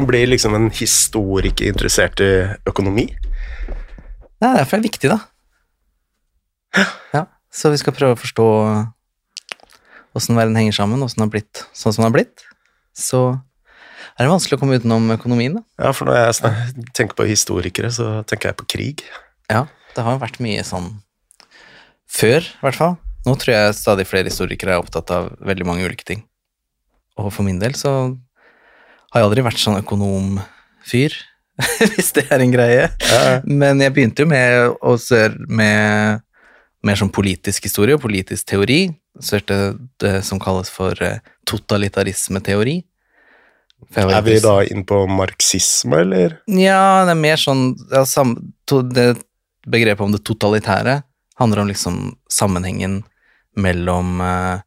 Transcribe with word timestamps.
Hvordan 0.00 0.08
blir 0.14 0.30
liksom 0.32 0.54
en 0.56 0.70
historiker 0.72 1.68
interessert 1.68 2.20
i 2.24 2.28
økonomi? 2.64 3.02
Det 4.40 4.46
er 4.48 4.54
derfor 4.56 4.78
det 4.78 4.86
er 4.86 4.86
viktig, 4.86 5.10
da. 5.12 5.18
Ja, 7.12 7.26
Så 7.52 7.68
vi 7.68 7.76
skal 7.82 7.92
prøve 7.92 8.16
å 8.16 8.20
forstå 8.22 8.46
åssen 10.16 10.38
verden 10.40 10.56
henger 10.56 10.72
sammen, 10.72 11.02
åssen 11.04 11.20
den 11.20 11.26
har 11.26 11.34
blitt 11.34 11.60
sånn 11.76 11.92
som 11.92 12.00
den 12.00 12.08
har 12.08 12.14
blitt. 12.16 12.46
Så 12.96 13.20
er 14.16 14.24
det 14.24 14.30
vanskelig 14.32 14.56
å 14.56 14.62
komme 14.62 14.78
utenom 14.80 15.12
økonomien, 15.18 15.58
da. 15.60 15.64
Ja, 15.84 15.92
for 15.92 16.08
når 16.08 16.16
jeg 16.22 16.88
tenker 16.96 17.20
på 17.20 17.28
historikere, 17.28 17.92
så 17.92 18.22
tenker 18.24 18.54
jeg 18.54 18.60
på 18.62 18.70
krig. 18.72 19.04
Ja, 19.52 19.66
det 19.98 20.06
har 20.06 20.16
vært 20.24 20.40
mye 20.40 20.64
sånn 20.64 20.94
før, 22.08 22.40
i 22.40 22.64
hvert 22.64 22.80
fall. 22.80 22.96
Nå 23.28 23.36
tror 23.36 23.52
jeg 23.52 23.76
stadig 23.76 24.08
flere 24.08 24.32
historikere 24.32 24.78
er 24.78 24.80
opptatt 24.80 25.12
av 25.12 25.34
veldig 25.44 25.68
mange 25.68 25.84
ulike 25.84 26.08
ting. 26.08 26.24
Og 27.20 27.28
for 27.36 27.44
min 27.44 27.60
del 27.60 27.76
så 27.76 28.16
har 29.10 29.22
jeg 29.22 29.28
aldri 29.28 29.44
vært 29.44 29.60
sånn 29.62 29.80
økonomfyr, 29.80 31.16
hvis 31.94 32.12
det 32.16 32.26
er 32.30 32.42
en 32.42 32.54
greie. 32.54 32.88
Ja, 33.10 33.22
Men 33.44 33.82
jeg 33.82 33.94
begynte 33.96 34.24
jo 34.24 34.30
med 34.30 34.76
å 34.80 34.96
søre 35.00 35.36
med 35.50 36.22
mer 36.86 36.96
sånn 36.96 37.12
politisk 37.12 37.66
historie 37.68 37.98
og 37.98 38.04
politisk 38.04 38.48
teori. 38.48 38.86
Sørte 39.20 39.74
det 40.00 40.20
som 40.24 40.40
kalles 40.40 40.70
for 40.72 40.96
eh, 41.04 41.20
totalitarismeteori. 41.48 42.78
Er 43.96 44.22
vi 44.24 44.36
da 44.44 44.58
inn 44.68 44.84
på 44.86 45.02
marxisme, 45.08 46.02
eller? 46.04 46.36
ja, 46.52 47.02
det 47.08 47.14
er 47.14 47.20
mer 47.20 47.40
sånn 47.40 47.72
ja, 47.88 48.04
sam, 48.04 48.34
to, 48.68 48.82
Det 48.84 49.14
begrepet 49.64 50.04
om 50.04 50.12
det 50.12 50.20
totalitære 50.28 51.00
handler 51.40 51.62
om 51.62 51.70
liksom 51.70 51.96
sammenhengen 52.30 53.00
mellom 53.56 54.20
eh, 54.24 54.60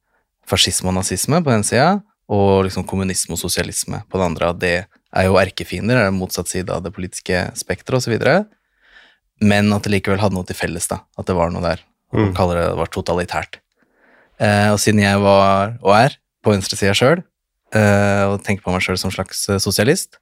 fascisme 0.50 0.90
og 0.92 0.98
nazisme 0.98 1.40
på 1.46 1.54
den 1.54 1.66
sida, 1.66 2.02
og 2.34 2.64
liksom 2.68 2.86
kommunisme 2.90 3.36
og 3.36 3.42
sosialisme 3.42 4.02
på 4.10 4.18
den 4.20 4.28
andre. 4.32 4.52
Det 4.58 4.74
er 5.14 5.28
jo 5.28 5.38
erkefiender, 5.38 6.00
er 6.08 6.14
motsatt 6.16 6.50
side 6.50 6.74
av 6.74 6.82
det 6.86 6.94
politiske 6.96 7.46
spekteret 7.60 8.00
osv. 8.02 8.16
Men 9.44 9.74
at 9.76 9.86
det 9.86 9.92
likevel 9.94 10.22
hadde 10.22 10.38
noe 10.38 10.48
til 10.48 10.58
felles, 10.58 10.88
da. 10.90 11.02
At 11.20 11.28
det 11.30 11.36
var 11.38 11.52
noe 11.54 11.64
der. 11.66 11.84
Man 12.14 12.30
Mm. 12.30 12.34
kaller 12.38 12.60
det 12.60 12.66
det 12.70 12.78
var 12.78 12.90
totalitært. 12.94 13.56
Eh, 14.40 14.70
og 14.72 14.80
siden 14.80 15.00
jeg 15.02 15.20
var, 15.22 15.78
og 15.82 15.94
er, 15.98 16.18
på 16.44 16.52
venstresida 16.54 16.94
sjøl, 16.94 17.24
eh, 17.74 18.24
og 18.30 18.44
tenker 18.46 18.62
på 18.64 18.72
meg 18.74 18.82
sjøl 18.86 18.98
som 19.02 19.12
slags 19.14 19.48
eh, 19.50 19.58
sosialist, 19.58 20.20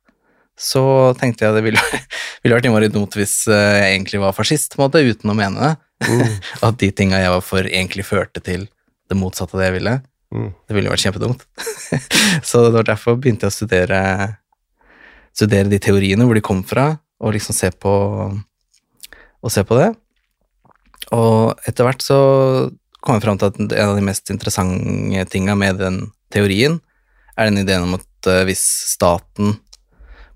så 0.58 0.84
tenkte 1.20 1.46
jeg 1.46 1.56
det 1.58 1.64
ville, 1.66 1.80
ville 2.44 2.56
vært 2.56 2.66
innmari 2.70 2.88
dumt 2.92 3.16
hvis 3.18 3.48
eh, 3.48 3.82
jeg 3.82 3.96
egentlig 3.98 4.22
var 4.24 4.36
fascist, 4.38 4.76
på 4.76 4.82
en 4.82 4.88
måte, 4.88 5.04
uten 5.04 5.32
å 5.32 5.36
mene 5.36 5.60
det. 5.60 5.74
Mm. 6.08 6.40
At 6.68 6.80
de 6.80 6.92
tinga 6.96 7.20
jeg 7.20 7.34
var 7.36 7.44
for, 7.44 7.68
egentlig 7.68 8.06
førte 8.08 8.40
til 8.44 8.68
det 9.12 9.18
motsatte 9.20 9.56
av 9.58 9.62
det 9.64 9.68
jeg 9.72 9.78
ville. 9.82 9.98
Mm. 10.32 10.52
Det 10.68 10.76
ville 10.76 10.88
jo 10.88 10.94
vært 10.94 11.06
kjempedumt. 11.06 11.46
så 12.48 12.64
det 12.66 12.76
var 12.76 12.88
derfor 12.88 13.18
begynte 13.20 13.48
jeg 13.48 13.54
å 13.54 13.58
studere, 13.58 14.02
studere 15.36 15.72
de 15.72 15.82
teoriene, 15.84 16.28
hvor 16.28 16.38
de 16.38 16.46
kom 16.46 16.64
fra, 16.68 16.94
og 17.22 17.36
liksom 17.36 17.56
se 17.56 17.72
på, 17.76 17.94
og 19.42 19.54
se 19.54 19.66
på 19.68 19.80
det. 19.80 19.90
Og 21.12 21.68
etter 21.68 21.88
hvert 21.88 22.06
så 22.06 22.20
kom 23.02 23.18
jeg 23.18 23.26
fram 23.26 23.40
til 23.42 23.50
at 23.50 23.60
en 23.60 23.90
av 23.90 23.98
de 23.98 24.06
mest 24.06 24.30
interessante 24.34 25.26
tinga 25.34 25.58
med 25.58 25.82
den 25.82 26.04
teorien, 26.34 26.80
er 27.36 27.50
den 27.50 27.64
ideen 27.64 27.88
om 27.88 27.98
at 27.98 28.30
eh, 28.30 28.44
hvis 28.48 28.62
staten 28.92 29.56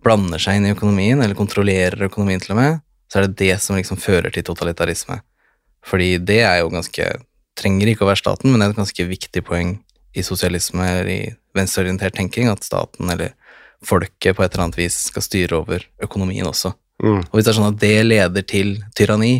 blander 0.06 0.42
seg 0.42 0.60
inn 0.60 0.68
i 0.70 0.74
økonomien, 0.74 1.22
eller 1.22 1.38
kontrollerer 1.38 2.08
økonomien 2.08 2.42
til 2.42 2.56
og 2.56 2.60
med, 2.62 2.82
så 3.12 3.20
er 3.20 3.28
det 3.28 3.40
det 3.42 3.56
som 3.62 3.78
liksom 3.78 4.00
fører 4.02 4.34
til 4.34 4.46
totalitarisme. 4.48 5.20
Fordi 5.86 6.16
det 6.18 6.42
er 6.48 6.60
jo 6.64 6.74
ganske 6.74 7.16
Trenger 7.56 7.88
ikke 7.88 8.04
å 8.04 8.10
være 8.10 8.20
staten, 8.20 8.52
men 8.52 8.60
det 8.60 8.66
er 8.66 8.74
et 8.74 8.80
ganske 8.82 9.04
viktig 9.08 9.42
poeng 9.48 9.70
i 10.16 10.24
sosialisme 10.24 10.86
eller 10.86 11.10
i 11.12 11.20
venstreorientert 11.56 12.16
tenking 12.16 12.50
at 12.52 12.64
staten 12.64 13.12
eller 13.12 13.36
folket 13.86 14.38
på 14.38 14.44
et 14.44 14.54
eller 14.54 14.68
annet 14.68 14.80
vis 14.80 14.98
skal 15.10 15.24
styre 15.26 15.60
over 15.60 15.84
økonomien 16.04 16.48
også. 16.48 16.74
Mm. 17.04 17.22
Og 17.28 17.36
hvis 17.36 17.46
det 17.48 17.52
er 17.52 17.60
sånn 17.60 17.74
at 17.74 17.82
det 17.82 17.96
leder 18.08 18.48
til 18.48 18.78
tyranni 18.98 19.36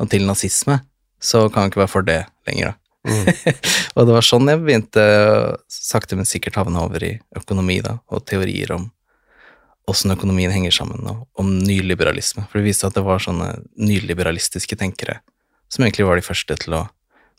og 0.00 0.10
til 0.12 0.24
nazisme, 0.26 0.78
så 1.22 1.46
kan 1.52 1.66
vi 1.66 1.72
ikke 1.72 1.82
være 1.82 1.92
for 1.92 2.06
det 2.06 2.22
lenger, 2.48 2.72
da. 2.72 2.78
Mm. 3.02 3.26
og 3.96 4.06
det 4.06 4.14
var 4.14 4.26
sånn 4.26 4.50
jeg 4.50 4.62
begynte 4.62 5.04
sakte, 5.70 6.18
men 6.18 6.28
sikkert 6.28 6.60
havne 6.60 6.82
over 6.82 7.02
i 7.02 7.16
økonomi, 7.38 7.80
da, 7.82 7.98
og 8.10 8.24
teorier 8.30 8.74
om 8.76 8.88
åssen 9.90 10.14
økonomien 10.14 10.52
henger 10.54 10.74
sammen, 10.74 11.02
og 11.10 11.26
om 11.42 11.50
nyliberalisme. 11.58 12.46
For 12.48 12.60
det 12.60 12.70
viste 12.70 12.86
at 12.86 12.96
det 12.96 13.02
var 13.06 13.22
sånne 13.22 13.56
nyliberalistiske 13.82 14.78
tenkere 14.78 15.18
som 15.72 15.84
egentlig 15.84 16.06
var 16.06 16.20
de 16.20 16.26
første 16.26 16.56
til 16.60 16.76
å 16.76 16.82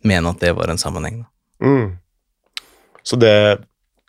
mene 0.07 0.31
at 0.33 0.41
det 0.41 0.51
var 0.57 0.71
en 0.71 0.81
sammenheng. 0.81 1.21
Da. 1.23 1.67
Mm. 1.69 1.85
Så 3.03 3.19
det 3.19 3.35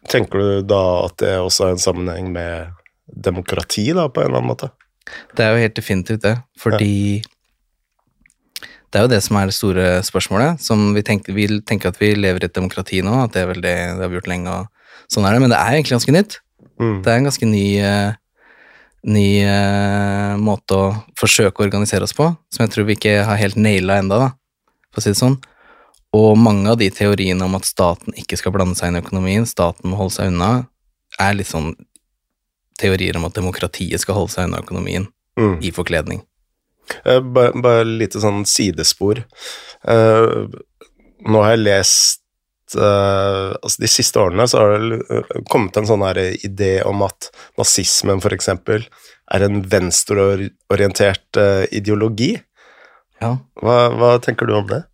Tenker 0.05 0.37
du 0.37 0.65
da 0.69 0.81
at 1.07 1.15
det 1.23 1.31
også 1.41 1.65
er 1.65 1.71
en 1.75 1.81
sammenheng 1.81 2.27
med 2.35 2.75
demokrati, 3.09 3.87
da, 3.97 4.09
på 4.13 4.21
en 4.21 4.29
eller 4.29 4.43
annen 4.43 4.51
måte? 4.51 4.69
Det 5.37 5.45
er 5.45 5.55
jo 5.55 5.63
helt 5.63 5.77
definitivt 5.79 6.25
det, 6.25 6.35
fordi 6.61 7.23
det 8.95 9.01
er 9.01 9.07
jo 9.07 9.11
det 9.11 9.23
som 9.25 9.39
er 9.41 9.51
det 9.51 9.57
store 9.57 9.87
spørsmålet. 10.07 10.61
Som 10.63 10.93
vi 10.95 11.03
tenker, 11.03 11.35
vi 11.35 11.49
tenker 11.67 11.91
at 11.91 12.01
vi 12.01 12.13
lever 12.15 12.45
i 12.45 12.49
et 12.49 12.57
demokrati 12.57 13.01
nå, 13.05 13.17
at 13.25 13.35
det 13.35 13.43
er 13.43 13.49
vel 13.51 13.65
det, 13.65 13.75
det 13.97 14.05
har 14.05 14.13
vi 14.13 14.21
gjort 14.21 14.31
lenge, 14.31 14.59
og 14.61 15.09
sånn 15.11 15.27
er 15.27 15.35
det. 15.35 15.43
Men 15.43 15.55
det 15.55 15.59
er 15.59 15.79
egentlig 15.79 15.97
ganske 15.97 16.15
nytt. 16.15 16.39
Mm. 16.79 17.01
Det 17.03 17.11
er 17.11 17.19
en 17.19 17.29
ganske 17.31 17.49
ny, 17.49 17.65
eh, 17.81 18.13
ny 19.15 19.27
uh, 19.49 20.37
måte 20.41 20.79
å 20.79 20.87
forsøke 21.19 21.61
å 21.61 21.67
organisere 21.67 22.07
oss 22.07 22.15
på, 22.17 22.29
som 22.55 22.65
jeg 22.65 22.73
tror 22.75 22.87
vi 22.89 22.97
ikke 22.99 23.19
har 23.27 23.41
helt 23.41 23.59
naila 23.59 23.99
enda, 24.05 24.21
da, 24.21 24.31
for 24.93 25.03
å 25.03 25.05
si 25.05 25.13
det 25.13 25.21
sånn. 25.21 25.41
Og 26.15 26.37
mange 26.39 26.71
av 26.71 26.79
de 26.79 26.91
teoriene 26.95 27.43
om 27.47 27.57
at 27.59 27.67
staten 27.67 28.15
ikke 28.21 28.39
skal 28.39 28.55
blande 28.55 28.79
seg 28.79 28.93
inn 28.93 29.01
i 29.01 29.03
økonomien, 29.03 29.47
staten 29.49 29.91
må 29.91 29.99
holde 29.99 30.15
seg 30.15 30.31
unna, 30.31 30.53
er 31.21 31.35
litt 31.35 31.51
sånn 31.51 31.73
teorier 32.79 33.17
om 33.19 33.27
at 33.29 33.35
demokratiet 33.37 34.03
skal 34.03 34.17
holde 34.21 34.35
seg 34.35 34.49
unna 34.49 34.63
økonomien 34.65 35.09
Mm. 35.37 35.57
i 35.67 35.73
forkledning. 35.75 36.21
Eh, 37.05 37.19
Bare, 37.19 37.51
bare 37.59 37.83
lite 37.85 38.21
sånn 38.23 38.45
sidespor. 38.47 39.25
Eh, 39.83 40.45
nå 41.27 41.41
har 41.43 41.57
jeg 41.57 41.65
lest 41.65 42.21
eh, 42.77 43.51
Altså, 43.59 43.81
de 43.83 43.89
siste 43.91 44.21
årene 44.23 44.47
så 44.47 44.59
har 44.63 44.79
det 44.79 45.45
kommet 45.51 45.77
en 45.77 45.87
sånn 45.87 46.05
her 46.07 46.21
idé 46.47 46.85
om 46.87 47.03
at 47.03 47.31
nazismen, 47.59 48.23
for 48.23 48.31
eksempel, 48.31 48.87
er 49.35 49.43
en 49.43 49.63
venstreorientert 49.63 51.41
ideologi. 51.73 52.37
Ja. 53.21 53.39
Hva, 53.61 53.77
hva 53.95 54.19
tenker 54.23 54.47
du 54.47 54.55
om 54.55 54.67
det? 54.71 54.85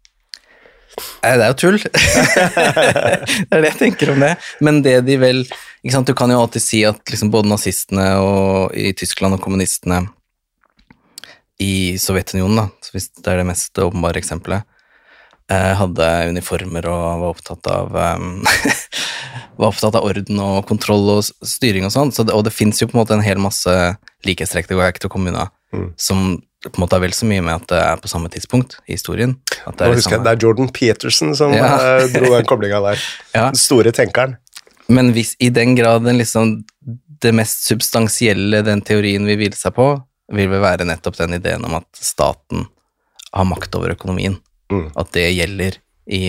Nei, 1.24 1.34
det 1.36 1.44
er 1.46 1.52
jo 1.52 1.58
tull. 1.60 1.78
det 1.84 3.56
er 3.56 3.62
det 3.62 3.72
jeg 3.72 3.78
tenker 3.80 4.14
om 4.14 4.24
det. 4.24 4.34
Men 4.64 4.80
det 4.86 4.96
de 5.06 5.18
vel 5.20 5.44
ikke 5.44 5.94
sant, 5.94 6.08
Du 6.10 6.16
kan 6.16 6.32
jo 6.32 6.40
alltid 6.42 6.64
si 6.64 6.82
at 6.88 7.00
liksom 7.08 7.30
både 7.32 7.48
nazistene 7.48 8.08
og, 8.20 8.74
i 8.76 8.92
Tyskland 8.96 9.38
og 9.38 9.44
kommunistene 9.44 10.02
i 11.60 11.98
Sovjetunionen, 12.00 12.56
da, 12.56 12.90
hvis 12.94 13.10
det 13.20 13.28
er 13.28 13.42
det 13.42 13.48
mest 13.50 13.76
åpenbare 13.76 14.20
eksempelet, 14.20 14.64
eh, 15.52 15.72
hadde 15.76 16.06
uniformer 16.32 16.88
og 16.88 17.02
var 17.20 17.34
opptatt 17.34 17.68
av 17.68 17.96
um, 18.16 18.42
var 19.60 19.68
opptatt 19.68 19.98
av 19.98 20.06
orden 20.08 20.40
og 20.40 20.64
kontroll 20.68 21.04
og 21.18 21.24
styring 21.28 21.84
og 21.88 21.92
sånn. 21.92 22.12
Så 22.16 22.24
det, 22.24 22.36
og 22.36 22.46
det 22.48 22.54
fins 22.56 22.80
jo 22.80 22.88
på 22.88 22.96
en 22.96 23.02
måte 23.02 23.16
en 23.16 23.24
hel 23.24 23.40
masse 23.42 23.74
likhetstrekk, 24.24 24.70
det 24.70 24.78
går 24.78 24.86
jeg 24.86 24.96
ikke 24.96 25.04
til 25.06 25.12
å 25.12 25.16
komme 25.16 25.34
unna, 25.34 25.48
Mm. 25.70 25.92
som 25.94 26.40
på 26.64 26.70
en 26.76 26.80
måte 26.82 26.96
har 26.98 27.00
vel 27.00 27.14
så 27.16 27.24
mye 27.26 27.40
med 27.42 27.54
at 27.54 27.66
det 27.72 27.78
er 27.80 27.96
på 28.02 28.08
samme 28.12 28.28
tidspunkt 28.28 28.76
i 28.86 28.92
historien. 28.92 29.36
At 29.66 29.78
det 29.78 29.86
Nå 29.86 29.90
er 29.90 29.94
i 29.94 29.96
husker 29.96 30.10
jeg, 30.10 30.18
samme- 30.20 30.24
Det 30.28 30.32
er 30.36 30.46
Jordan 30.46 30.68
Peterson 30.76 31.34
som 31.36 31.52
Ja. 31.56 31.70
eh, 32.00 32.06
dro 32.12 32.34
den 32.36 32.44
koblinga 32.44 32.80
der. 32.84 32.98
Ja. 33.34 33.46
Den 33.50 33.54
store 33.56 33.92
tenkeren. 33.92 34.36
Men 34.88 35.12
hvis 35.14 35.36
i 35.40 35.48
den 35.48 35.74
grad 35.76 36.04
den 36.04 36.18
liksom, 36.18 36.64
det 37.20 37.32
mest 37.34 37.64
substansielle 37.66 38.62
den 38.66 38.82
teorien 38.82 39.24
vil 39.24 39.36
hvile 39.38 39.56
seg 39.56 39.72
på, 39.74 40.02
vil 40.32 40.48
vel 40.50 40.60
være 40.60 40.84
nettopp 40.84 41.16
den 41.16 41.34
ideen 41.34 41.64
om 41.64 41.74
at 41.80 41.86
staten 41.94 42.66
har 43.32 43.44
makt 43.44 43.74
over 43.74 43.90
økonomien. 43.94 44.36
Mm. 44.70 44.90
At 44.96 45.12
det 45.12 45.28
gjelder 45.34 45.76
i 46.10 46.20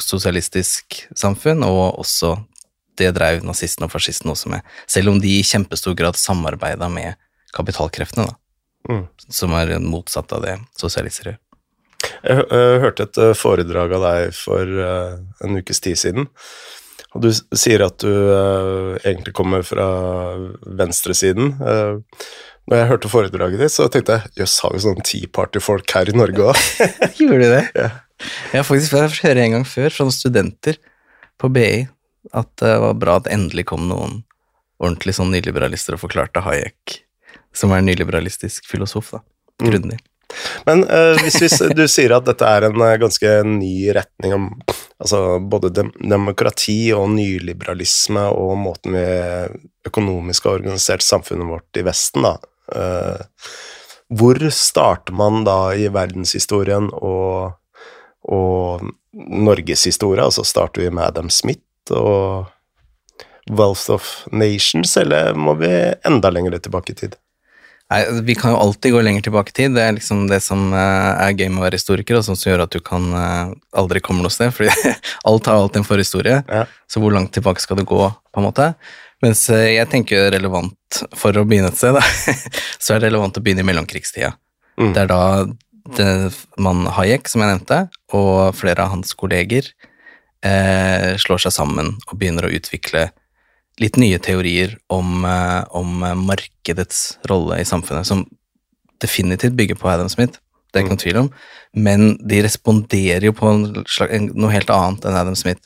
sosialistisk 0.00 1.06
samfunn, 1.16 1.62
og 1.64 1.98
også 2.02 2.36
det 2.98 3.14
dreiv 3.16 3.42
nazistene 3.46 3.86
og 3.88 3.92
fascistene 3.94 4.34
også 4.34 4.50
med. 4.52 4.60
Selv 4.90 5.08
om 5.12 5.20
de 5.22 5.38
i 5.38 5.42
kjempestor 5.46 5.94
grad 5.98 6.18
samarbeida 6.20 6.88
med 6.92 7.14
kapitalkreftene, 7.56 8.26
da. 8.28 8.34
Mm. 8.90 9.06
Som 9.28 9.54
er 9.56 9.76
motsatt 9.82 10.32
av 10.34 10.44
det 10.46 10.58
sosialister 10.78 11.32
gjør. 11.32 11.40
Jeg 12.22 12.44
øh, 12.50 12.76
hørte 12.82 13.06
et 13.06 13.18
øh, 13.22 13.32
foredrag 13.38 13.94
av 13.96 14.04
deg 14.06 14.36
for 14.36 14.66
øh, 14.66 15.18
en 15.46 15.58
ukes 15.58 15.82
tid 15.82 15.98
siden. 15.98 16.28
Og 17.12 17.26
du 17.26 17.28
sier 17.30 17.84
at 17.84 18.00
du 18.00 18.08
egentlig 19.04 19.34
kommer 19.36 19.60
fra 19.66 19.84
venstresiden. 20.64 21.50
Når 21.60 22.78
jeg 22.78 22.88
hørte 22.88 23.10
foredraget 23.12 23.60
ditt, 23.60 23.74
så 23.74 23.84
tenkte 23.92 24.16
jeg 24.16 24.40
jøss, 24.40 24.54
har 24.64 24.72
vi 24.72 24.80
sånn 24.80 25.04
Tea 25.04 25.28
Party-folk 25.28 25.92
her 25.92 26.08
i 26.08 26.14
Norge 26.16 26.46
òg? 26.54 26.62
Gjorde 27.20 27.42
de 27.42 27.50
det? 27.52 27.66
Ja. 27.82 27.90
Jeg 28.52 28.60
har 28.60 28.66
faktisk 28.68 28.92
fått 28.94 29.18
høre 29.26 29.42
en 29.42 29.54
gang 29.56 29.64
før 29.66 29.90
fra 29.90 30.04
noen 30.06 30.14
studenter 30.14 30.76
på 31.42 31.48
BI 31.50 31.88
at 32.38 32.50
det 32.62 32.74
var 32.84 32.94
bra 33.02 33.16
at 33.18 33.26
endelig 33.34 33.64
kom 33.72 33.88
noen 33.90 34.20
ordentlig 34.82 35.16
sånn 35.16 35.32
nyliberalister 35.34 35.96
og 35.96 36.04
forklarte 36.04 36.42
Hayek, 36.46 37.02
som 37.56 37.72
er 37.72 37.82
en 37.82 37.90
nyliberalistisk 37.90 38.66
filosof, 38.70 39.12
da. 39.16 39.22
Mm. 39.62 39.70
Grundig. 39.70 39.98
Men 40.64 40.84
uh, 40.88 41.18
hvis, 41.20 41.40
hvis 41.42 41.58
du 41.78 41.84
sier 41.90 42.14
at 42.16 42.26
dette 42.28 42.48
er 42.48 42.68
en 42.68 42.78
uh, 42.80 42.94
ganske 43.00 43.34
ny 43.48 43.74
retning 43.96 44.38
om 44.38 44.48
Altså 45.02 45.40
både 45.50 45.72
dem 45.74 45.88
demokrati 45.98 46.92
og 46.94 47.08
nyliberalisme 47.10 48.22
og 48.38 48.52
måten 48.60 48.94
vi 48.94 49.02
økonomisk 49.88 50.44
har 50.46 50.60
organisert 50.60 51.02
samfunnet 51.02 51.48
vårt 51.48 51.80
i 51.80 51.82
Vesten, 51.82 52.22
da. 52.22 52.36
uh, 52.70 53.48
hvor 54.14 54.38
starter 54.54 55.16
man 55.16 55.42
da 55.42 55.72
i 55.74 55.88
verdenshistorien 55.90 56.86
og, 56.94 57.56
og 58.30 58.86
norgeshistorie? 59.12 60.22
Altså 60.22 60.44
starter 60.46 60.84
vi 60.84 60.90
med 60.94 61.08
Adam 61.08 61.30
Smith 61.34 61.90
og 61.90 62.46
Wealth 63.50 63.90
of 63.90 64.12
Nations, 64.30 64.96
eller 64.96 65.34
må 65.34 65.56
vi 65.58 65.72
enda 66.06 66.30
lenger 66.30 66.58
tilbake 66.58 66.92
i 66.92 67.00
tid? 67.02 67.16
Nei, 67.92 68.20
Vi 68.24 68.34
kan 68.38 68.54
jo 68.54 68.56
alltid 68.56 68.94
gå 68.94 69.00
lenger 69.04 69.26
tilbake 69.26 69.52
i 69.52 69.56
tid. 69.58 69.74
Det 69.76 69.82
er 69.84 69.96
liksom 69.96 70.24
det 70.30 70.40
som 70.44 70.72
eh, 70.72 71.24
er 71.26 71.34
gøy 71.36 71.50
med 71.50 71.60
å 71.60 71.66
være 71.66 71.76
historiker, 71.80 72.16
og 72.16 72.24
sånn 72.24 72.38
som 72.40 72.48
gjør 72.48 72.64
at 72.64 72.72
du 72.72 72.80
kan 72.84 73.08
eh, 73.18 73.52
aldri 73.76 74.00
komme 74.04 74.24
noe 74.24 74.32
sted. 74.32 74.52
fordi 74.56 74.72
alt 75.28 75.50
har 75.50 75.60
alltid 75.60 75.82
en 75.82 75.88
forhistorie. 75.88 76.38
Ja. 76.48 76.64
Så 76.88 77.02
hvor 77.02 77.12
langt 77.12 77.34
tilbake 77.36 77.60
skal 77.60 77.80
du 77.80 77.84
gå, 77.88 78.06
på 78.08 78.40
en 78.40 78.48
måte? 78.48 78.72
Mens 79.22 79.44
eh, 79.52 79.74
jeg 79.76 79.90
tenker 79.92 80.30
relevant 80.32 81.02
for 81.18 81.36
å 81.36 81.44
begynne 81.48 81.68
et 81.72 81.78
sted, 81.78 81.98
da, 81.98 82.02
så 82.82 82.94
er 82.94 83.02
det 83.02 83.10
relevant 83.10 83.36
å 83.38 83.44
begynne 83.44 83.64
i 83.64 83.68
mellomkrigstida. 83.68 84.32
Mm. 84.80 84.92
Det 84.96 85.04
er 85.04 85.12
da 85.12 85.22
det, 85.98 86.10
man 86.62 86.86
Hayek, 86.96 87.28
som 87.28 87.44
jeg 87.44 87.52
nevnte, 87.52 87.84
og 88.16 88.54
flere 88.56 88.86
av 88.86 88.94
hans 88.96 89.12
kolleger 89.18 89.68
eh, 90.46 91.12
slår 91.20 91.44
seg 91.44 91.54
sammen 91.54 91.96
og 92.08 92.16
begynner 92.16 92.48
å 92.48 92.54
utvikle 92.54 93.10
litt 93.80 93.96
nye 94.00 94.18
teorier 94.20 94.76
om, 94.92 95.24
eh, 95.24 95.64
om 95.70 96.02
eh, 96.02 96.14
markedets 96.14 97.18
rolle 97.28 97.60
i 97.60 97.68
samfunnet, 97.68 98.06
som 98.06 98.24
definitivt 99.02 99.56
bygger 99.58 99.78
på 99.78 99.88
Adam 99.90 100.10
Smith, 100.12 100.38
det 100.72 100.78
er 100.78 100.84
ikke 100.84 100.94
noen 100.94 101.02
tvil 101.02 101.20
om, 101.24 101.28
men 101.74 102.08
de 102.28 102.40
responderer 102.44 103.28
jo 103.28 103.34
på 103.36 103.48
en 103.48 103.64
slags, 103.88 104.32
noe 104.32 104.52
helt 104.52 104.72
annet 104.72 105.06
enn 105.08 105.18
Adam 105.18 105.36
Smith, 105.38 105.64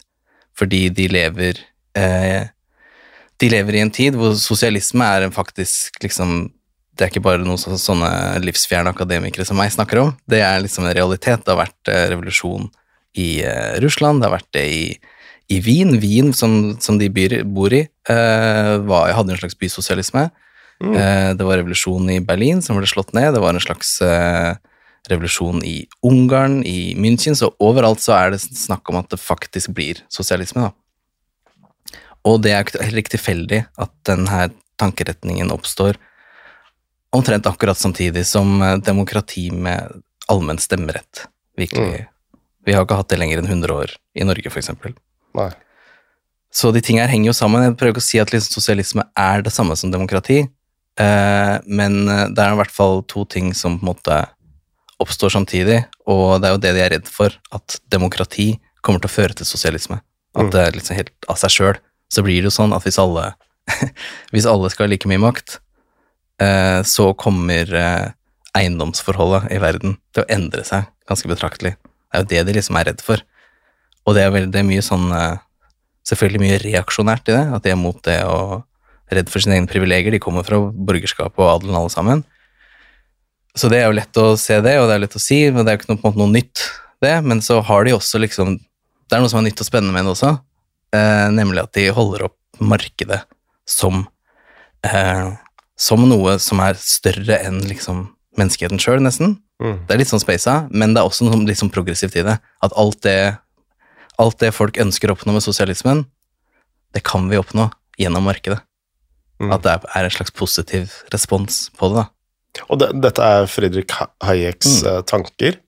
fordi 0.56 0.86
de 0.88 1.08
lever 1.12 1.58
eh, 1.98 2.48
De 3.36 3.50
lever 3.52 3.76
i 3.76 3.80
en 3.84 3.90
tid 3.92 4.14
hvor 4.16 4.30
sosialisme 4.40 5.04
er 5.04 5.26
en 5.26 5.34
faktisk 5.34 5.98
liksom 6.00 6.46
det 6.96 7.04
er 7.04 7.10
ikke 7.10 7.26
bare 7.26 7.44
noe 7.44 7.60
så, 7.60 7.74
sånne 7.76 8.08
livsfjerne 8.40 8.88
akademikere 8.88 9.44
som 9.44 9.58
meg 9.60 9.68
snakker 9.74 9.98
om. 10.00 10.14
Det 10.24 10.38
er 10.40 10.62
liksom 10.64 10.86
en 10.86 10.94
realitet. 10.96 11.42
Det 11.44 11.52
har 11.52 11.58
vært 11.60 11.90
eh, 11.92 12.06
revolusjon 12.14 12.70
i 13.20 13.28
Russland, 13.84 14.22
det 14.22 14.30
har 14.30 14.34
vært 14.38 14.48
det 14.56 14.64
i, 14.72 14.80
i 15.48 15.60
Wien. 15.60 15.98
Wien, 16.00 16.32
som, 16.34 16.76
som 16.80 16.98
de 16.98 17.08
byr, 17.12 17.40
bor 17.44 17.72
i, 17.74 17.86
eh, 18.08 18.72
var, 18.88 19.12
hadde 19.14 19.34
en 19.34 19.40
slags 19.40 19.58
bysosialisme. 19.58 20.28
Mm. 20.82 20.94
Eh, 20.94 21.28
det 21.38 21.46
var 21.46 21.60
revolusjon 21.60 22.10
i 22.10 22.20
Berlin 22.20 22.62
som 22.62 22.78
ble 22.78 22.88
slått 22.90 23.14
ned. 23.16 23.32
Det 23.34 23.42
var 23.42 23.54
en 23.54 23.62
slags 23.62 23.96
eh, 24.04 24.56
revolusjon 25.10 25.62
i 25.64 25.78
Ungarn, 26.06 26.62
i 26.66 26.96
München. 26.98 27.38
Så 27.38 27.52
overalt 27.62 28.02
så 28.02 28.16
er 28.18 28.34
det 28.34 28.42
snakk 28.42 28.90
om 28.90 29.00
at 29.00 29.12
det 29.12 29.22
faktisk 29.22 29.72
blir 29.76 30.02
sosialisme, 30.12 30.68
da. 30.68 30.74
Og 32.26 32.40
det 32.42 32.56
er 32.56 32.66
heller 32.82 33.04
ikke 33.04 33.14
tilfeldig 33.14 33.62
at 33.78 33.92
denne 34.08 34.48
tankeretningen 34.82 35.52
oppstår 35.54 35.94
omtrent 37.14 37.46
akkurat 37.46 37.78
samtidig 37.78 38.24
som 38.26 38.58
demokrati 38.84 39.46
med 39.54 40.02
allmenn 40.26 40.58
stemmerett 40.60 41.22
virkelig 41.56 42.02
Vi 42.66 42.74
har 42.74 42.82
ikke 42.82 42.98
hatt 42.98 43.12
det 43.14 43.20
lenger 43.22 43.38
enn 43.38 43.46
100 43.46 43.72
år 43.72 43.92
i 44.18 44.26
Norge, 44.26 44.50
eksempel. 44.50 44.96
Nei. 45.36 45.50
Så 46.56 46.70
de 46.72 46.80
tingene 46.80 47.04
her 47.04 47.12
henger 47.12 47.30
jo 47.30 47.36
sammen. 47.36 47.64
Jeg 47.66 47.76
prøver 47.76 47.94
ikke 47.96 48.04
å 48.04 48.06
si 48.06 48.20
at 48.22 48.32
liksom 48.32 48.56
sosialisme 48.56 49.04
er 49.20 49.44
det 49.44 49.52
samme 49.52 49.76
som 49.76 49.92
demokrati, 49.92 50.38
eh, 51.00 51.56
men 51.66 51.98
eh, 52.08 52.26
det 52.32 52.42
er 52.42 52.54
i 52.54 52.60
hvert 52.62 52.72
fall 52.72 53.02
to 53.10 53.26
ting 53.28 53.52
som 53.54 53.76
på 53.78 53.84
en 53.84 53.90
måte 53.92 54.20
oppstår 55.02 55.34
samtidig, 55.34 55.82
og 56.08 56.40
det 56.40 56.48
er 56.48 56.54
jo 56.54 56.62
det 56.62 56.72
de 56.72 56.84
er 56.86 56.94
redd 56.94 57.10
for, 57.12 57.34
at 57.52 57.76
demokrati 57.92 58.54
kommer 58.80 59.02
til 59.02 59.10
å 59.10 59.16
føre 59.18 59.36
til 59.36 59.48
sosialisme. 59.48 60.00
At 60.36 60.46
Mm. 60.46 60.50
det 60.52 60.62
er 60.62 60.72
liksom 60.78 60.96
helt 60.96 61.12
av 61.28 61.36
seg 61.40 61.50
sjøl. 61.52 61.76
Så 62.12 62.22
blir 62.24 62.40
det 62.40 62.48
jo 62.48 62.56
sånn 62.56 62.72
at 62.76 62.84
hvis 62.84 62.98
alle, 63.02 63.34
hvis 64.32 64.46
alle 64.48 64.70
skal 64.72 64.86
ha 64.86 64.90
like 64.94 65.08
mye 65.08 65.20
makt, 65.20 65.58
eh, 66.40 66.80
så 66.82 67.10
kommer 67.18 67.72
eh, 67.74 68.12
eiendomsforholdet 68.56 69.50
i 69.52 69.60
verden 69.60 69.98
til 70.14 70.24
å 70.24 70.30
endre 70.32 70.64
seg 70.64 70.88
ganske 71.08 71.28
betraktelig. 71.28 71.76
Det 71.76 72.16
er 72.16 72.22
jo 72.24 72.28
det 72.32 72.44
de 72.46 72.56
liksom 72.56 72.78
er 72.80 72.88
redd 72.90 73.02
for. 73.04 73.20
Og 74.06 74.16
det 74.16 74.22
er, 74.22 74.32
veldig 74.34 74.62
mye 74.68 74.84
sånn 74.84 75.10
eh, 75.14 75.42
Selvfølgelig 76.06 76.38
mye 76.38 76.58
reaksjonært 76.62 77.32
i 77.32 77.34
det, 77.34 77.46
at 77.56 77.64
de 77.64 77.70
er 77.72 77.78
mot 77.80 77.96
det 78.06 78.20
og 78.30 78.60
redd 79.10 79.26
for 79.26 79.42
sine 79.42 79.56
egne 79.56 79.66
privilegier. 79.66 80.14
De 80.14 80.20
kommer 80.22 80.44
fra 80.46 80.60
borgerskapet 80.62 81.40
og 81.42 81.48
adelen 81.50 81.74
alle 81.74 81.90
sammen. 81.90 82.20
Så 83.58 83.66
det 83.72 83.80
er 83.80 83.88
jo 83.88 83.96
lett 83.96 84.20
å 84.22 84.28
se 84.38 84.60
det, 84.62 84.76
og 84.78 84.86
det 84.86 84.94
er 84.94 85.02
lett 85.02 85.16
å 85.18 85.22
si, 85.24 85.40
men 85.50 85.66
det 85.66 85.72
er 85.72 85.74
jo 85.74 85.80
ikke 85.80 85.90
noe, 85.90 85.98
på 85.98 86.06
en 86.06 86.12
måte 86.12 86.22
noe 86.22 86.34
nytt, 86.36 86.62
det. 87.02 87.10
Men 87.26 87.42
så 87.42 87.58
har 87.58 87.88
de 87.88 87.96
også 87.96 88.22
liksom 88.22 88.54
Det 88.60 89.18
er 89.18 89.24
noe 89.24 89.32
som 89.34 89.40
er 89.42 89.48
nytt 89.48 89.64
og 89.64 89.66
spennende 89.66 89.94
med 89.96 90.06
det 90.06 90.14
også, 90.14 90.30
eh, 90.94 91.26
nemlig 91.34 91.64
at 91.64 91.74
de 91.74 91.88
holder 91.94 92.28
opp 92.28 92.62
markedet 92.62 93.20
som 93.66 94.04
eh, 94.86 95.34
som 95.76 96.06
noe 96.08 96.38
som 96.42 96.60
er 96.64 96.78
større 96.80 97.38
enn 97.44 97.60
liksom 97.68 98.06
menneskeheten 98.40 98.80
sjøl, 98.80 99.02
nesten. 99.04 99.36
Mm. 99.62 99.78
Det 99.86 99.94
er 99.94 100.00
litt 100.00 100.10
sånn 100.10 100.22
spasa, 100.22 100.56
men 100.72 100.94
det 100.94 101.00
er 101.00 101.08
også 101.08 101.28
noe 101.28 101.44
litt 101.48 101.60
sånn 101.60 101.72
progressivt 101.72 102.16
i 102.18 102.24
det. 102.26 102.36
At 102.64 102.74
alt 102.76 102.98
det, 103.04 103.36
alt 104.18 104.38
det 104.38 104.52
folk 104.54 104.78
ønsker 104.80 105.10
å 105.10 105.16
oppnå 105.16 105.32
med 105.36 105.44
sosialismen, 105.44 106.04
det 106.94 107.02
kan 107.04 107.28
vi 107.28 107.36
oppnå 107.40 107.70
gjennom 108.00 108.24
markedet. 108.24 108.60
Mm. 109.40 109.52
At 109.52 109.62
det 109.62 109.72
er- 109.74 110.04
en 110.04 110.10
slags 110.10 110.30
positiv 110.32 110.92
respons 111.12 111.70
på 111.76 111.88
det, 111.92 112.04
da. 112.04 112.62
Og 112.70 112.78
det, 112.80 112.88
dette 113.02 113.20
er 113.20 113.46
Fredrik 113.46 113.90
Hayeks 114.24 114.82
Mm. 114.82 114.86
eh, 114.88 115.02
tanker. 115.02 115.58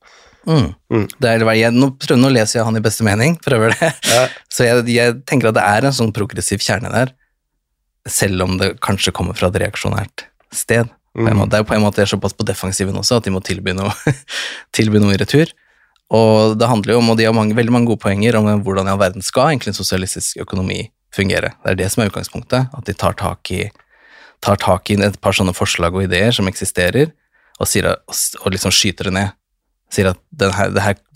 Mm. 0.47 0.75
Mm. 0.91 1.09
Det 1.21 1.29
er, 1.29 1.45
jeg, 1.55 1.73
nå, 1.75 1.91
prøver, 1.99 2.17
nå 2.23 2.31
leser 2.33 2.61
jeg 2.61 2.65
han 2.65 2.77
i 2.77 2.81
beste 2.81 3.05
mening, 3.05 3.37
prøver 3.45 3.75
det. 3.79 3.93
Ja. 4.09 4.29
Så 4.49 4.65
jeg, 4.65 4.87
jeg 4.89 5.25
tenker 5.27 5.49
at 5.49 5.55
det 5.59 5.63
er 5.65 5.85
en 5.85 5.93
sånn 5.93 6.15
progressiv 6.17 6.59
kjerne 6.65 6.91
der, 6.91 7.13
selv 8.09 8.41
om 8.47 8.57
det 8.57 8.81
kanskje 8.81 9.13
kommer 9.13 9.37
fra 9.37 9.49
et 9.53 9.61
reaksjonært 9.61 10.25
sted. 10.51 10.89
På 11.15 11.27
en 11.27 11.35
Mm. 11.35 11.39
måte. 11.41 11.51
Det 11.51 11.59
er 11.61 11.65
på 11.65 11.75
en 11.75 11.83
måte 11.83 12.07
såpass 12.09 12.33
på 12.33 12.45
defensiven 12.47 12.95
også, 12.97 13.17
at 13.19 13.25
de 13.25 13.31
må 13.31 13.43
tilby 13.45 13.75
noe, 13.75 13.93
tilby 14.73 14.99
noe 15.03 15.13
i 15.13 15.19
retur. 15.21 15.51
Og 16.15 16.55
det 16.57 16.69
handler 16.71 16.95
jo 16.95 17.01
om, 17.03 17.11
og 17.13 17.19
de 17.19 17.27
har 17.29 17.37
mange, 17.37 17.57
veldig 17.57 17.73
mange 17.75 17.91
gode 17.91 18.01
poenger 18.01 18.39
om 18.39 18.49
hvordan 18.65 18.89
i 18.89 18.93
all 18.95 19.01
verden 19.01 19.25
skal 19.25 19.51
egentlig 19.51 19.75
en 19.75 19.81
sosialistisk 19.81 20.41
økonomi 20.45 20.87
fungere. 21.15 21.53
Det 21.65 21.75
er 21.75 21.81
det 21.83 21.89
som 21.93 22.03
er 22.03 22.13
utgangspunktet, 22.13 22.71
at 22.73 22.89
de 22.89 22.95
tar 22.97 23.17
tak 23.21 23.51
i, 23.53 23.67
tar 24.45 24.61
tak 24.61 24.89
i 24.91 24.97
et 25.05 25.19
par 25.21 25.37
sånne 25.37 25.57
forslag 25.57 25.97
og 25.97 26.07
ideer 26.07 26.33
som 26.33 26.49
eksisterer, 26.49 27.13
og, 27.59 27.69
sier, 27.69 27.91
og 27.91 28.55
liksom 28.55 28.73
skyter 28.73 29.11
det 29.11 29.17
ned. 29.19 29.37
Sier 29.93 30.13
at 30.13 30.21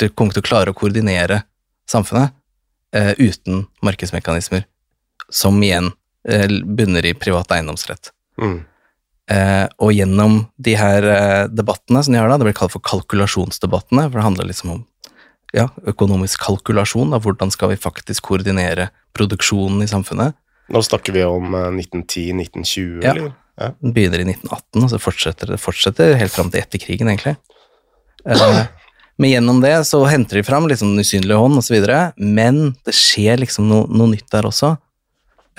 det 0.00 0.12
kommer 0.16 0.34
til 0.34 0.42
å 0.42 0.48
klare 0.48 0.72
å 0.72 0.76
koordinere 0.76 1.42
samfunnet 1.88 2.32
eh, 2.96 3.12
uten 3.20 3.66
markedsmekanismer, 3.84 4.66
som 5.32 5.60
igjen 5.62 5.92
eh, 6.28 6.48
bunner 6.48 7.06
i 7.08 7.14
privat 7.16 7.52
eiendomsrett. 7.54 8.12
Mm. 8.40 8.62
Eh, 9.30 9.66
og 9.78 9.92
gjennom 9.94 10.40
de 10.58 10.74
her 10.76 11.04
eh, 11.06 11.44
debattene 11.52 12.02
som 12.02 12.14
de 12.14 12.18
har 12.18 12.28
da, 12.32 12.38
det 12.40 12.48
blir 12.48 12.56
kalt 12.58 12.74
for 12.74 12.82
kalkulasjonsdebattene, 12.82 14.08
for 14.08 14.18
det 14.18 14.24
handler 14.26 14.48
liksom 14.50 14.72
om 14.74 14.80
ja, 15.54 15.68
økonomisk 15.86 16.42
kalkulasjon, 16.42 17.12
da, 17.12 17.20
hvordan 17.22 17.52
skal 17.52 17.70
vi 17.74 17.78
faktisk 17.80 18.24
koordinere 18.30 18.88
produksjonen 19.14 19.84
i 19.84 19.88
samfunnet. 19.90 20.34
Nå 20.72 20.80
snakker 20.82 21.14
vi 21.14 21.22
om 21.28 21.54
eh, 21.54 21.70
1910-1920, 21.78 23.02
Ja. 23.04 23.14
eller? 23.14 23.32
Ja. 23.60 23.68
Den 23.84 23.92
begynner 23.94 24.22
i 24.22 24.24
1918, 24.26 24.80
og 24.82 24.88
så 24.90 24.98
fortsetter 25.02 25.50
det 25.52 25.60
fortsetter 25.60 26.14
helt 26.18 26.32
fram 26.32 26.48
til 26.50 26.62
etter 26.64 26.80
krigen, 26.82 27.10
egentlig. 27.12 27.36
Eh, 28.24 28.62
men 29.20 29.30
gjennom 29.34 29.60
det 29.62 29.74
så 29.86 30.00
henter 30.08 30.40
de 30.40 30.42
fram 30.46 30.66
liksom 30.70 30.94
den 30.96 31.04
usynlige 31.04 31.36
hånd 31.38 31.60
osv., 31.60 31.84
men 32.16 32.62
det 32.88 32.94
skjer 32.96 33.42
liksom 33.44 33.68
noe, 33.70 33.86
noe 33.92 34.08
nytt 34.14 34.30
der 34.32 34.48
også, 34.48 34.72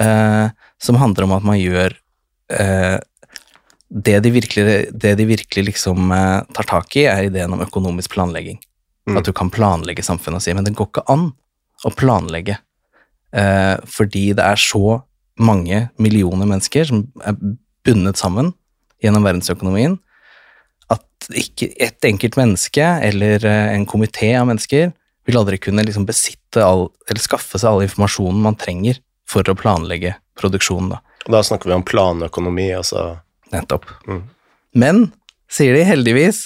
eh, 0.01 0.47
som 0.81 0.99
handler 0.99 1.29
om 1.29 1.35
at 1.37 1.45
man 1.47 1.59
gjør 1.61 1.93
eh, 2.57 2.97
det, 3.93 4.19
de 4.19 4.31
virkelig, 4.33 4.85
det 4.91 5.15
de 5.15 5.25
virkelig 5.25 5.65
liksom 5.65 6.11
eh, 6.11 6.41
tar 6.53 6.69
tak 6.69 6.95
i, 6.97 7.05
er 7.05 7.27
ideen 7.27 7.53
om 7.53 7.61
økonomisk 7.61 8.15
planlegging. 8.15 8.57
Mm. 9.09 9.19
At 9.19 9.27
du 9.27 9.33
kan 9.35 9.51
planlegge 9.53 10.05
samfunnet 10.05 10.41
og 10.41 10.45
si, 10.45 10.53
men 10.55 10.65
det 10.65 10.73
går 10.77 10.89
ikke 10.89 11.05
an 11.13 11.27
å 11.85 11.91
planlegge, 11.93 12.57
eh, 13.35 13.75
fordi 13.85 14.31
det 14.37 14.45
er 14.47 14.61
så 14.61 15.01
mange 15.41 15.87
millioner 16.01 16.49
mennesker 16.49 16.89
som 16.89 17.05
er 17.25 17.37
bundet 17.85 18.17
sammen 18.21 18.53
gjennom 19.03 19.25
verdensøkonomien, 19.27 19.99
at 20.93 21.29
ikke 21.37 21.69
et 21.81 22.07
enkelt 22.07 22.37
menneske 22.39 22.85
eller 23.05 23.45
eh, 23.45 23.73
en 23.75 23.85
komité 23.89 24.33
av 24.39 24.47
mennesker 24.49 24.93
vil 25.27 25.39
aldri 25.39 25.59
kunne 25.61 25.85
liksom 25.85 26.07
besitte 26.07 26.63
all, 26.65 26.87
eller 27.07 27.21
skaffe 27.21 27.59
seg 27.59 27.69
all 27.69 27.85
informasjonen 27.85 28.41
man 28.43 28.57
trenger 28.59 28.97
for 29.29 29.45
å 29.47 29.57
planlegge 29.57 30.15
produksjonen. 30.39 30.95
Da. 30.95 31.03
Da 31.37 31.43
snakker 31.45 31.69
vi 31.69 31.77
om 31.77 31.85
planøkonomi, 31.87 32.71
altså 32.75 33.19
Nettopp. 33.53 33.87
Mm. 34.09 34.23
Men, 34.73 35.03
sier 35.51 35.77
de 35.77 35.85
heldigvis, 35.85 36.45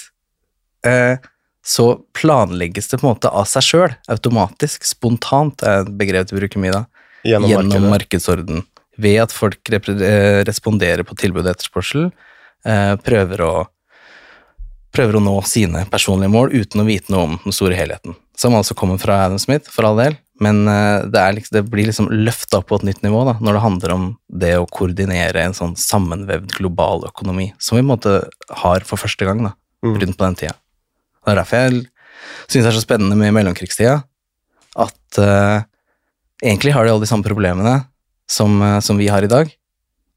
eh, 0.86 1.16
så 1.64 1.86
planlegges 2.16 2.88
det 2.88 3.00
på 3.00 3.06
en 3.06 3.14
måte 3.14 3.30
av 3.32 3.48
seg 3.48 3.64
sjøl, 3.66 3.94
automatisk, 4.12 4.86
spontant, 4.88 5.64
er 5.64 5.84
et 5.84 5.94
begrep 6.00 6.30
de 6.30 6.38
bruker 6.38 6.62
mye 6.62 6.74
da, 6.76 6.84
gjennom, 7.28 7.50
gjennom 7.50 7.88
markedsorden. 7.92 8.62
Ved 8.98 9.18
at 9.26 9.34
folk 9.34 9.72
eh, 9.72 10.44
responderer 10.48 11.04
på 11.06 11.16
tilbud 11.18 11.44
og 11.44 11.52
etterspørsel, 11.52 12.08
eh, 12.68 12.94
prøver 13.04 13.44
å 13.44 13.52
prøver 14.94 15.18
å 15.18 15.22
nå 15.22 15.34
sine 15.46 15.84
personlige 15.92 16.32
mål 16.32 16.54
uten 16.56 16.82
å 16.82 16.86
vite 16.88 17.12
noe 17.12 17.26
om 17.26 17.34
den 17.42 17.54
store 17.54 17.76
helheten. 17.76 18.16
Som 18.38 18.56
altså 18.56 18.74
kommer 18.78 18.98
fra 19.02 19.20
Adam 19.26 19.38
Smith, 19.38 19.68
for 19.70 19.86
all 19.86 20.00
del, 20.00 20.16
Men 20.42 20.68
eh, 20.70 21.06
det, 21.10 21.22
liksom, 21.38 21.54
det 21.56 21.64
blir 21.70 21.88
liksom 21.88 22.10
løfta 22.12 22.60
opp 22.60 22.68
på 22.70 22.78
et 22.78 22.86
nytt 22.86 23.00
nivå 23.02 23.24
da, 23.26 23.36
når 23.42 23.56
det 23.56 23.62
handler 23.64 23.94
om 23.94 24.04
det 24.42 24.52
å 24.58 24.68
koordinere 24.70 25.42
en 25.42 25.56
sånn 25.56 25.74
sammenvevd 25.78 26.54
global 26.60 27.08
økonomi, 27.08 27.50
som 27.58 27.74
vi 27.74 27.82
på 27.82 27.88
en 27.88 27.92
måte 27.94 28.14
har 28.62 28.86
for 28.86 29.00
første 29.00 29.26
gang 29.26 29.42
da, 29.48 29.54
Mm. 29.84 29.94
rundt 30.00 30.18
på 30.18 30.24
den 30.24 30.34
tida. 30.34 30.54
Det 31.22 31.30
er 31.30 31.36
derfor 31.38 31.56
jeg 31.56 31.84
syns 32.50 32.64
det 32.64 32.70
er 32.72 32.74
så 32.74 32.82
spennende 32.82 33.14
med 33.14 33.30
mellomkrigstida, 33.36 34.00
at 34.74 35.18
uh, 35.22 35.62
egentlig 36.42 36.72
har 36.74 36.84
de 36.84 36.90
alle 36.90 37.04
de 37.04 37.10
samme 37.10 37.22
problemene 37.22 37.84
som, 38.26 38.56
uh, 38.62 38.80
som 38.82 38.98
vi 38.98 39.06
har 39.06 39.22
i 39.22 39.30
dag, 39.30 39.52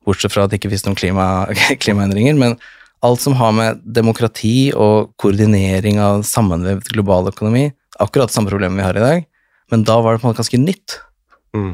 bortsett 0.06 0.34
fra 0.34 0.48
at 0.48 0.50
det 0.50 0.58
ikke 0.58 0.72
finnes 0.72 0.88
noen 0.88 0.98
klima, 0.98 1.28
klimaendringer, 1.84 2.40
men 2.42 2.58
alt 3.06 3.22
som 3.22 3.38
har 3.38 3.54
med 3.54 3.86
demokrati 3.86 4.72
og 4.74 5.14
koordinering 5.22 6.02
av 6.02 6.26
sammenvevd 6.26 6.90
global 6.96 7.30
økonomi, 7.30 7.68
akkurat 8.02 8.34
samme 8.34 8.50
problemet 8.50 8.82
vi 8.82 8.88
har 8.88 8.98
i 8.98 9.06
dag, 9.06 9.28
men 9.72 9.86
da 9.88 9.98
var 10.04 10.14
det 10.14 10.22
på 10.22 10.28
en 10.28 10.34
måte 10.34 10.44
ganske 10.44 10.60
nytt. 10.62 11.00
Mm. 11.58 11.74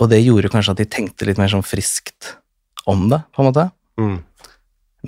Og 0.00 0.10
det 0.10 0.22
gjorde 0.22 0.50
kanskje 0.52 0.74
at 0.74 0.80
de 0.80 0.88
tenkte 0.88 1.26
litt 1.28 1.40
mer 1.40 1.50
sånn 1.52 1.66
friskt 1.66 2.36
om 2.88 3.08
det, 3.10 3.20
på 3.34 3.42
en 3.42 3.50
måte. 3.50 3.66
Mm. 4.00 4.18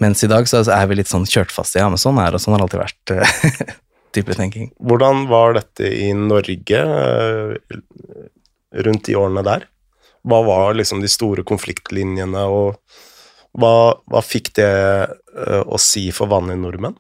Mens 0.03 0.25
i 0.25 0.31
dag 0.31 0.49
så 0.49 0.63
er 0.73 0.89
vi 0.89 0.99
litt 0.99 1.11
sånn 1.11 1.29
kjørt 1.29 1.53
fast 1.53 1.77
i 1.77 1.83
ja, 1.83 1.89
men 1.93 2.01
sånn 2.01 2.21
er 2.21 2.33
det, 2.33 2.41
sånn 2.43 2.57
har 2.57 2.63
det 2.63 2.69
alltid 2.69 2.83
vært. 2.83 3.15
eh, 3.15 3.75
type 4.17 4.37
tenking. 4.37 4.71
Hvordan 4.81 5.27
var 5.31 5.57
dette 5.57 5.89
i 5.89 6.11
Norge 6.17 6.81
eh, 6.81 7.79
rundt 8.87 9.09
de 9.09 9.17
årene 9.19 9.45
der? 9.47 9.67
Hva 10.29 10.43
var 10.47 10.77
liksom 10.79 11.03
de 11.03 11.11
store 11.11 11.45
konfliktlinjene, 11.47 12.45
og 12.47 12.79
hva, 13.59 13.75
hva 14.09 14.23
fikk 14.25 14.53
det 14.59 14.73
eh, 14.73 15.63
å 15.65 15.81
si 15.81 16.07
for 16.15 16.31
vanlige 16.33 16.63
nordmenn? 16.63 16.97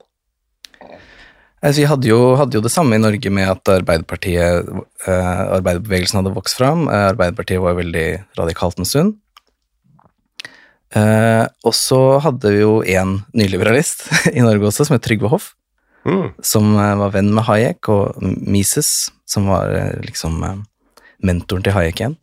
Altså, 1.62 1.78
vi 1.84 1.86
hadde 1.86 2.08
jo, 2.10 2.20
hadde 2.40 2.56
jo 2.58 2.62
det 2.64 2.72
samme 2.74 2.96
i 2.98 3.02
Norge 3.02 3.30
med 3.30 3.46
at 3.46 3.68
Arbeiderpartiet, 3.70 4.66
eh, 5.06 5.42
arbeiderbevegelsen 5.58 6.18
hadde 6.18 6.32
vokst 6.34 6.58
fram. 6.58 6.88
Eh, 6.90 7.04
Arbeiderpartiet 7.12 7.62
var 7.62 7.76
veldig 7.78 8.06
radikalt 8.38 8.80
en 8.82 8.88
stund. 8.88 9.12
Eh, 10.92 11.44
og 11.64 11.72
så 11.76 12.00
hadde 12.20 12.50
vi 12.52 12.60
jo 12.60 12.72
en 12.98 13.14
nyliberalist 13.38 14.04
i 14.36 14.42
Norge 14.44 14.68
også, 14.68 14.84
som 14.88 14.98
het 14.98 15.06
Trygve 15.06 15.30
Hoff, 15.32 15.52
Mm. 16.02 16.32
som 16.42 16.64
eh, 16.82 16.96
var 16.98 17.12
venn 17.14 17.28
med 17.30 17.44
Hayek, 17.46 17.86
og 17.94 18.16
Mises, 18.26 19.12
som 19.22 19.44
var 19.46 19.70
eh, 19.70 20.00
liksom 20.02 20.40
mentoren 21.22 21.62
til 21.62 21.76
Hayek 21.76 22.00
igjen. 22.00 22.16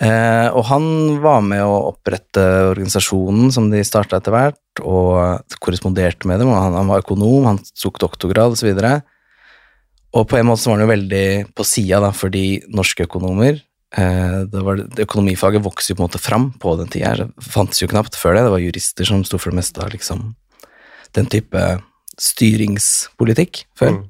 Eh, 0.00 0.48
og 0.56 0.64
han 0.70 0.84
var 1.20 1.42
med 1.44 1.60
å 1.60 1.90
opprette 1.90 2.42
organisasjonen 2.70 3.50
som 3.52 3.66
de 3.68 3.82
starta 3.84 4.16
etter 4.16 4.32
hvert, 4.32 4.80
og 4.80 5.58
korresponderte 5.60 6.28
med 6.30 6.40
dem. 6.40 6.52
og 6.52 6.56
Han, 6.56 6.76
han 6.78 6.92
var 6.92 7.04
økonom, 7.04 7.48
han 7.50 7.60
tok 7.76 8.00
doktorgrad 8.00 8.56
osv. 8.56 8.70
Og 10.10 10.24
på 10.26 10.38
en 10.38 10.48
måte 10.48 10.62
så 10.62 10.72
var 10.72 10.80
han 10.80 10.86
jo 10.86 10.94
veldig 10.94 11.26
på 11.54 11.66
sida, 11.68 12.00
for 12.16 12.32
de 12.32 12.62
norske 12.72 13.04
økonomer 13.06 13.60
eh, 13.60 14.38
det 14.48 14.64
var, 14.66 14.80
det 14.80 15.04
Økonomifaget 15.04 15.66
vokste 15.66 15.92
jo 15.92 16.00
på 16.00 16.04
en 16.04 16.08
måte 16.08 16.22
fram 16.22 16.48
på 16.62 16.74
den 16.80 16.88
tida. 16.90 17.12
Det 17.20 17.52
fantes 17.52 17.82
jo 17.84 17.90
knapt 17.92 18.16
før 18.18 18.38
det. 18.38 18.46
Det 18.48 18.54
var 18.56 18.64
jurister 18.64 19.10
som 19.12 19.26
sto 19.28 19.38
for 19.38 19.52
det 19.52 19.60
meste 19.60 19.84
av 19.84 19.92
liksom, 19.92 20.30
den 21.18 21.28
type 21.28 21.66
styringspolitikk 22.20 23.66
før. 23.78 24.00
Mm. 24.00 24.02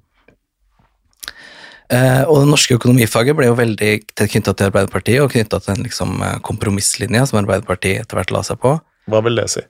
Eh, 1.90 2.22
og 2.30 2.44
det 2.44 2.50
norske 2.52 2.76
økonomifaget 2.78 3.34
ble 3.34 3.48
jo 3.48 3.58
veldig 3.58 3.90
knytta 4.14 4.54
til 4.54 4.68
Arbeiderpartiet, 4.70 5.20
og 5.24 5.32
knytta 5.32 5.58
til 5.58 5.74
den 5.74 5.88
liksom, 5.88 6.22
eh, 6.22 6.38
kompromisslinja 6.46 7.24
som 7.26 7.40
Arbeiderpartiet 7.42 8.04
etter 8.04 8.20
hvert 8.20 8.30
la 8.34 8.42
seg 8.46 8.60
på. 8.62 8.76
Hva 9.10 9.22
vil 9.26 9.40
det 9.40 9.48
si? 9.50 9.64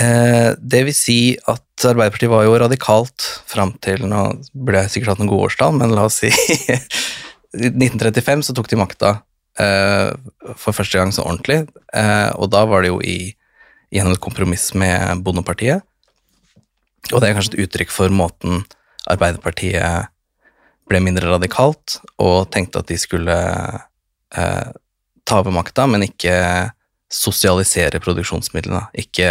Eh, 0.00 0.52
det 0.56 0.84
vil 0.86 0.94
si 0.96 1.18
at 1.50 1.86
Arbeiderpartiet 1.88 2.30
var 2.30 2.44
jo 2.46 2.58
radikalt 2.60 3.24
fram 3.50 3.72
til 3.82 4.06
Nå 4.08 4.20
burde 4.54 4.84
jeg 4.84 4.92
sikkert 4.94 5.14
hatt 5.14 5.22
noen 5.22 5.32
gode 5.32 5.48
årstall, 5.48 5.74
men 5.76 5.92
la 5.96 6.06
oss 6.08 6.20
si 6.22 6.30
I 7.50 7.72
1935 7.72 8.46
så 8.46 8.54
tok 8.54 8.70
de 8.70 8.78
makta 8.78 9.10
eh, 9.58 10.12
for 10.54 10.76
første 10.76 11.00
gang 11.00 11.10
så 11.12 11.24
ordentlig, 11.26 11.64
eh, 11.96 12.30
og 12.36 12.52
da 12.54 12.62
var 12.70 12.84
det 12.84 12.92
jo 12.92 13.00
i, 13.02 13.32
gjennom 13.90 14.14
et 14.14 14.22
kompromiss 14.22 14.70
med 14.78 15.24
Bondepartiet. 15.26 15.82
Og 17.10 17.18
det 17.18 17.30
er 17.30 17.34
kanskje 17.34 17.56
et 17.56 17.64
uttrykk 17.66 17.90
for 17.90 18.12
måten 18.14 18.62
Arbeiderpartiet 19.10 20.09
ble 20.90 21.00
mindre 21.04 21.30
radikalt 21.30 22.00
og 22.20 22.50
tenkte 22.54 22.82
at 22.82 22.90
de 22.90 22.98
skulle 22.98 23.36
eh, 24.36 24.70
ta 25.24 25.40
over 25.40 25.54
makta, 25.54 25.86
men 25.90 26.06
ikke 26.06 26.34
sosialisere 27.10 28.00
produksjonsmidlene. 28.02 28.84
Ikke, 28.98 29.28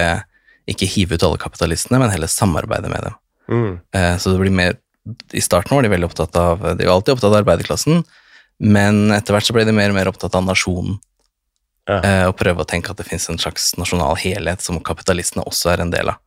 ikke 0.70 0.88
hive 0.90 1.18
ut 1.18 1.26
alle 1.26 1.40
kapitalistene, 1.42 2.00
men 2.02 2.12
heller 2.12 2.32
samarbeide 2.32 2.92
med 2.92 3.08
dem. 3.08 3.20
Mm. 3.50 3.74
Eh, 3.96 4.16
så 4.22 4.32
det 4.34 4.42
blir 4.44 4.54
mer 4.54 4.76
I 5.34 5.42
starten 5.42 5.74
var 5.74 5.82
de 5.82 5.90
veldig 5.90 6.06
opptatt 6.06 6.36
av 6.38 6.60
De 6.78 6.86
var 6.86 6.92
alltid 6.94 7.16
opptatt 7.16 7.32
av 7.32 7.40
arbeiderklassen, 7.40 8.04
men 8.60 9.14
etter 9.16 9.34
hvert 9.34 9.48
så 9.48 9.56
ble 9.56 9.64
de 9.66 9.74
mer 9.74 9.90
og 9.90 9.98
mer 9.98 10.10
opptatt 10.12 10.36
av 10.38 10.44
nasjonen. 10.46 11.00
Ja. 11.90 12.02
Eh, 12.04 12.26
og 12.30 12.36
prøve 12.38 12.62
å 12.62 12.70
tenke 12.70 12.92
at 12.92 13.00
det 13.00 13.08
finnes 13.08 13.26
en 13.32 13.40
slags 13.42 13.72
nasjonal 13.80 14.20
helhet 14.22 14.62
som 14.62 14.78
kapitalistene 14.86 15.46
også 15.50 15.74
er 15.74 15.84
en 15.84 15.94
del 15.94 16.12
av. 16.12 16.20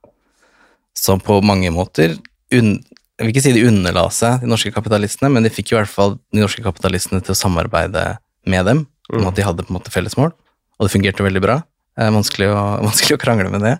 Så 0.98 1.14
på 1.22 1.38
mange 1.44 1.70
måter 1.72 2.16
un, 2.52 2.74
Jeg 3.22 3.28
vil 3.28 3.34
ikke 3.36 3.44
si 3.44 3.52
de 3.54 3.66
underla 3.68 4.08
seg, 4.10 4.40
de 4.42 4.48
norske 4.50 4.72
kapitalistene, 4.74 5.28
men 5.30 5.46
de 5.46 5.50
fikk 5.54 5.70
i 5.70 5.76
hvert 5.78 5.90
fall 5.90 6.16
de 6.34 6.42
norske 6.42 6.62
kapitalistene 6.64 7.22
til 7.22 7.36
å 7.36 7.38
samarbeide 7.38 8.16
med 8.50 8.66
dem, 8.66 8.80
om 9.12 9.20
Mm. 9.22 9.28
at 9.28 9.36
de 9.38 9.44
hadde 9.46 9.62
på 9.62 9.70
en 9.70 9.78
måte 9.78 9.92
felles 9.94 10.16
mål, 10.18 10.32
og 10.32 10.82
det 10.88 10.90
fungerte 10.90 11.22
veldig 11.22 11.42
bra. 11.44 11.62
Eh, 11.98 12.10
vanskelig, 12.10 12.48
å, 12.50 12.62
vanskelig 12.88 13.14
å 13.14 13.22
krangle 13.22 13.50
med 13.52 13.62
det. 13.62 13.78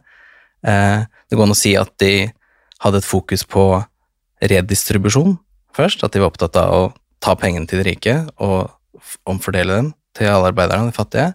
Eh, 0.63 1.03
det 1.29 1.37
går 1.37 1.49
an 1.49 1.57
å 1.57 1.59
si 1.59 1.75
at 1.75 1.91
de 1.99 2.31
hadde 2.85 3.01
et 3.03 3.09
fokus 3.09 3.43
på 3.43 3.85
redistribusjon 4.43 5.39
først, 5.75 6.05
at 6.05 6.13
de 6.15 6.21
var 6.23 6.31
opptatt 6.31 6.57
av 6.61 6.71
å 6.71 6.95
ta 7.23 7.35
pengene 7.35 7.67
til 7.67 7.83
de 7.83 7.89
rike 7.91 8.15
og 8.39 8.71
omfordele 9.27 9.75
dem 9.81 9.93
til 10.15 10.29
alle 10.31 10.53
arbeiderne, 10.53 10.91
de 10.91 10.97
fattige. 10.97 11.33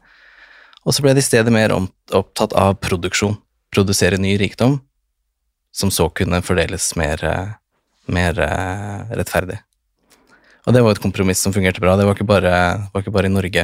Og 0.85 0.93
så 0.95 1.03
ble 1.03 1.13
de 1.17 1.19
i 1.19 1.27
stedet 1.27 1.51
mer 1.51 1.73
opptatt 1.75 2.53
av 2.55 2.77
produksjon, 2.79 3.35
produsere 3.75 4.19
ny 4.21 4.37
rikdom, 4.39 4.79
som 5.75 5.91
så 5.91 6.07
kunne 6.13 6.39
fordeles 6.45 6.95
mer, 6.95 7.23
eh, 7.25 7.55
mer 8.13 8.39
eh, 8.43 9.15
rettferdig. 9.17 9.59
Og 10.67 10.75
det 10.75 10.83
var 10.83 10.95
et 10.95 11.03
kompromiss 11.03 11.41
som 11.43 11.53
fungerte 11.55 11.81
bra. 11.83 11.95
Det 11.95 12.07
var 12.07 12.17
ikke 12.17 12.27
bare, 12.27 12.53
var 12.91 13.03
ikke 13.03 13.15
bare 13.15 13.29
i 13.29 13.33
Norge. 13.33 13.63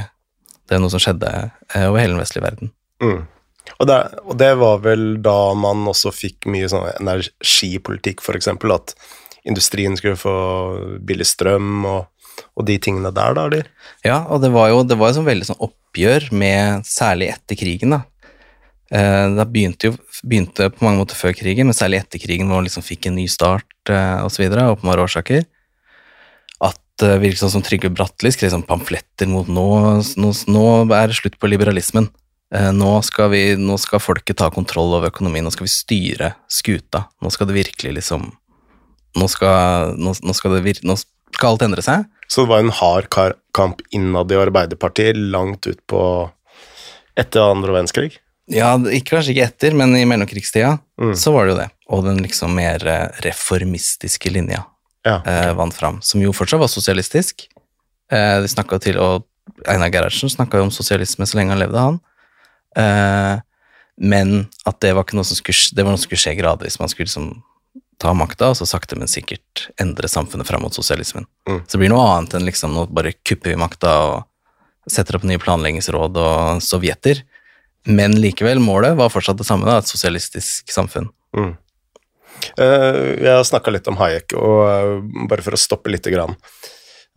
Det 0.63 0.75
er 0.75 0.81
noe 0.81 0.93
som 0.93 1.01
skjedde 1.03 1.31
eh, 1.33 1.87
over 1.89 1.99
hele 1.99 2.15
den 2.15 2.21
vestlige 2.23 2.45
verden. 2.45 2.71
Mm. 3.03 3.25
Og, 3.79 3.87
det, 3.89 3.97
og 4.23 4.37
det 4.39 4.53
var 4.59 4.79
vel 4.83 5.03
da 5.23 5.37
man 5.57 5.83
også 5.91 6.13
fikk 6.15 6.47
mye 6.51 6.69
sånn 6.71 6.87
energipolitikk, 6.93 8.23
eksempel, 8.35 8.75
at 8.75 8.95
industrien 9.47 9.95
skulle 9.99 10.19
få 10.19 10.35
billig 11.03 11.27
strøm 11.27 11.83
og, 11.89 12.07
og 12.55 12.67
de 12.67 12.77
tingene 12.81 13.11
der, 13.15 13.35
da, 13.35 13.47
eller? 13.49 13.67
Ja, 14.05 14.21
og 14.31 14.43
det 14.43 14.53
var 14.55 14.71
jo, 14.71 14.83
det 14.87 14.97
var 14.99 15.11
jo 15.11 15.19
sånn 15.19 15.27
veldig 15.27 15.49
sånn 15.49 15.63
oppgjør 15.67 16.29
med 16.35 16.87
Særlig 16.87 17.33
etter 17.35 17.59
krigen, 17.59 17.97
da. 17.97 18.03
Eh, 18.93 19.27
da 19.33 19.45
begynte 19.49 19.89
jo 19.89 19.95
begynte 20.21 20.69
på 20.69 20.85
mange 20.85 21.01
måter 21.01 21.17
før 21.17 21.33
krigen, 21.35 21.65
men 21.65 21.77
særlig 21.77 22.03
etter 22.03 22.21
krigen, 22.21 22.47
hvor 22.47 22.61
man 22.61 22.67
liksom 22.67 22.85
fikk 22.85 23.07
en 23.09 23.17
ny 23.17 23.25
start 23.31 23.89
eh, 23.89 24.19
osv., 24.21 24.45
av 24.51 24.75
åpenbare 24.75 25.05
årsaker. 25.07 25.47
At 26.63 27.05
eh, 27.05 27.17
virket 27.23 27.41
sånn 27.41 27.55
som 27.55 27.65
Trygve 27.65 27.89
Bratteli 27.93 28.33
skrev 28.35 28.53
sånn 28.53 28.67
pamfletter 28.67 29.29
mot 29.31 29.49
nå, 29.49 29.65
nå, 30.21 30.33
nå 30.53 30.65
er 30.93 31.09
det 31.09 31.17
slutt 31.17 31.39
på 31.41 31.49
liberalismen. 31.49 32.11
Nå, 32.53 32.89
skal 33.01 33.31
vi, 33.31 33.39
nå 33.57 33.79
skal 33.81 33.97
folket 33.97 34.37
ta 34.37 34.45
kontroll 34.53 34.91
over 34.93 35.09
økonomien, 35.09 35.41
nå 35.41 35.49
skal 35.49 35.65
vi 35.65 35.71
styre 35.73 36.27
skuta. 36.45 37.07
Nå 37.25 37.31
skal 37.33 37.49
det 37.49 37.55
virkelig 37.57 37.95
liksom 37.97 38.27
Nå 39.17 39.27
skal, 39.29 39.93
nå, 39.97 40.13
skal, 40.33 40.55
det 40.57 40.79
nå 40.85 40.95
skal 40.97 41.51
alt 41.51 41.65
endre 41.65 41.81
seg. 41.85 42.05
Så 42.25 42.45
det 42.45 42.49
var 42.49 42.61
en 42.63 42.73
hard 42.73 43.09
kamp 43.53 43.81
innad 43.93 44.31
i 44.33 44.39
Arbeiderpartiet 44.41 45.17
langt 45.17 45.65
ut 45.69 45.81
på 45.89 46.01
etter 47.17 47.45
andre 47.45 47.75
verdenskrig? 47.75 48.17
Ja, 48.51 48.73
kanskje 48.77 49.31
ikke 49.33 49.45
etter, 49.47 49.73
men 49.77 49.95
i 49.95 50.03
mellomkrigstida 50.05 50.79
Mm. 50.99 51.15
så 51.15 51.31
var 51.33 51.45
det 51.45 51.53
jo 51.53 51.59
det. 51.61 51.69
Og 51.89 52.03
den 52.05 52.17
liksom 52.23 52.53
mer 52.55 52.83
eh, 52.87 53.07
reformistiske 53.23 54.31
linja 54.31 54.65
Ja. 55.05 55.21
eh, 55.25 55.53
vant 55.53 55.73
fram, 55.73 56.01
som 56.01 56.21
jo 56.21 56.31
fortsatt 56.31 56.59
var 56.59 56.67
sosialistisk. 56.67 57.47
Eh, 58.11 58.41
de 58.41 58.47
snakka 58.47 58.79
til, 58.81 58.97
og 58.99 59.23
Einar 59.67 59.89
Gerhardsen 59.91 60.29
snakka 60.29 60.57
jo 60.57 60.63
om 60.63 60.71
sosialisme 60.71 61.25
så 61.25 61.35
lenge 61.39 61.49
han 61.55 61.59
levde, 61.59 61.79
han. 61.79 61.99
Eh, 62.75 63.39
men 63.97 64.49
at 64.65 64.79
det 64.81 64.93
var, 64.95 65.03
ikke 65.03 65.15
noe 65.15 65.23
som 65.27 65.37
skulle, 65.37 65.75
det 65.75 65.83
var 65.83 65.91
noe 65.93 65.97
som 66.01 66.07
skulle 66.09 66.23
skje 66.23 66.37
gradvis. 66.39 66.79
Man 66.79 66.89
skulle 66.89 67.05
liksom 67.07 67.43
ta 67.99 68.13
makta, 68.13 68.49
og 68.51 68.55
så 68.57 68.65
sakte, 68.67 68.97
men 68.97 69.07
sikkert 69.07 69.67
endre 69.79 70.07
samfunnet 70.09 70.47
fram 70.47 70.61
mot 70.65 70.73
sosialismen. 70.73 71.25
Mm. 71.47 71.61
Så 71.67 71.71
det 71.77 71.79
blir 71.83 71.89
noe 71.93 72.07
annet 72.17 72.33
enn 72.35 72.45
liksom 72.47 72.73
nå 72.73 72.87
bare 72.91 73.13
kupper 73.23 73.53
vi 73.53 73.55
makta 73.59 73.91
og 74.09 74.23
setter 74.89 75.15
opp 75.15 75.23
nye 75.23 75.39
planleggingsråd 75.39 76.17
og 76.19 76.61
sovjeter. 76.65 77.21
Men 77.85 78.15
likevel, 78.15 78.61
målet 78.63 78.95
var 78.95 79.11
fortsatt 79.11 79.39
det 79.41 79.47
samme, 79.47 79.67
da, 79.67 79.81
et 79.81 79.89
sosialistisk 79.89 80.71
samfunn. 80.71 81.09
Mm. 81.35 81.53
Eh, 82.57 82.99
jeg 83.23 83.31
har 83.31 83.45
snakka 83.47 83.73
litt 83.73 83.87
om 83.91 83.97
Hayek, 83.99 84.35
og 84.37 84.59
eh, 84.67 84.91
bare 85.29 85.45
for 85.45 85.55
å 85.55 85.59
stoppe 85.59 85.91
lite 85.91 86.13
grann. 86.13 86.35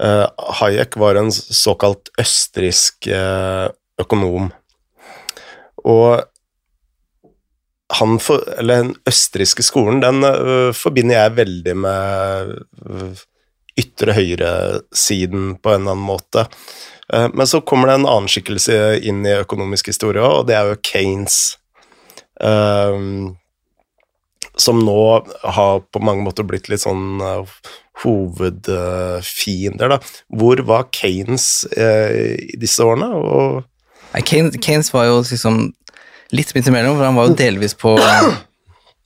Eh, 0.03 0.25
Hayek 0.61 0.99
var 1.01 1.19
en 1.21 1.33
såkalt 1.33 2.11
østerriksk 2.21 3.11
økonom, 4.03 4.51
og 5.87 6.27
han 7.97 8.17
for, 8.19 8.43
eller 8.59 8.83
den 8.83 8.97
østerrikske 9.07 9.63
skolen, 9.63 10.01
den 10.03 10.19
forbinder 10.75 11.21
jeg 11.21 11.37
veldig 11.37 11.75
med 11.79 13.21
ytre 13.79 14.17
høyre-siden 14.17 15.53
på 15.63 15.71
en 15.71 15.85
eller 15.85 15.95
annen 15.95 16.09
måte. 16.09 16.47
Eh, 17.13 17.29
men 17.33 17.47
så 17.47 17.61
kommer 17.61 17.91
det 17.91 18.01
en 18.01 18.09
annen 18.09 18.31
skikkelse 18.31 19.01
inn 19.07 19.25
i 19.27 19.39
økonomisk 19.41 19.93
historie 19.93 20.23
òg, 20.23 20.43
og 20.43 20.47
det 20.51 20.57
er 20.59 20.71
jo 20.73 20.83
Kanes. 20.87 21.41
Um, 22.37 23.37
som 24.61 24.81
nå 24.85 25.01
har 25.57 25.79
på 25.93 26.01
mange 26.05 26.25
måter 26.25 26.45
blitt 26.49 26.69
litt 26.69 26.83
sånn 26.83 27.21
uh, 27.25 27.49
hovedfiender, 28.03 29.95
da. 29.95 29.99
Hvor 30.29 30.61
var 30.69 30.91
Kanes 30.93 31.65
i 31.73 32.57
disse 32.61 32.85
årene? 32.85 33.09
Og 33.17 34.21
Keynes, 34.25 34.57
Keynes 34.65 34.93
var 34.93 35.09
jo 35.09 35.23
liksom 35.25 35.63
litt 36.37 36.53
midt 36.57 36.69
imellom, 36.69 36.97
for 36.99 37.09
han 37.09 37.17
var 37.17 37.31
jo 37.31 37.39
delvis 37.39 37.77
på 37.77 37.97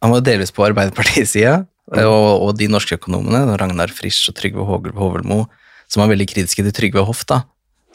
han 0.01 0.15
var 0.15 0.23
delvis 0.25 0.53
på 0.55 0.65
Arbeiderpartiets 0.65 1.35
side, 1.37 1.55
og, 1.91 2.29
og, 2.47 2.51
de 2.59 2.71
norske 2.71 2.97
økonomene, 2.97 3.43
Ragnar 3.61 3.93
Frisch 3.93 4.31
og 4.31 4.37
Trygve 4.39 4.65
Hovelmo, 4.65 5.45
som 5.91 6.05
var 6.05 6.13
veldig 6.13 6.29
kritiske 6.31 6.65
til 6.67 6.75
Trygve 6.77 7.05
Hoff, 7.07 7.25
da, 7.29 7.43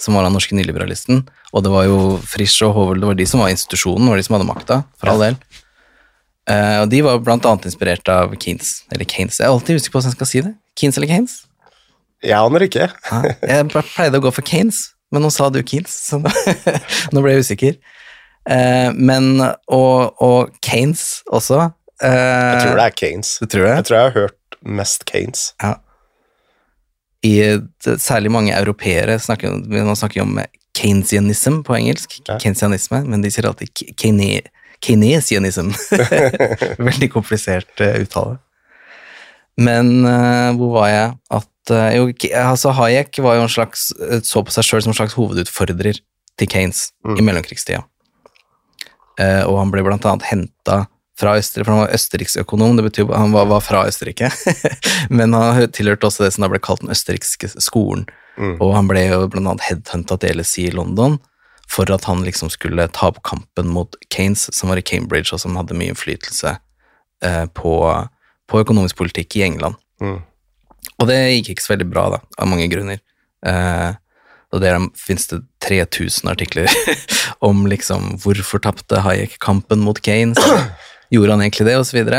som 0.01 0.17
var 0.17 0.25
den 0.25 0.35
norske 0.35 0.55
nyliberalisten. 0.57 1.23
Og 1.55 1.63
det 1.63 1.71
var 1.71 1.85
jo 1.87 1.99
Frisch 2.27 2.59
og 2.65 2.73
Hovel, 2.75 3.01
det 3.01 3.09
var 3.09 3.19
de 3.19 3.27
som 3.29 3.43
var 3.43 3.53
institusjonen, 3.53 4.09
var 4.11 4.19
de 4.19 4.25
som 4.27 4.35
hadde 4.37 4.49
makta, 4.49 4.81
for 4.99 5.11
all 5.11 5.23
del. 5.23 5.37
Uh, 6.45 6.83
og 6.83 6.89
de 6.91 7.01
var 7.01 7.21
blant 7.25 7.45
annet 7.49 7.65
inspirert 7.71 8.09
av 8.11 8.35
Keynes, 8.37 8.83
eller 8.93 9.07
Keynes. 9.09 9.39
Jeg 9.39 9.47
er 9.47 9.53
alltid 9.53 9.79
usikker 9.79 9.95
på 9.95 10.01
hvordan 10.01 10.13
jeg 10.13 10.17
skal 10.19 10.29
si 10.29 10.43
det. 10.45 10.53
Keynes 10.77 10.99
eller 10.99 11.09
Keynes? 11.09 11.37
Jeg 12.25 12.37
aner 12.37 12.65
ikke. 12.67 12.89
ja, 13.11 13.21
jeg 13.49 13.69
pleide 13.71 14.19
å 14.19 14.25
gå 14.25 14.33
for 14.35 14.45
Keynes, 14.45 14.81
men 15.13 15.25
nå 15.25 15.31
sa 15.33 15.49
du 15.53 15.61
Keynes, 15.65 15.95
så 16.09 16.19
nå 17.13 17.23
ble 17.23 17.37
jeg 17.37 17.47
usikker. 17.47 17.79
Uh, 18.45 18.91
men, 18.93 19.39
og, 19.73 20.21
og 20.21 20.53
Keynes 20.65 21.23
også. 21.33 21.69
Uh, 22.03 22.11
jeg 22.11 22.61
tror 22.67 22.77
det 22.77 22.85
er 22.85 22.99
Keynes. 22.99 23.33
Du 23.39 23.47
tror 23.47 23.65
det? 23.65 23.73
Jeg 23.79 23.87
tror 23.87 23.97
jeg 23.97 24.09
har 24.09 24.15
hørt 24.19 24.59
mest 24.65 25.07
Keynes. 25.09 25.47
Ja. 25.63 25.77
I, 27.25 27.33
særlig 27.81 28.31
mange 28.33 28.53
europeere 28.53 29.17
snakker, 29.21 29.57
man 29.71 29.97
snakker 29.97 30.23
om 30.25 30.37
keynesianism 30.75 31.61
på 31.65 31.77
engelsk, 31.77 32.19
ja. 32.27 32.37
keynesianisme, 32.41 33.01
men 33.07 33.23
de 33.23 33.31
sier 33.33 33.47
alltid 33.49 33.71
keyne, 33.97 34.43
keynesianism. 34.83 35.71
Veldig 36.89 37.09
komplisert 37.13 37.71
uh, 37.81 37.95
uttale. 38.03 38.37
Men 39.57 39.91
uh, 40.03 40.51
hvor 40.59 40.73
var 40.75 40.89
jeg? 40.91 41.13
At 41.39 41.51
jo, 41.95 42.09
altså 42.37 42.75
Hayek 42.77 43.17
var 43.25 43.39
jo 43.39 43.45
en 43.47 43.49
slags, 43.49 43.87
så 44.27 44.43
på 44.45 44.53
seg 44.53 44.67
sjøl 44.67 44.83
som 44.85 44.91
en 44.93 44.99
slags 44.99 45.15
hovedutfordrer 45.17 45.97
til 46.37 46.49
Keynes 46.51 46.91
mm. 47.01 47.15
i 47.17 47.23
mellomkrigstida. 47.25 47.79
Og 49.47 49.55
han 49.57 49.71
ble 49.73 49.81
blant 49.81 50.05
annet 50.05 50.27
henta 50.27 50.83
fra 51.19 51.37
Østerrike, 51.39 51.65
for 51.65 51.73
han 51.73 51.83
var 51.85 51.95
østerriksøkonom, 51.95 52.75
det 52.75 52.87
betyr 52.89 53.13
han 53.15 53.31
var, 53.35 53.47
var 53.47 53.63
fra 53.63 53.85
Østerrike. 53.87 54.31
Men 55.17 55.33
han 55.37 55.71
tilhørte 55.71 56.09
også 56.09 56.25
det 56.25 56.33
som 56.35 56.43
da 56.43 56.51
ble 56.51 56.59
kalt 56.63 56.83
den 56.83 56.91
østerrikske 56.91 57.53
skolen. 57.55 58.03
Mm. 58.35 58.57
Og 58.59 58.73
han 58.75 58.89
ble 58.89 59.05
jo 59.07 59.21
blant 59.31 59.47
annet 59.53 59.67
headhunta 59.69 60.17
til 60.19 60.41
LSI 60.41 60.67
i 60.67 60.75
London 60.75 61.17
for 61.71 61.89
at 61.91 62.05
han 62.05 62.21
liksom 62.25 62.51
skulle 62.53 62.87
ta 62.93 63.09
opp 63.09 63.23
kampen 63.25 63.71
mot 63.73 63.95
Kanes, 64.13 64.49
som 64.53 64.69
var 64.69 64.77
i 64.77 64.85
Cambridge, 64.85 65.33
og 65.33 65.41
som 65.41 65.55
hadde 65.57 65.77
mye 65.77 65.93
innflytelse 65.93 66.57
eh, 67.25 67.45
på, 67.57 67.73
på, 68.45 68.61
økonomisk 68.61 68.99
politikk 68.99 69.39
i 69.39 69.45
England. 69.47 69.79
Mm. 70.01 70.19
Og 70.99 71.09
det 71.09 71.17
gikk 71.17 71.55
ikke 71.55 71.65
så 71.65 71.73
veldig 71.73 71.89
bra, 71.89 72.09
da, 72.15 72.21
av 72.37 72.51
mange 72.51 72.67
grunner. 72.71 73.01
Eh, 73.45 73.91
og 74.53 74.61
der 74.61 74.77
finnes 74.99 75.27
det 75.31 75.41
3000 75.65 76.29
artikler 76.31 76.69
om 77.47 77.65
liksom 77.67 78.13
hvorfor 78.23 78.61
tapte 78.63 79.01
Hayek 79.03 79.39
kampen 79.43 79.81
mot 79.83 79.99
Keynes. 80.05 80.39
Gjorde 81.13 81.35
han 81.35 81.43
egentlig 81.45 81.67
det, 81.67 81.77
osv. 81.79 82.11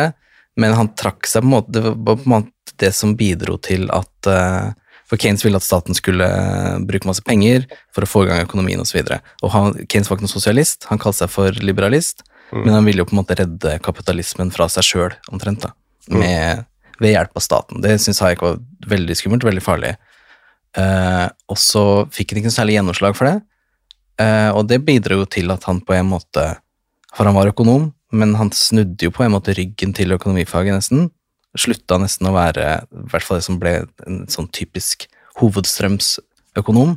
Men 0.57 0.75
han 0.77 0.93
trakk 0.97 1.29
seg 1.29 1.45
på 1.45 1.49
en 1.51 1.53
måte 1.53 1.73
Det 1.75 1.85
var 1.85 2.17
på 2.17 2.25
en 2.25 2.35
måte 2.39 2.53
det 2.81 2.93
som 2.93 3.15
bidro 3.17 3.57
til 3.63 3.87
at 3.95 4.29
uh, 4.29 4.73
For 5.09 5.21
Keynes 5.21 5.45
ville 5.45 5.57
at 5.61 5.65
staten 5.65 5.97
skulle 5.97 6.27
uh, 6.27 6.79
bruke 6.85 7.09
masse 7.09 7.25
penger 7.25 7.65
for 7.95 8.05
å 8.05 8.11
få 8.11 8.25
i 8.25 8.31
gang 8.31 8.45
økonomien 8.45 8.83
osv. 8.83 8.99
Og, 9.01 9.13
så 9.13 9.47
og 9.47 9.53
han, 9.55 9.77
Keynes 9.87 10.11
var 10.11 10.19
ikke 10.19 10.27
noen 10.27 10.35
sosialist, 10.35 10.89
han 10.91 11.01
kalte 11.01 11.25
seg 11.25 11.33
for 11.33 11.61
liberalist, 11.63 12.25
mm. 12.51 12.65
men 12.65 12.75
han 12.75 12.89
ville 12.89 13.05
jo 13.05 13.09
på 13.09 13.17
en 13.17 13.23
måte 13.23 13.39
redde 13.39 13.79
kapitalismen 13.85 14.53
fra 14.53 14.69
seg 14.73 14.85
sjøl, 14.85 15.17
omtrent, 15.33 15.65
da, 15.65 15.73
mm. 16.11 16.19
med, 16.21 16.67
ved 17.01 17.15
hjelp 17.15 17.39
av 17.39 17.47
staten. 17.47 17.81
Det 17.87 17.97
syns 18.03 18.21
Hayek 18.25 18.45
var 18.45 18.61
veldig 18.91 19.17
skummelt, 19.17 19.47
veldig 19.47 19.65
farlig. 19.65 19.95
Uh, 20.77 21.31
og 21.49 21.57
så 21.61 21.85
fikk 22.13 22.35
han 22.35 22.43
ikke 22.43 22.51
noe 22.51 22.59
særlig 22.59 22.77
gjennomslag 22.77 23.17
for 23.17 23.31
det, 23.31 23.37
uh, 24.21 24.51
og 24.53 24.67
det 24.69 24.83
bidro 24.85 25.23
jo 25.23 25.31
til 25.39 25.55
at 25.55 25.65
han 25.71 25.81
på 25.81 25.97
en 25.97 26.11
måte 26.11 26.51
For 27.17 27.25
han 27.25 27.39
var 27.39 27.49
økonom, 27.49 27.87
men 28.17 28.35
han 28.39 28.53
snudde 28.55 29.09
jo 29.09 29.13
på 29.15 29.25
en 29.27 29.35
måte 29.35 29.55
ryggen 29.57 29.95
til 29.97 30.15
økonomifaget, 30.17 30.77
nesten. 30.77 31.11
Slutta 31.57 31.99
nesten 32.01 32.29
å 32.29 32.35
være 32.37 32.67
i 32.85 33.05
hvert 33.13 33.25
fall 33.25 33.41
det 33.41 33.47
som 33.47 33.61
ble 33.61 33.79
en 34.07 34.25
sånn 34.33 34.49
typisk 34.55 35.07
hovedstrømsøkonom, 35.41 36.97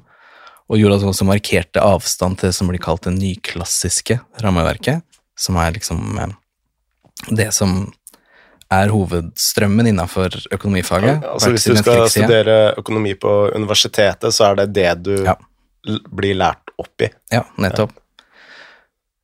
og 0.69 0.77
gjorde 0.77 0.99
at 0.99 1.05
han 1.05 1.13
også 1.13 1.27
markerte 1.27 1.83
avstand 1.83 2.39
til 2.39 2.51
det 2.51 2.57
som 2.57 2.69
blir 2.69 2.81
kalt 2.83 3.07
det 3.07 3.15
nyklassiske 3.15 4.19
rammeverket, 4.43 5.01
som 5.39 5.57
er 5.59 5.73
liksom 5.77 6.19
uh, 6.19 6.35
det 7.35 7.49
som 7.55 7.81
er 8.69 8.91
hovedstrømmen 8.93 9.89
innenfor 9.89 10.35
økonomifaget. 10.53 11.23
Ja, 11.23 11.31
altså 11.33 11.53
Hvis 11.55 11.65
du 11.65 11.77
skal 11.79 12.03
studere 12.11 12.57
økonomi 12.77 13.15
på 13.17 13.31
universitetet, 13.55 14.29
så 14.35 14.51
er 14.51 14.59
det 14.61 14.67
det 14.77 14.91
du 15.07 15.15
ja. 15.25 15.33
blir 16.13 16.37
lært 16.37 16.69
opp 16.77 17.01
i. 17.01 17.09
Ja, 17.33 17.47
nettopp. 17.57 17.95
Ja. 17.95 18.05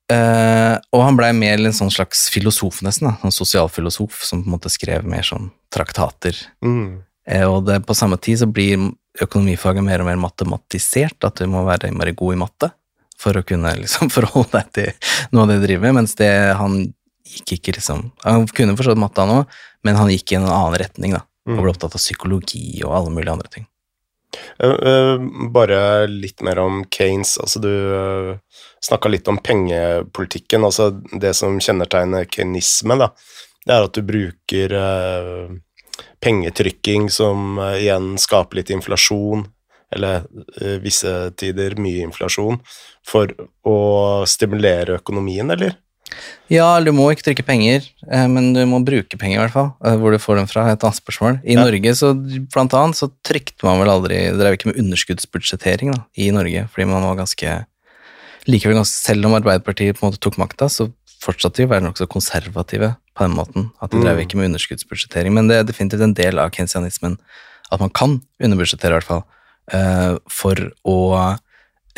Uh, 0.05 0.77
og 0.93 1.01
han 1.01 1.17
blei 1.17 1.31
mer 1.33 1.57
en 1.57 1.73
sånn 1.73 1.89
slags 1.93 2.27
filosof, 2.33 2.83
nesten. 2.85 3.09
da, 3.09 3.15
En 3.25 3.33
sosialfilosof 3.33 4.21
som 4.27 4.43
på 4.43 4.49
en 4.49 4.53
måte 4.53 4.69
skrev 4.69 5.07
mer 5.09 5.25
sånn 5.25 5.49
traktater. 5.73 6.37
Mm. 6.65 7.01
Uh, 7.25 7.45
og 7.49 7.65
det, 7.69 7.79
på 7.87 7.97
samme 7.97 8.19
tid 8.21 8.43
så 8.43 8.49
blir 8.49 8.91
økonomifaget 9.23 9.85
mer 9.85 10.03
og 10.03 10.09
mer 10.11 10.19
matematisert, 10.21 11.17
at 11.25 11.41
du 11.41 11.49
må 11.49 11.63
være 11.65 11.93
mer 11.95 12.13
god 12.13 12.35
i 12.35 12.41
matte 12.43 12.71
for 13.17 13.37
å 13.37 13.45
kunne 13.47 13.71
liksom 13.79 14.11
forholde 14.15 14.59
deg 14.59 14.71
til 14.75 15.11
noe 15.33 15.45
av 15.45 15.51
det 15.51 15.59
du 15.61 15.67
driver 15.69 15.87
med, 15.87 16.01
mens 16.01 16.17
det 16.19 16.31
han 16.59 16.81
gikk 17.25 17.55
ikke 17.55 17.79
liksom 17.79 18.11
Han 18.21 18.45
kunne 18.53 18.75
forstått 18.77 18.99
matte, 19.01 19.23
han 19.23 19.41
òg, 19.41 19.55
men 19.87 19.97
han 19.97 20.11
gikk 20.13 20.33
i 20.33 20.37
en 20.37 20.45
annen 20.45 20.77
retning, 20.77 21.15
da. 21.17 21.25
Og 21.45 21.57
ble 21.57 21.65
mm. 21.65 21.71
opptatt 21.73 21.97
av 21.97 22.01
psykologi 22.01 22.83
og 22.85 22.93
alle 22.97 23.13
mulige 23.13 23.33
andre 23.33 23.49
ting. 23.53 23.65
Uh, 24.63 25.19
bare 25.51 26.07
litt 26.07 26.41
mer 26.45 26.61
om 26.63 26.83
Kanes. 26.89 27.35
Altså, 27.41 27.59
du 27.59 27.69
uh, 27.69 28.61
snakka 28.83 29.11
litt 29.11 29.27
om 29.27 29.37
pengepolitikken. 29.43 30.63
Altså, 30.63 30.91
det 31.19 31.33
som 31.35 31.59
kjennetegner 31.59 32.27
kynisme, 32.31 32.97
da, 33.01 33.11
det 33.65 33.75
er 33.75 33.87
at 33.87 33.97
du 33.97 34.05
bruker 34.05 34.75
pengetrykking 36.21 37.07
som 37.09 37.57
igjen 37.73 38.13
skaper 38.21 38.59
litt 38.59 38.71
inflasjon, 38.73 39.47
eller 39.95 40.27
visse 40.83 41.11
tider 41.39 41.73
mye 41.81 42.03
inflasjon, 42.05 42.59
for 43.05 43.31
å 43.65 43.79
stimulere 44.29 44.99
økonomien, 44.99 45.49
eller? 45.55 45.79
Ja, 46.51 46.67
du 46.83 46.91
må 46.93 47.07
ikke 47.09 47.25
trykke 47.31 47.45
penger, 47.47 47.85
eh, 48.05 48.25
men 48.29 48.51
du 48.53 48.61
må 48.69 48.79
bruke 48.85 49.17
penger, 49.17 49.39
i 49.39 49.41
hvert 49.41 49.55
fall. 49.55 49.69
Eh, 49.83 49.95
hvor 50.01 50.13
du 50.13 50.21
får 50.21 50.39
dem 50.39 50.49
fra, 50.49 50.67
et 50.71 50.83
annet 50.85 50.99
spørsmål. 50.99 51.39
I 51.41 51.55
ja. 51.57 51.63
Norge, 51.65 51.95
så 51.97 52.11
blant 52.53 52.75
annet, 52.77 52.99
så 52.99 53.09
trykte 53.25 53.65
man 53.65 53.81
vel 53.81 53.93
aldri 53.93 54.19
drev 54.37 54.57
ikke 54.57 54.69
med 54.69 54.81
underskuddsbudsjettering 54.83 55.95
da, 55.95 56.03
i 56.21 56.29
Norge, 56.35 56.67
fordi 56.73 56.91
man 56.91 57.07
var 57.07 57.23
ganske 57.23 57.63
Likevel, 58.45 58.77
ganske, 58.77 58.93
selv 58.93 59.25
om 59.25 59.33
Arbeiderpartiet 59.33 59.97
på 59.97 60.05
en 60.05 60.11
måte 60.11 60.21
tok 60.21 60.35
makta, 60.37 60.67
så 60.69 60.91
fortsatte 61.23 61.57
de 61.57 61.65
å 61.65 61.71
være 61.71 61.81
nokså 61.87 62.05
konservative 62.11 62.91
på 63.17 63.25
den 63.25 63.33
måten. 63.33 63.71
At 63.81 63.89
de 63.89 64.01
drev 64.03 64.19
mm. 64.19 64.21
ikke 64.21 64.37
med 64.37 64.51
underskuddsbudsjettering. 64.51 65.33
Men 65.33 65.49
det 65.49 65.57
er 65.57 65.65
definitivt 65.65 66.03
en 66.05 66.13
del 66.13 66.41
av 66.41 66.51
kensianismen 66.53 67.17
at 67.73 67.81
man 67.81 67.89
kan 67.89 68.19
underbudsjettere, 68.37 68.93
i 68.93 68.97
hvert 68.99 69.07
fall, 69.07 69.23
eh, 69.73 70.19
for 70.29 70.61
å 70.85 70.97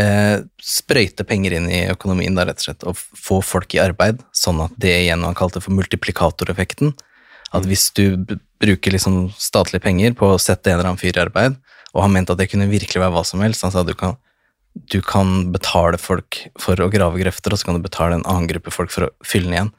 eh, 0.01 0.43
sprøyte 0.63 1.25
penger 1.27 1.57
inn 1.57 1.69
i 1.71 1.83
økonomien, 1.91 2.35
da, 2.37 2.45
rett 2.47 2.61
og 2.61 2.67
slett, 2.67 2.85
og 2.87 2.97
få 2.97 3.39
folk 3.45 3.75
i 3.75 3.81
arbeid, 3.83 4.21
sånn 4.35 4.61
at 4.65 4.75
det 4.79 4.93
igjen 5.03 5.25
han 5.25 5.37
kalte 5.37 5.61
for 5.63 5.75
multiplikatoreffekten. 5.77 6.93
At 7.51 7.63
mm. 7.63 7.69
hvis 7.69 7.89
du 7.97 8.37
bruker 8.61 8.93
liksom 8.93 9.27
statlige 9.39 9.85
penger 9.85 10.15
på 10.17 10.33
å 10.33 10.41
sette 10.41 10.71
en 10.71 10.79
eller 10.79 10.91
annen 10.91 11.01
fyr 11.01 11.15
i 11.15 11.25
arbeid, 11.25 11.57
og 11.93 12.03
han 12.03 12.13
mente 12.13 12.33
at 12.35 12.41
det 12.41 12.49
kunne 12.51 12.69
virkelig 12.69 13.01
være 13.01 13.15
hva 13.15 13.25
som 13.25 13.41
helst, 13.43 13.63
han 13.65 13.73
sa 13.73 13.81
at 13.81 13.89
du 13.89 13.95
kan, 13.97 14.17
du 14.75 14.99
kan 15.05 15.51
betale 15.53 15.99
folk 16.01 16.43
for 16.61 16.79
å 16.81 16.91
grave 16.93 17.21
grøfter, 17.21 17.53
og 17.53 17.61
så 17.61 17.69
kan 17.69 17.79
du 17.79 17.85
betale 17.85 18.19
en 18.19 18.27
annen 18.27 18.49
gruppe 18.51 18.73
folk 18.73 18.93
for 18.93 19.07
å 19.07 19.13
fylle 19.25 19.49
den 19.49 19.57
igjen. 19.57 19.73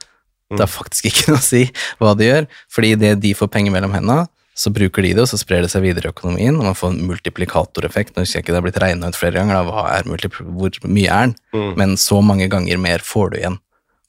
Det 0.49 0.63
er 0.65 0.71
mm. 0.71 0.75
faktisk 0.79 1.11
ikke 1.11 1.31
noe 1.31 1.43
å 1.43 1.45
si 1.45 1.63
hva 2.01 2.17
de 2.17 2.31
gjør, 2.31 2.51
fordi 2.73 2.95
det 3.01 3.15
de 3.23 3.35
får 3.37 3.53
penger 3.53 3.75
mellom 3.75 3.93
hendene, 3.95 4.25
så 4.59 4.73
bruker 4.75 5.05
de 5.07 5.13
det, 5.15 5.23
og 5.23 5.31
så 5.31 5.39
sprer 5.39 5.63
det 5.63 5.71
seg 5.71 5.85
videre 5.85 6.09
i 6.09 6.13
økonomien, 6.13 6.57
og 6.59 6.67
man 6.67 6.77
får 6.77 6.91
en 6.91 7.07
multiplikatoreffekt. 7.07 8.17
Nå 8.17 8.25
husker 8.25 8.41
jeg 8.41 8.47
ikke 8.47 8.55
det 8.57 8.59
har 8.59 8.67
blitt 8.67 8.81
regna 8.83 9.11
ut 9.11 9.19
flere 9.19 9.39
ganger, 9.39 9.69
da, 9.69 9.85
er 9.95 10.09
hvor 10.09 10.79
mye 10.91 11.15
er 11.15 11.29
den? 11.29 11.35
Mm. 11.55 11.73
Men 11.79 11.97
så 12.01 12.19
mange 12.25 12.49
ganger 12.51 12.81
mer 12.83 13.05
får 13.07 13.31
du 13.31 13.39
igjen 13.39 13.59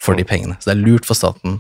for 0.01 0.17
de 0.17 0.25
mm. 0.25 0.29
pengene. 0.31 0.57
Så 0.57 0.71
det 0.71 0.77
er 0.77 0.85
lurt 0.88 1.05
for 1.05 1.19
staten 1.19 1.59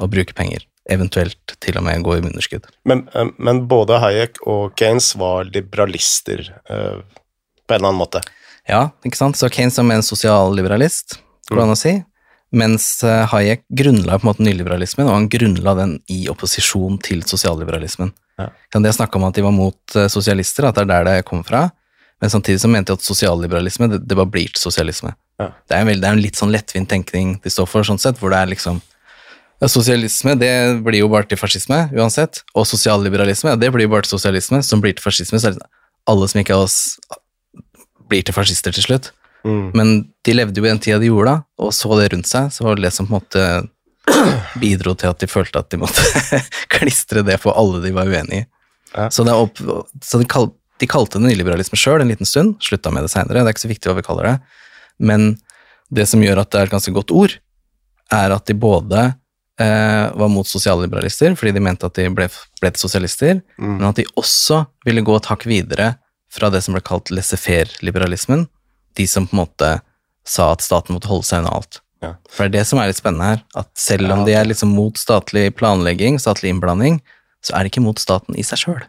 å 0.00 0.08
bruke 0.08 0.32
penger, 0.36 0.64
eventuelt 0.88 1.56
til 1.60 1.76
og 1.76 1.84
med 1.84 2.06
gå 2.06 2.16
i 2.16 2.22
underskudd. 2.22 2.70
Men, 2.88 3.04
eh, 3.12 3.28
men, 3.36 3.66
både 3.68 4.00
Hayek 4.00 4.40
og 4.48 4.72
Keynes 4.80 5.12
var 5.20 5.50
liberalister 5.52 6.46
øh, 6.72 7.02
på 7.04 7.76
en 7.76 7.76
eller 7.76 7.90
annen 7.90 8.00
måte? 8.00 8.24
Ja, 8.70 8.86
ikke 9.04 9.20
sant. 9.20 9.36
Så 9.36 9.50
Keynes 9.52 9.76
er 9.76 9.84
en 9.84 10.06
sosialliberalist, 10.06 11.18
går 11.50 11.60
det 11.60 11.66
an 11.66 11.76
å 11.76 11.78
si. 11.78 11.98
Mens 12.56 12.88
eh, 13.06 13.28
Hayek 13.30 13.66
grunnla 13.68 14.16
på 14.18 14.24
en 14.24 14.32
måte 14.32 14.48
nyliberalismen, 14.48 15.06
og 15.06 15.18
han 15.18 15.28
grunnla 15.30 15.76
den 15.78 15.94
i 16.10 16.24
opposisjon 16.32 16.96
til 17.04 17.22
sosialliberalismen. 17.28 18.14
Ja. 18.40 18.48
De 18.74 18.82
det 18.84 18.94
snakka 18.96 19.20
om 19.20 19.28
at 19.28 19.36
de 19.36 19.44
var 19.44 19.54
mot 19.54 19.96
eh, 19.96 20.08
sosialister, 20.12 20.68
at 20.68 20.78
det 20.78 20.86
er 20.86 20.90
der 20.90 21.08
det 21.08 21.28
kommer 21.28 21.46
fra, 21.46 21.62
men 22.20 22.32
samtidig 22.32 22.60
så 22.60 22.68
mente 22.68 22.92
de 22.92 23.00
at 23.00 23.06
sosialliberalisme, 23.06 23.88
det, 23.92 24.02
det 24.04 24.16
bare 24.18 24.28
blir 24.28 24.52
til 24.52 24.60
sosialisme. 24.60 25.14
Ja. 25.40 25.50
Det, 25.64 25.76
er 25.76 25.84
en 25.84 25.90
veldig, 25.90 26.02
det 26.02 26.08
er 26.08 26.18
en 26.18 26.24
litt 26.24 26.40
sånn 26.40 26.52
lettvint 26.52 26.90
tenkning 26.90 27.36
de 27.44 27.52
står 27.52 27.68
for, 27.70 27.86
sånn 27.86 28.00
sett, 28.00 28.20
hvor 28.20 28.32
det 28.34 28.42
er 28.42 28.52
liksom 28.52 28.80
ja, 29.60 29.68
Sosialisme 29.68 30.34
det 30.40 30.52
blir 30.84 31.02
jo 31.02 31.08
bare 31.12 31.28
til 31.28 31.36
fascisme 31.36 31.82
uansett, 31.92 32.42
og 32.56 32.64
sosialliberalisme 32.68 33.58
det 33.60 33.68
blir 33.72 33.84
jo 33.84 33.92
bare 33.92 34.06
til 34.06 34.16
sosialisme, 34.16 34.62
som 34.64 34.80
blir 34.80 34.96
til 34.96 35.04
fascisme. 35.04 35.40
Så 35.40 35.50
er 35.50 35.58
alle 36.08 36.28
som 36.32 36.40
ikke 36.40 36.56
er 36.56 36.64
oss, 36.64 36.78
blir 38.08 38.24
til 38.24 38.36
fascister 38.36 38.72
til 38.72 38.86
slutt. 38.86 39.10
Mm. 39.44 39.66
Men 39.76 39.92
de 40.24 40.36
levde 40.36 40.60
jo 40.60 40.64
i 40.64 40.70
den 40.70 40.80
tida 40.80 41.00
de 41.00 41.10
gjorde, 41.10 41.34
da, 41.34 41.64
og 41.64 41.74
så 41.76 41.92
det 42.00 42.10
rundt 42.14 42.28
seg, 42.28 42.48
så 42.52 42.64
var 42.66 42.76
det 42.76 42.88
det 42.88 42.94
som 42.96 43.08
på 43.08 43.14
en 43.14 43.20
måte 43.20 43.44
bidro 44.60 44.94
til 44.98 45.10
at 45.12 45.20
de 45.22 45.28
følte 45.30 45.60
at 45.60 45.70
de 45.72 45.78
måtte 45.80 46.02
klistre 46.74 47.22
det 47.26 47.38
på 47.42 47.52
alle 47.52 47.82
de 47.84 47.92
var 47.96 48.08
uenig 48.10 48.42
i. 48.42 48.46
Ja. 48.96 49.06
Så, 49.14 49.22
opp, 49.30 49.60
så 50.02 50.18
de, 50.18 50.26
kal, 50.26 50.48
de 50.82 50.88
kalte 50.90 51.20
det 51.20 51.28
nyliberalisme 51.28 51.78
sjøl 51.78 52.02
en 52.02 52.10
liten 52.10 52.26
stund, 52.26 52.56
slutta 52.64 52.90
med 52.90 53.06
det 53.06 53.12
seinere, 53.12 53.44
det 53.44 53.52
er 53.52 53.54
ikke 53.54 53.66
så 53.68 53.70
viktig 53.70 53.90
hva 53.90 53.98
vi 54.00 54.06
kaller 54.06 54.26
det, 54.26 54.36
men 54.98 55.30
det 55.94 56.08
som 56.10 56.22
gjør 56.22 56.42
at 56.42 56.50
det 56.50 56.58
er 56.60 56.68
et 56.68 56.74
ganske 56.74 56.94
godt 56.94 57.14
ord, 57.14 57.36
er 58.10 58.34
at 58.34 58.46
de 58.50 58.56
både 58.58 59.04
eh, 59.62 60.06
var 60.18 60.30
mot 60.32 60.46
sosialliberalister, 60.46 61.36
fordi 61.38 61.54
de 61.54 61.62
mente 61.62 61.86
at 61.86 61.94
de 61.98 62.08
ble, 62.14 62.26
ble 62.62 62.72
sosialister, 62.78 63.40
Mm. 63.60 63.76
men 63.78 63.88
at 63.90 63.98
de 64.00 64.06
også 64.18 64.64
ville 64.86 65.02
gå 65.06 65.14
et 65.18 65.26
hakk 65.30 65.46
videre 65.46 65.92
fra 66.32 66.50
det 66.50 66.62
som 66.64 66.74
ble 66.74 66.82
kalt 66.86 67.10
laissez-faire-liberalismen, 67.14 68.46
de 68.98 69.06
som 69.06 69.26
på 69.26 69.36
en 69.36 69.42
måte 69.44 69.70
sa 70.26 70.50
at 70.54 70.62
staten 70.64 70.94
måtte 70.96 71.10
holde 71.10 71.26
seg 71.26 71.42
unna 71.42 71.52
alt. 71.58 71.80
Ja. 72.00 72.14
For 72.32 72.46
det 72.46 72.48
er 72.48 72.54
det 72.60 72.68
som 72.70 72.80
er 72.80 72.88
litt 72.88 73.00
spennende 73.00 73.32
her, 73.34 73.42
at 73.60 73.68
selv 73.78 74.12
om 74.14 74.24
de 74.24 74.34
er 74.36 74.48
liksom 74.48 74.72
mot 74.72 74.96
statlig 74.96 75.50
planlegging, 75.58 76.16
statlig 76.22 76.54
innblanding, 76.54 77.00
så 77.44 77.56
er 77.56 77.64
de 77.64 77.72
ikke 77.72 77.84
mot 77.84 78.00
staten 78.00 78.36
i 78.40 78.44
seg 78.46 78.62
sjøl. 78.64 78.80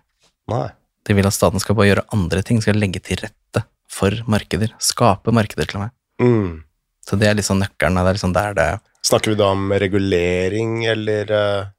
De 1.08 1.15
vil 1.17 1.28
at 1.28 1.36
staten 1.36 1.62
skal 1.62 1.78
bare 1.78 1.91
gjøre 1.91 2.08
andre 2.15 2.43
ting, 2.45 2.62
skal 2.63 2.80
legge 2.80 3.02
til 3.04 3.19
rette 3.24 3.65
for 3.91 4.15
markeder. 4.32 4.71
Skape 4.82 5.34
markeder, 5.36 5.67
til 5.67 5.82
og 5.82 5.88
med. 5.88 5.93
Mm. 6.21 6.63
Så 7.08 7.17
det 7.19 7.28
er 7.28 7.38
liksom 7.38 7.60
nøkkelen, 7.60 7.97
det 7.97 8.08
er 8.12 8.17
liksom 8.19 8.34
der 8.36 8.58
det 8.58 8.71
Snakker 9.02 9.34
vi 9.34 9.38
da 9.39 9.47
om 9.50 9.71
regulering, 9.82 10.84
eller 10.86 11.32
eh, 11.34 11.69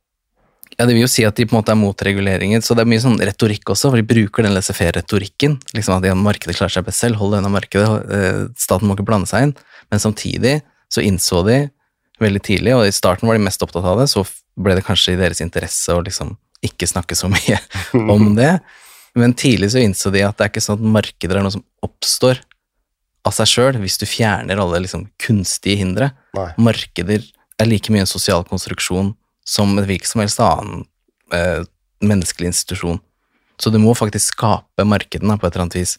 Ja, 0.74 0.86
det 0.88 0.96
vil 0.96 1.04
jo 1.04 1.10
si 1.12 1.22
at 1.22 1.36
de 1.38 1.46
på 1.46 1.54
en 1.54 1.60
måte 1.60 1.70
er 1.70 1.78
mot 1.78 2.02
reguleringer, 2.02 2.64
så 2.66 2.74
det 2.74 2.82
er 2.82 2.90
mye 2.90 3.04
sånn 3.04 3.20
retorikk 3.22 3.70
også, 3.70 3.92
for 3.92 4.00
de 4.00 4.08
bruker 4.08 4.42
den 4.42 4.56
laissez-faire-retorikken. 4.56 5.54
Liksom 5.76 5.94
at 6.00 6.08
markedet 6.18 6.56
klarer 6.58 6.74
seg 6.74 6.88
best 6.88 7.04
selv, 7.04 7.20
hold 7.20 7.36
deg 7.36 7.44
unna 7.44 7.52
markedet, 7.54 7.86
eh, 8.16 8.40
staten 8.58 8.90
må 8.90 8.98
ikke 8.98 9.06
blande 9.06 9.30
seg 9.30 9.46
inn. 9.46 9.54
Men 9.92 10.02
samtidig 10.02 10.56
så 10.92 11.04
innså 11.04 11.42
de 11.46 11.58
veldig 12.22 12.42
tidlig, 12.44 12.74
og 12.76 12.86
i 12.86 12.94
starten 12.94 13.28
var 13.28 13.38
de 13.38 13.44
mest 13.46 13.62
opptatt 13.64 13.86
av 13.88 14.00
det, 14.02 14.08
så 14.12 14.24
ble 14.60 14.76
det 14.76 14.84
kanskje 14.86 15.14
i 15.14 15.20
deres 15.20 15.40
interesse 15.42 15.94
å 15.94 16.02
liksom 16.04 16.36
ikke 16.62 16.86
snakke 16.90 17.16
så 17.18 17.30
mye 17.32 17.58
om 18.12 18.34
det. 18.38 18.54
Men 19.18 19.34
tidlig 19.36 19.72
så 19.74 19.82
innså 19.82 20.12
de 20.14 20.22
at 20.24 20.38
det 20.38 20.46
er 20.46 20.52
ikke 20.52 20.64
sånn 20.64 20.80
at 20.80 20.94
markeder 21.00 21.38
er 21.38 21.44
noe 21.44 21.54
som 21.54 21.64
oppstår 21.84 22.40
av 23.26 23.34
seg 23.36 23.50
sjøl, 23.50 23.78
hvis 23.82 24.00
du 24.00 24.06
fjerner 24.08 24.58
alle 24.58 24.82
liksom 24.82 25.06
kunstige 25.22 25.78
hindre 25.78 26.10
Nei. 26.34 26.48
markeder 26.58 27.22
er 27.60 27.68
like 27.68 27.92
mye 27.92 28.02
en 28.02 28.10
sosial 28.10 28.42
konstruksjon 28.48 29.12
som 29.46 29.76
en 29.76 29.86
hvilken 29.86 30.10
som 30.10 30.22
helst 30.22 30.42
annen 30.42 30.84
eh, 31.34 31.62
menneskelig 32.02 32.50
institusjon. 32.50 32.98
Så 33.62 33.70
du 33.70 33.78
må 33.78 33.94
faktisk 33.94 34.34
skape 34.34 34.86
markedene 34.88 35.36
på 35.38 35.46
et 35.46 35.54
eller 35.54 35.66
annet 35.68 35.78
vis. 35.78 35.96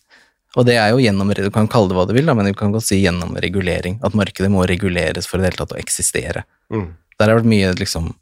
Og 0.54 0.68
det 0.68 0.76
er 0.78 0.92
jo 0.94 1.02
gjennom, 1.02 1.32
du 1.34 1.50
kan 1.54 1.70
kalle 1.72 1.90
det 1.90 1.98
hva 1.98 2.06
du 2.06 2.14
vil, 2.14 2.28
da, 2.30 2.36
men 2.38 2.52
du 2.52 2.58
kan 2.58 2.74
godt 2.74 2.86
si 2.86 3.00
gjennom 3.02 3.34
regulering. 3.42 3.98
At 4.06 4.18
markedet 4.18 4.52
må 4.54 4.68
reguleres 4.70 5.26
for 5.30 5.40
i 5.40 5.44
det 5.44 5.52
hele 5.52 5.62
tatt 5.64 5.74
å 5.74 5.80
eksistere. 5.82 6.44
Mm. 6.74 6.92
Der 7.18 7.30
har 7.32 7.40
vært 7.40 7.50
mye 7.50 7.74
liksom 7.78 8.14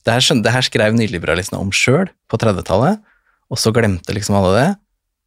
Det 0.00 0.14
her, 0.14 0.24
det 0.40 0.52
her 0.54 0.64
skrev 0.64 0.94
nyliberalistene 0.96 1.58
om 1.60 1.68
sjøl 1.76 2.08
på 2.32 2.38
30-tallet, 2.40 3.02
og 3.52 3.58
så 3.60 3.68
glemte 3.76 4.14
liksom 4.16 4.38
alle 4.38 4.52
det. 4.54 4.68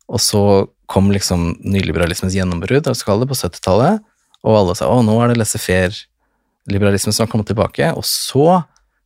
Og 0.09 0.17
så 0.17 0.41
kom 0.89 1.11
liksom 1.13 1.51
nyliberalismens 1.61 2.33
gjennombrudd, 2.33 2.87
det, 2.87 2.95
på 2.97 3.37
70-tallet, 3.37 4.01
og 4.41 4.57
alle 4.57 4.73
sa 4.75 4.89
å, 4.89 5.03
nå 5.05 5.13
er 5.21 5.29
det 5.29 5.37
laissez-faire-liberalismen 5.37 7.13
som 7.13 7.27
har 7.27 7.29
kommet 7.29 7.51
tilbake. 7.51 7.91
Og 7.93 8.01
så, 8.01 8.63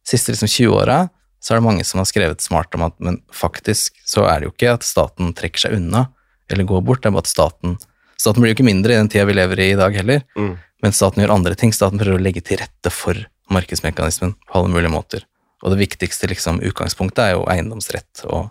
siste 0.07 0.31
liksom 0.31 0.47
20-åra, 0.47 1.01
så 1.43 1.53
er 1.53 1.59
det 1.59 1.67
mange 1.67 1.83
som 1.83 1.99
har 1.99 2.07
skrevet 2.07 2.43
smart 2.43 2.71
om 2.79 2.87
at 2.87 2.95
men 3.03 3.19
faktisk 3.35 3.99
så 4.07 4.23
er 4.31 4.39
det 4.39 4.47
jo 4.47 4.55
ikke 4.55 4.77
at 4.79 4.87
staten 4.87 5.35
trekker 5.35 5.67
seg 5.67 5.75
unna 5.81 6.07
eller 6.51 6.63
går 6.69 6.83
bort, 6.87 7.01
det 7.03 7.09
er 7.11 7.15
bare 7.17 7.25
at 7.27 7.31
staten 7.33 7.77
Staten 8.17 8.41
blir 8.41 8.49
jo 8.49 8.55
ikke 8.57 8.65
mindre 8.65 8.95
i 8.95 8.97
den 8.97 9.09
tida 9.13 9.27
vi 9.29 9.35
lever 9.37 9.59
i 9.61 9.65
i 9.71 9.77
dag 9.77 9.93
heller, 9.93 10.23
Mm. 10.35 10.55
men 10.81 10.91
staten 10.91 11.21
gjør 11.21 11.35
andre 11.35 11.53
ting. 11.55 11.69
Staten 11.71 11.99
prøver 12.01 12.17
å 12.17 12.23
legge 12.23 12.41
til 12.41 12.57
rette 12.57 12.89
for 12.89 13.13
markedsmekanismen 13.53 14.33
på 14.33 14.55
alle 14.57 14.71
mulige 14.73 14.89
måter. 14.89 15.21
Og 15.61 15.69
det 15.75 15.77
viktigste 15.87 16.25
liksom, 16.31 16.57
utgangspunktet 16.65 17.19
er 17.21 17.31
jo 17.35 17.45
eiendomsrett 17.45 18.23
og 18.25 18.49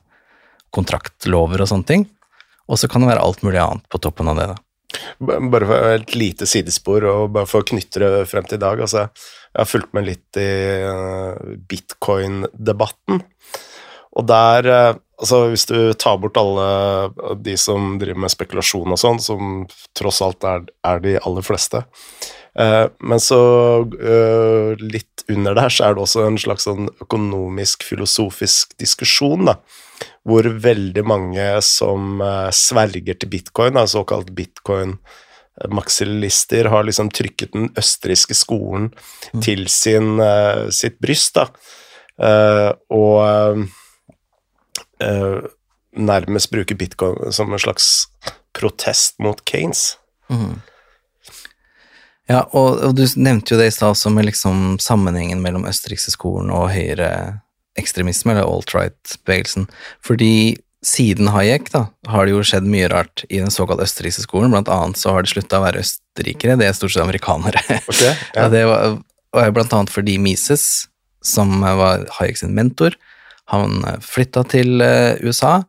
kontraktlover 0.71 1.65
og 1.65 1.69
sånne 1.73 1.87
ting. 1.87 2.07
Og 2.71 2.79
så 2.79 2.87
kan 2.91 3.03
det 3.03 3.11
være 3.11 3.23
alt 3.27 3.43
mulig 3.43 3.59
annet 3.59 3.83
på 3.91 3.99
toppen 4.03 4.29
av 4.31 4.39
det. 4.39 4.47
da. 4.55 4.57
Bare 5.51 5.67
for 5.67 5.91
et 5.99 6.15
lite 6.15 6.47
sidespor, 6.47 7.03
og 7.11 7.33
bare 7.35 7.47
for 7.51 7.63
å 7.63 7.67
knytte 7.67 7.99
det 8.03 8.29
frem 8.31 8.47
til 8.47 8.59
i 8.61 8.63
dag. 8.63 8.79
Altså, 8.87 9.09
jeg 9.11 9.59
har 9.59 9.67
fulgt 9.71 9.93
med 9.99 10.07
litt 10.07 10.39
i 10.39 10.47
eh, 10.87 11.57
bitcoin-debatten. 11.71 13.23
Og 14.17 14.29
der 14.29 14.73
eh, 14.73 14.95
Altså, 15.17 15.47
hvis 15.49 15.65
du 15.65 15.95
tar 15.97 16.19
bort 16.21 16.37
alle 16.37 17.09
de 17.41 17.55
som 17.57 17.97
driver 18.01 18.21
med 18.27 18.31
spekulasjon 18.33 18.93
og 18.93 18.99
sånn, 19.01 19.21
som 19.23 19.67
tross 19.97 20.21
alt 20.25 20.45
er, 20.45 20.63
er 20.85 20.99
de 21.01 21.17
aller 21.17 21.43
fleste 21.47 21.85
eh, 22.61 22.87
Men 23.01 23.21
så 23.25 23.41
eh, 23.97 24.77
litt 24.77 25.25
under 25.33 25.55
der 25.57 25.69
så 25.73 25.85
er 25.87 25.95
det 25.97 26.03
også 26.05 26.27
en 26.27 26.39
slags 26.39 26.65
sånn 26.69 26.89
økonomisk, 27.01 27.83
filosofisk 27.89 28.77
diskusjon, 28.81 29.45
da 29.49 29.57
hvor 30.27 30.43
veldig 30.61 31.05
mange 31.09 31.61
som 31.65 32.21
eh, 32.21 32.51
sverger 32.53 33.15
til 33.17 33.29
bitcoin, 33.33 33.75
da, 33.79 33.87
såkalt 33.89 34.29
bitcoin-maksillister, 34.37 36.69
har 36.69 36.85
liksom 36.85 37.09
trykket 37.15 37.53
den 37.55 37.71
østerrikske 37.81 38.35
skolen 38.37 38.93
til 39.41 39.69
sin, 39.73 40.21
sitt 40.75 40.99
bryst, 41.01 41.35
da. 41.39 41.47
Og 42.93 43.17
eh, 45.01 45.47
nærmest 45.97 46.51
bruker 46.53 46.77
bitcoin 46.79 47.33
som 47.33 47.53
en 47.53 47.59
slags 47.63 48.07
protest 48.57 49.19
mot 49.23 49.41
Kanes. 49.49 49.97
Ja, 52.27 52.43
og, 52.51 52.81
og 52.83 52.95
du 52.99 53.05
nevnte 53.23 53.55
jo 53.55 53.61
det 53.61 53.69
i 53.71 53.75
stad 53.75 53.93
også 53.95 54.11
med 54.11 54.27
liksom 54.27 54.79
sammenhengen 54.83 55.43
mellom 55.45 55.67
østerrikske 55.69 56.11
skolen 56.17 56.51
og 56.51 56.73
høyreekstremisme, 56.75 58.35
eller 58.35 58.49
alt-right-bevegelsen. 58.51 59.69
Fordi 60.05 60.57
siden 60.87 61.31
Hayek 61.35 61.71
da, 61.73 61.85
har 62.11 62.27
det 62.27 62.35
jo 62.35 62.43
skjedd 62.47 62.67
mye 62.71 62.89
rart 62.91 63.23
i 63.31 63.39
den 63.39 63.53
såkalt 63.55 63.83
østerrikske 63.83 64.27
skolen. 64.27 64.51
Blant 64.55 64.71
annet 64.73 64.99
så 65.01 65.15
har 65.15 65.23
de 65.23 65.31
slutta 65.31 65.61
å 65.61 65.65
være 65.65 65.85
østerrikere, 65.87 66.59
det 66.59 66.69
er 66.69 66.77
stort 66.79 66.97
sett 66.97 67.07
amerikanere. 67.07 67.63
Okay, 67.87 68.11
Ja. 68.11 68.15
Ja. 68.37 68.49
det 68.53 68.65
var, 68.69 68.99
og 69.37 69.55
blant 69.55 69.75
annet 69.79 69.95
fordi 69.95 70.19
Mises, 70.23 70.87
som 71.27 71.61
var 71.63 72.07
Hayek 72.19 72.39
sin 72.43 72.55
mentor, 72.59 72.99
han 73.53 73.83
flytta 74.03 74.45
til 74.51 74.81
eh, 74.85 75.19
USA, 75.23 75.61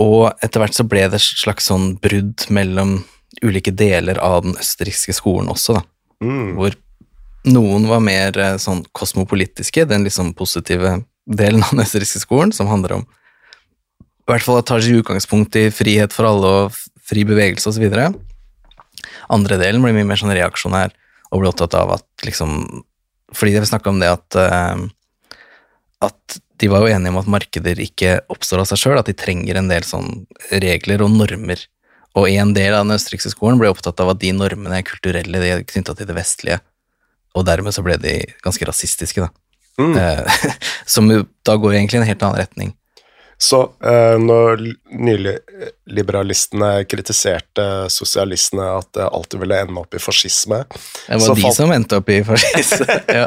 og 0.00 0.32
etter 0.42 0.62
hvert 0.62 0.76
så 0.76 0.86
ble 0.88 1.04
det 1.06 1.20
et 1.20 1.26
slags 1.44 1.68
sånn 1.70 1.94
brudd 2.02 2.46
mellom 2.54 3.02
ulike 3.44 3.74
deler 3.74 4.18
av 4.22 4.42
den 4.46 4.56
østerrikske 4.58 5.14
skolen 5.16 5.50
også, 5.52 5.80
da, 5.80 5.84
Mm. 6.24 6.54
hvor 6.56 6.72
noen 7.44 7.88
var 7.90 8.00
mer 8.00 8.38
eh, 8.38 8.56
sånn 8.56 8.84
kosmopolitiske, 8.96 9.84
den 9.90 10.06
liksom 10.06 10.32
positive 10.38 11.02
delen 11.26 11.62
av 11.66 11.74
den 11.74 11.84
østerrikske 11.84 12.22
skolen, 12.22 12.52
som 12.54 12.70
handler 12.70 13.00
om 13.00 13.06
i 14.24 14.32
hvert 14.32 14.44
fall 14.46 14.62
tar 14.64 14.80
seg 14.80 15.02
utgangspunkt 15.02 15.56
i 15.60 15.66
frihet 15.74 16.14
for 16.16 16.24
alle 16.24 16.52
og 16.62 16.76
fri 17.04 17.26
bevegelse 17.28 17.68
osv. 17.68 17.84
Andre 19.28 19.58
delen 19.60 19.84
blir 19.84 19.92
mye 19.92 20.06
mer 20.08 20.16
sånn 20.16 20.32
reaksjonær 20.32 20.94
og 21.28 21.42
blir 21.42 21.50
opptatt 21.50 21.76
av 21.76 21.98
at 21.98 22.24
liksom 22.24 22.82
Fordi 23.34 23.52
jeg 23.52 23.64
vil 23.64 23.68
snakke 23.68 23.90
om 23.90 23.98
det 23.98 24.08
at 24.14 24.36
eh, 24.38 24.82
at 26.06 26.36
de 26.60 26.70
var 26.70 26.84
jo 26.84 26.90
enige 26.94 27.10
om 27.10 27.20
at 27.20 27.30
markeder 27.30 27.80
ikke 27.82 28.18
oppstår 28.32 28.62
av 28.62 28.68
seg 28.70 28.80
sjøl, 28.80 28.98
at 29.00 29.08
de 29.10 29.16
trenger 29.18 29.58
en 29.58 29.70
del 29.70 29.86
sånn 29.86 30.26
regler 30.52 31.02
og 31.04 31.10
normer. 31.14 31.64
Og 32.14 32.28
en 32.30 32.52
del 32.54 32.76
av 32.76 32.84
den 32.84 32.94
østerrikske 32.94 33.32
skolen 33.32 33.58
ble 33.58 33.72
opptatt 33.72 33.98
av 34.02 34.12
at 34.12 34.20
de 34.22 34.30
normene 34.36 34.78
er 34.78 34.86
kulturelle, 34.86 35.40
de 35.42 35.50
er 35.50 35.66
knytta 35.66 35.96
til 35.98 36.06
det 36.06 36.14
vestlige. 36.14 36.60
Og 37.34 37.46
dermed 37.48 37.74
så 37.74 37.82
ble 37.82 37.98
de 37.98 38.20
ganske 38.44 38.68
rasistiske, 38.68 39.26
da. 39.26 39.32
Mm. 39.82 39.96
Eh, 39.98 40.48
som 40.94 41.10
da 41.10 41.58
går 41.58 41.74
egentlig 41.74 41.98
i 41.98 42.02
en 42.04 42.08
helt 42.12 42.22
annen 42.22 42.42
retning. 42.44 42.74
Så 43.44 43.64
eh, 43.82 44.14
når 44.22 44.60
nyliberalistene 44.94 46.84
kritiserte 46.86 47.64
sosialistene 47.90 48.68
at 48.78 48.92
det 48.94 49.08
alltid 49.08 49.42
ville 49.42 49.58
ende 49.64 49.82
opp 49.82 49.96
i 49.98 50.00
fascisme 50.00 50.60
Det 50.70 51.18
var 51.18 51.34
de 51.34 51.42
falt- 51.42 51.58
som 51.58 51.72
endte 51.74 51.98
opp 51.98 52.12
i 52.14 52.20
fascisme. 52.24 53.00
ja. 53.18 53.26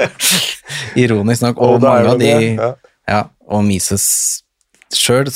Ironisk 0.95 1.43
nok. 1.43 1.59
Og, 1.59 1.75
er 1.75 1.89
mange 1.89 2.13
av 2.15 2.23
de 2.23 2.31
ja. 2.31 2.71
Ja, 3.07 3.27
og 3.47 3.63
Mises 3.67 4.07
sjøl 4.95 5.27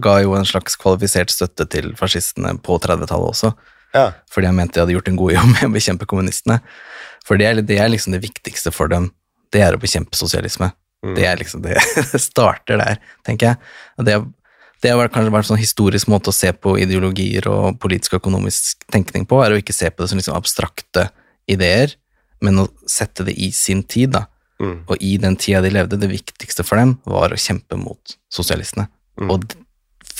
ga 0.00 0.14
jo 0.24 0.34
en 0.38 0.46
slags 0.48 0.76
kvalifisert 0.80 1.32
støtte 1.32 1.66
til 1.68 1.92
fascistene 2.00 2.54
på 2.64 2.78
30-tallet 2.80 3.34
også, 3.34 3.52
Ja. 3.94 4.12
fordi 4.30 4.46
han 4.48 4.56
mente 4.56 4.78
de 4.78 4.84
hadde 4.84 4.94
gjort 4.96 5.08
en 5.10 5.18
god 5.20 5.32
jobb 5.34 5.48
med 5.52 5.64
å 5.68 5.72
bekjempe 5.74 6.06
kommunistene. 6.08 6.60
For 7.26 7.36
det 7.40 7.46
er, 7.46 7.60
det 7.62 7.78
er 7.78 7.90
liksom 7.92 8.14
det 8.16 8.22
viktigste 8.22 8.72
for 8.72 8.88
dem. 8.88 9.10
Det 9.52 9.60
er 9.64 9.76
å 9.76 9.80
bekjempe 9.82 10.16
sosialisme. 10.16 10.70
Mm. 11.04 11.14
Det 11.16 11.24
er 11.26 11.40
liksom 11.40 11.62
det 11.64 11.78
det 12.12 12.20
starter 12.30 12.80
der, 12.80 13.00
tenker 13.26 13.50
jeg. 13.52 13.60
Det, 14.06 14.16
det 14.84 14.92
har 14.96 15.08
kanskje 15.12 15.32
vært 15.34 15.44
en 15.46 15.50
sånn 15.54 15.60
historisk 15.62 16.08
måte 16.12 16.32
å 16.32 16.36
se 16.36 16.52
på 16.56 16.76
ideologier 16.80 17.48
og 17.50 17.78
politisk 17.82 18.14
og 18.16 18.22
økonomisk 18.22 18.84
tenkning 18.92 19.26
på, 19.28 19.40
er 19.44 19.52
å 19.56 19.60
ikke 19.60 19.76
se 19.76 19.90
på 19.92 20.02
det 20.04 20.12
som 20.12 20.20
liksom 20.20 20.36
abstrakte 20.38 21.08
ideer, 21.50 21.96
men 22.40 22.62
å 22.62 22.68
sette 22.88 23.24
det 23.26 23.34
i 23.36 23.50
sin 23.52 23.82
tid, 23.84 24.14
da. 24.16 24.24
Mm. 24.60 24.76
Og 24.86 24.96
i 25.00 25.16
den 25.20 25.36
tida 25.40 25.62
de 25.64 25.72
levde, 25.72 25.98
det 26.00 26.10
viktigste 26.10 26.64
for 26.66 26.80
dem 26.80 26.98
var 27.08 27.32
å 27.32 27.40
kjempe 27.40 27.78
mot 27.80 28.16
sosialistene. 28.32 28.88
Mm. 29.20 29.30
Og 29.32 29.54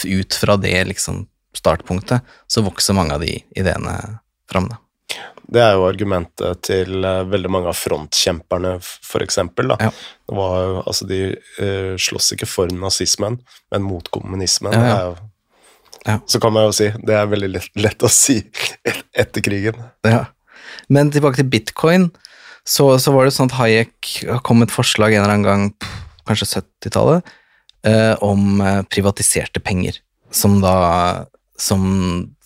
ut 0.04 0.34
fra 0.34 0.56
det 0.60 0.78
liksom 0.88 1.26
startpunktet, 1.56 2.24
så 2.46 2.62
vokser 2.64 2.96
mange 2.96 3.16
av 3.16 3.24
de 3.24 3.34
ideene 3.58 3.96
fram, 4.50 4.70
da. 4.70 4.78
Det 5.50 5.58
er 5.58 5.74
jo 5.74 5.86
argumentet 5.88 6.60
til 6.62 7.04
eh, 7.04 7.24
veldig 7.26 7.50
mange 7.50 7.72
av 7.72 7.78
frontkjemperne, 7.78 8.76
for 8.82 9.24
eksempel. 9.24 9.72
Da. 9.72 9.88
Ja. 9.88 9.90
Var 10.30 10.76
altså, 10.84 11.08
de 11.10 11.18
uh, 11.34 11.96
slåss 11.98 12.36
ikke 12.36 12.46
for 12.46 12.70
nazismen, 12.70 13.40
men 13.74 13.82
mot 13.82 14.06
kommunismen. 14.14 14.76
Ja, 14.76 14.92
ja. 14.94 15.30
Jo. 16.06 16.16
Så 16.30 16.40
kan 16.40 16.54
man 16.54 16.64
jo 16.64 16.72
si 16.72 16.86
Det 17.04 17.12
er 17.12 17.26
veldig 17.28 17.48
lett, 17.50 17.66
lett 17.76 18.04
å 18.06 18.08
si 18.08 18.38
et, 18.40 19.02
etter 19.24 19.44
krigen. 19.44 19.82
Ja. 20.06 20.28
Men 20.88 21.10
tilbake 21.12 21.42
til 21.42 21.50
bitcoin, 21.50 22.06
så, 22.68 22.86
så 23.00 23.12
var 23.14 23.26
det 23.26 23.34
sånn 23.36 23.50
at 23.50 23.58
Hayek 23.58 24.10
kom 24.46 24.60
med 24.60 24.70
et 24.70 24.74
forslag 24.74 25.14
en 25.14 25.24
eller 25.24 25.34
annen 25.34 25.48
gang, 25.48 25.90
kanskje 26.28 26.50
70-tallet, 26.60 27.26
eh, 27.88 28.14
om 28.24 28.60
eh, 28.60 28.82
privatiserte 28.92 29.62
penger, 29.64 29.98
som 30.30 30.60
da 30.62 31.26
som 31.60 31.82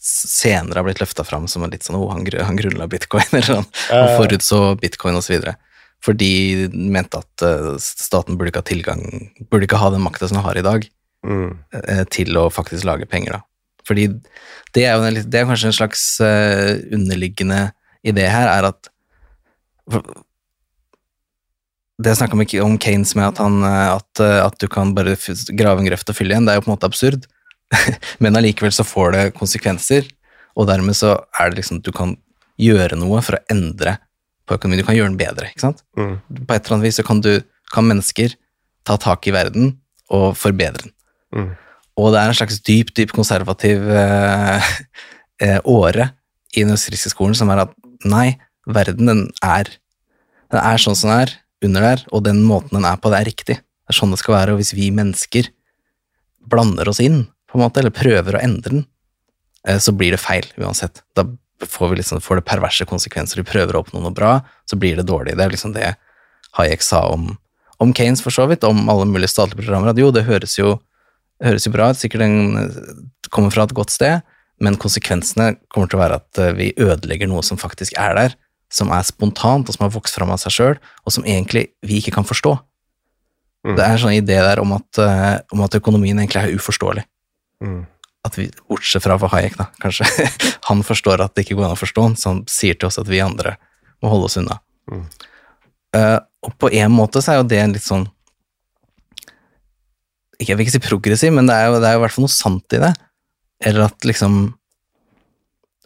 senere 0.05 0.81
har 0.81 0.85
blitt 0.89 1.01
løfta 1.01 1.25
fram 1.25 1.47
som 1.49 1.63
en 1.65 1.73
litt 1.73 1.87
sånn 1.87 1.97
oh, 1.97 2.11
han, 2.13 2.27
han 2.27 2.59
grunnla 2.59 2.89
bitcoin, 2.91 3.25
eller 3.33 3.47
sånn. 3.47 3.71
Han 3.91 4.09
Eh, 4.11 4.17
forutså 4.19 4.61
bitcoin 4.81 5.21
videre. 5.29 5.57
Fordi 6.05 6.67
de 6.69 6.89
mente 6.93 7.21
at 7.23 7.45
eh, 7.47 7.71
staten 7.81 8.37
burde 8.37 8.53
ikke 8.53 8.61
ha 8.65 8.69
tilgang, 8.69 9.05
burde 9.49 9.69
ikke 9.69 9.81
ha 9.81 9.89
den 9.95 10.05
makta 10.05 10.29
som 10.29 10.39
den 10.41 10.45
har 10.45 10.61
i 10.61 10.65
dag, 10.67 10.89
mm, 11.25 11.51
eh, 11.81 12.03
til 12.13 12.37
å 12.37 12.51
faktisk 12.53 12.85
lage 12.85 13.09
penger, 13.09 13.39
da. 13.39 13.45
Fordi 13.89 14.09
det 14.77 14.85
er 14.89 14.97
jo 14.97 15.05
en, 15.09 15.17
det 15.31 15.41
er 15.41 15.49
kanskje 15.49 15.71
en 15.71 15.79
slags 15.79 16.05
eh, 16.25 16.83
underliggende 16.97 17.67
idé 18.05 18.29
her, 18.29 18.49
er 18.53 18.69
at 18.73 18.89
for- 18.89 18.94
Det 21.95 22.11
jeg 22.11 22.19
snakka 22.19 22.35
om, 22.35 22.43
Kanes 22.43 22.83
Keynes 22.83 23.15
med 23.15 23.29
at, 23.29 23.39
han, 23.43 23.61
eh, 23.63 23.91
at, 23.95 24.23
eh, 24.23 24.41
at 24.43 24.57
du 24.59 24.67
kan 24.71 24.95
bare 24.97 25.15
grave 25.55 25.81
en 25.83 25.87
grøft 25.89 26.11
og 26.11 26.17
fylle 26.19 26.35
igjen, 26.35 26.47
det 26.49 26.55
er 26.55 26.59
jo 26.59 26.65
på 26.67 26.71
en 26.73 26.75
måte 26.75 26.89
absurd. 26.91 27.29
Men 28.23 28.39
allikevel 28.39 28.75
så 28.75 28.87
får 28.87 29.15
det 29.15 29.25
konsekvenser, 29.39 30.09
og 30.59 30.69
dermed 30.71 30.97
så 30.99 31.17
er 31.39 31.51
det 31.51 31.63
liksom 31.63 31.81
at 31.81 31.87
du 31.87 31.93
kan 31.95 32.17
gjøre 32.61 32.99
noe 32.99 33.23
for 33.25 33.39
å 33.39 33.45
endre 33.51 33.97
på 34.47 34.57
økonomien. 34.59 34.83
Du 34.83 34.89
kan 34.89 34.99
gjøre 34.99 35.13
den 35.13 35.21
bedre, 35.21 35.51
ikke 35.51 35.67
sant? 35.69 35.85
mm, 35.99 36.17
På 36.47 36.55
et 36.55 36.65
eller 36.67 36.77
annet 36.77 36.89
vis 36.89 36.99
så 37.01 37.07
kan, 37.07 37.23
du, 37.25 37.33
kan 37.75 37.87
mennesker 37.89 38.35
ta 38.87 38.99
tak 39.01 39.27
i 39.31 39.35
verden 39.35 39.77
og 40.15 40.35
forbedre 40.39 40.85
den. 40.87 40.95
mm, 41.35 41.53
Og 42.03 42.11
det 42.13 42.21
er 42.21 42.31
en 42.33 42.39
slags 42.39 42.59
dyp, 42.67 42.91
dyp 42.95 43.15
konservativ 43.15 43.87
eh, 43.91 44.71
eh, 45.47 45.59
åre 45.63 46.11
i 46.55 46.63
den 46.63 46.75
østerrikske 46.75 47.15
skolen 47.15 47.39
som 47.39 47.51
er 47.55 47.65
at 47.65 47.75
nei, 48.07 48.35
verden 48.67 49.11
den 49.11 49.23
er, 49.45 49.69
den 50.53 50.61
er 50.61 50.81
sånn 50.81 50.97
som 50.99 51.13
den 51.13 51.25
er, 51.25 51.35
under 51.65 51.87
der, 51.87 52.03
og 52.13 52.25
den 52.27 52.43
måten 52.45 52.77
den 52.77 52.89
er 52.89 52.99
på, 53.01 53.13
det 53.13 53.21
er 53.21 53.31
riktig. 53.31 53.57
Det 53.61 53.93
er 53.93 53.99
sånn 53.99 54.13
det 54.13 54.21
skal 54.21 54.37
være, 54.37 54.55
og 54.55 54.61
hvis 54.61 54.75
vi 54.77 54.91
mennesker 54.95 55.49
blander 56.51 56.91
oss 56.91 57.01
inn, 57.01 57.25
på 57.49 57.59
en 57.59 57.65
måte, 57.65 57.81
eller 57.81 57.95
prøver 57.95 58.37
å 58.37 58.43
endre 58.45 58.79
den, 58.79 58.85
eh, 59.69 59.81
så 59.81 59.95
blir 59.97 60.13
det 60.13 60.23
feil 60.23 60.47
uansett. 60.61 61.05
Da 61.17 61.25
får, 61.65 61.97
liksom, 62.01 62.21
får 62.25 62.41
det 62.41 62.49
perverse 62.49 62.85
konsekvenser. 62.89 63.41
Vi 63.41 63.49
prøver 63.49 63.77
å 63.77 63.85
oppnå 63.85 64.03
noe 64.03 64.15
bra, 64.15 64.39
så 64.69 64.77
blir 64.81 64.99
det 64.99 65.07
dårlig. 65.09 65.37
Det 65.39 65.47
er 65.47 65.55
liksom 65.55 65.73
det 65.77 65.95
Hayek 66.59 66.85
sa 66.85 67.07
om, 67.11 67.33
om 67.83 67.95
Keynes, 67.97 68.23
for 68.23 68.35
så 68.35 68.49
vidt, 68.51 68.67
om 68.67 68.85
alle 68.93 69.07
mulige 69.09 69.33
statlige 69.33 69.63
programmer. 69.63 69.95
At 69.95 70.01
jo, 70.03 70.13
det 70.15 70.27
høres 70.29 70.59
jo 70.59 70.77
høres 71.43 71.67
jo 71.67 71.73
bra 71.75 71.91
ut, 71.93 71.99
sikkert 71.99 72.25
den 72.25 72.59
eh, 72.61 72.79
kommer 73.35 73.55
fra 73.55 73.67
et 73.67 73.77
godt 73.77 73.95
sted, 73.95 74.25
men 74.63 74.79
konsekvensene 74.81 75.55
kommer 75.73 75.91
til 75.91 75.99
å 75.99 76.05
være 76.05 76.21
at 76.21 76.41
eh, 76.41 76.55
vi 76.57 76.71
ødelegger 76.81 77.31
noe 77.31 77.45
som 77.47 77.61
faktisk 77.61 77.97
er 78.01 78.17
der, 78.19 78.37
som 78.73 78.91
er 78.95 79.05
spontant, 79.07 79.69
og 79.69 79.77
som 79.77 79.85
har 79.87 79.93
vokst 79.95 80.17
fram 80.17 80.33
av 80.35 80.41
seg 80.43 80.55
sjøl, 80.55 80.79
og 81.05 81.15
som 81.15 81.27
egentlig 81.27 81.69
vi 81.85 82.01
ikke 82.01 82.15
kan 82.17 82.27
forstå. 82.27 82.55
Mm. 83.65 83.75
Det 83.79 83.85
er 83.85 83.91
en 83.91 84.01
sånn 84.03 84.17
idé 84.17 84.39
der 84.45 84.61
om 84.61 84.75
at, 84.77 84.89
uh, 85.01 85.37
om 85.55 85.63
at 85.65 85.77
økonomien 85.79 86.19
egentlig 86.21 86.43
er 86.43 86.57
uforståelig. 86.59 87.05
mm, 87.65 87.85
At 88.29 88.39
vi, 88.39 88.49
Bortsett 88.69 89.05
fra 89.05 89.17
for 89.21 89.33
Hayek, 89.33 89.57
da, 89.61 89.69
kanskje. 89.81 90.09
Han 90.69 90.83
forstår 90.85 91.23
at 91.25 91.35
det 91.35 91.47
ikke 91.47 91.59
går 91.61 91.71
an 91.71 91.77
å 91.77 91.81
forstå 91.81 92.09
den, 92.09 92.19
så 92.21 92.33
han 92.33 92.43
sier 92.49 92.77
til 92.77 92.89
oss 92.89 92.97
at 93.01 93.09
vi 93.09 93.21
andre 93.21 93.57
må 94.01 94.09
holde 94.13 94.31
oss 94.31 94.39
unna. 94.41 94.59
Mm. 94.89 95.05
Uh, 95.97 96.19
og 96.45 96.57
på 96.61 96.71
en 96.77 96.93
måte 96.93 97.21
så 97.25 97.35
er 97.35 97.41
jo 97.41 97.49
det 97.49 97.61
en 97.61 97.75
litt 97.77 97.85
sånn 97.85 98.07
ikke, 100.35 100.51
Jeg 100.51 100.57
vil 100.57 100.65
ikke 100.65 100.75
si 100.75 100.83
progressiv, 100.83 101.33
men 101.37 101.49
det 101.49 101.57
er 101.57 101.69
jo, 101.71 101.81
det 101.81 101.89
er 101.89 101.97
jo 101.97 102.01
i 102.01 102.05
hvert 102.05 102.15
fall 102.17 102.27
noe 102.27 102.35
sant 102.35 102.77
i 102.77 102.81
det. 102.83 102.93
Eller 103.65 103.87
at 103.87 104.05
liksom 104.05 104.39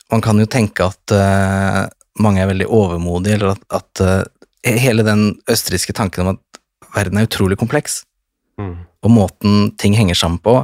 Man 0.08 0.22
kan 0.24 0.38
jo 0.40 0.46
tenke 0.48 0.86
at 0.88 1.12
eh, 1.12 1.82
mange 2.22 2.42
er 2.42 2.50
veldig 2.50 2.66
overmodige, 2.66 3.38
eller 3.38 3.54
at, 3.54 3.64
at 3.80 4.02
eh, 4.66 4.78
hele 4.78 5.04
den 5.06 5.30
østerrikske 5.50 5.94
tanken 5.96 6.24
om 6.24 6.36
at 6.36 6.60
verden 6.94 7.20
er 7.20 7.28
utrolig 7.28 7.58
kompleks, 7.60 8.02
mm, 8.60 8.74
og 9.04 9.14
måten 9.14 9.70
ting 9.80 9.96
henger 9.98 10.18
sammen 10.18 10.42
på, 10.42 10.60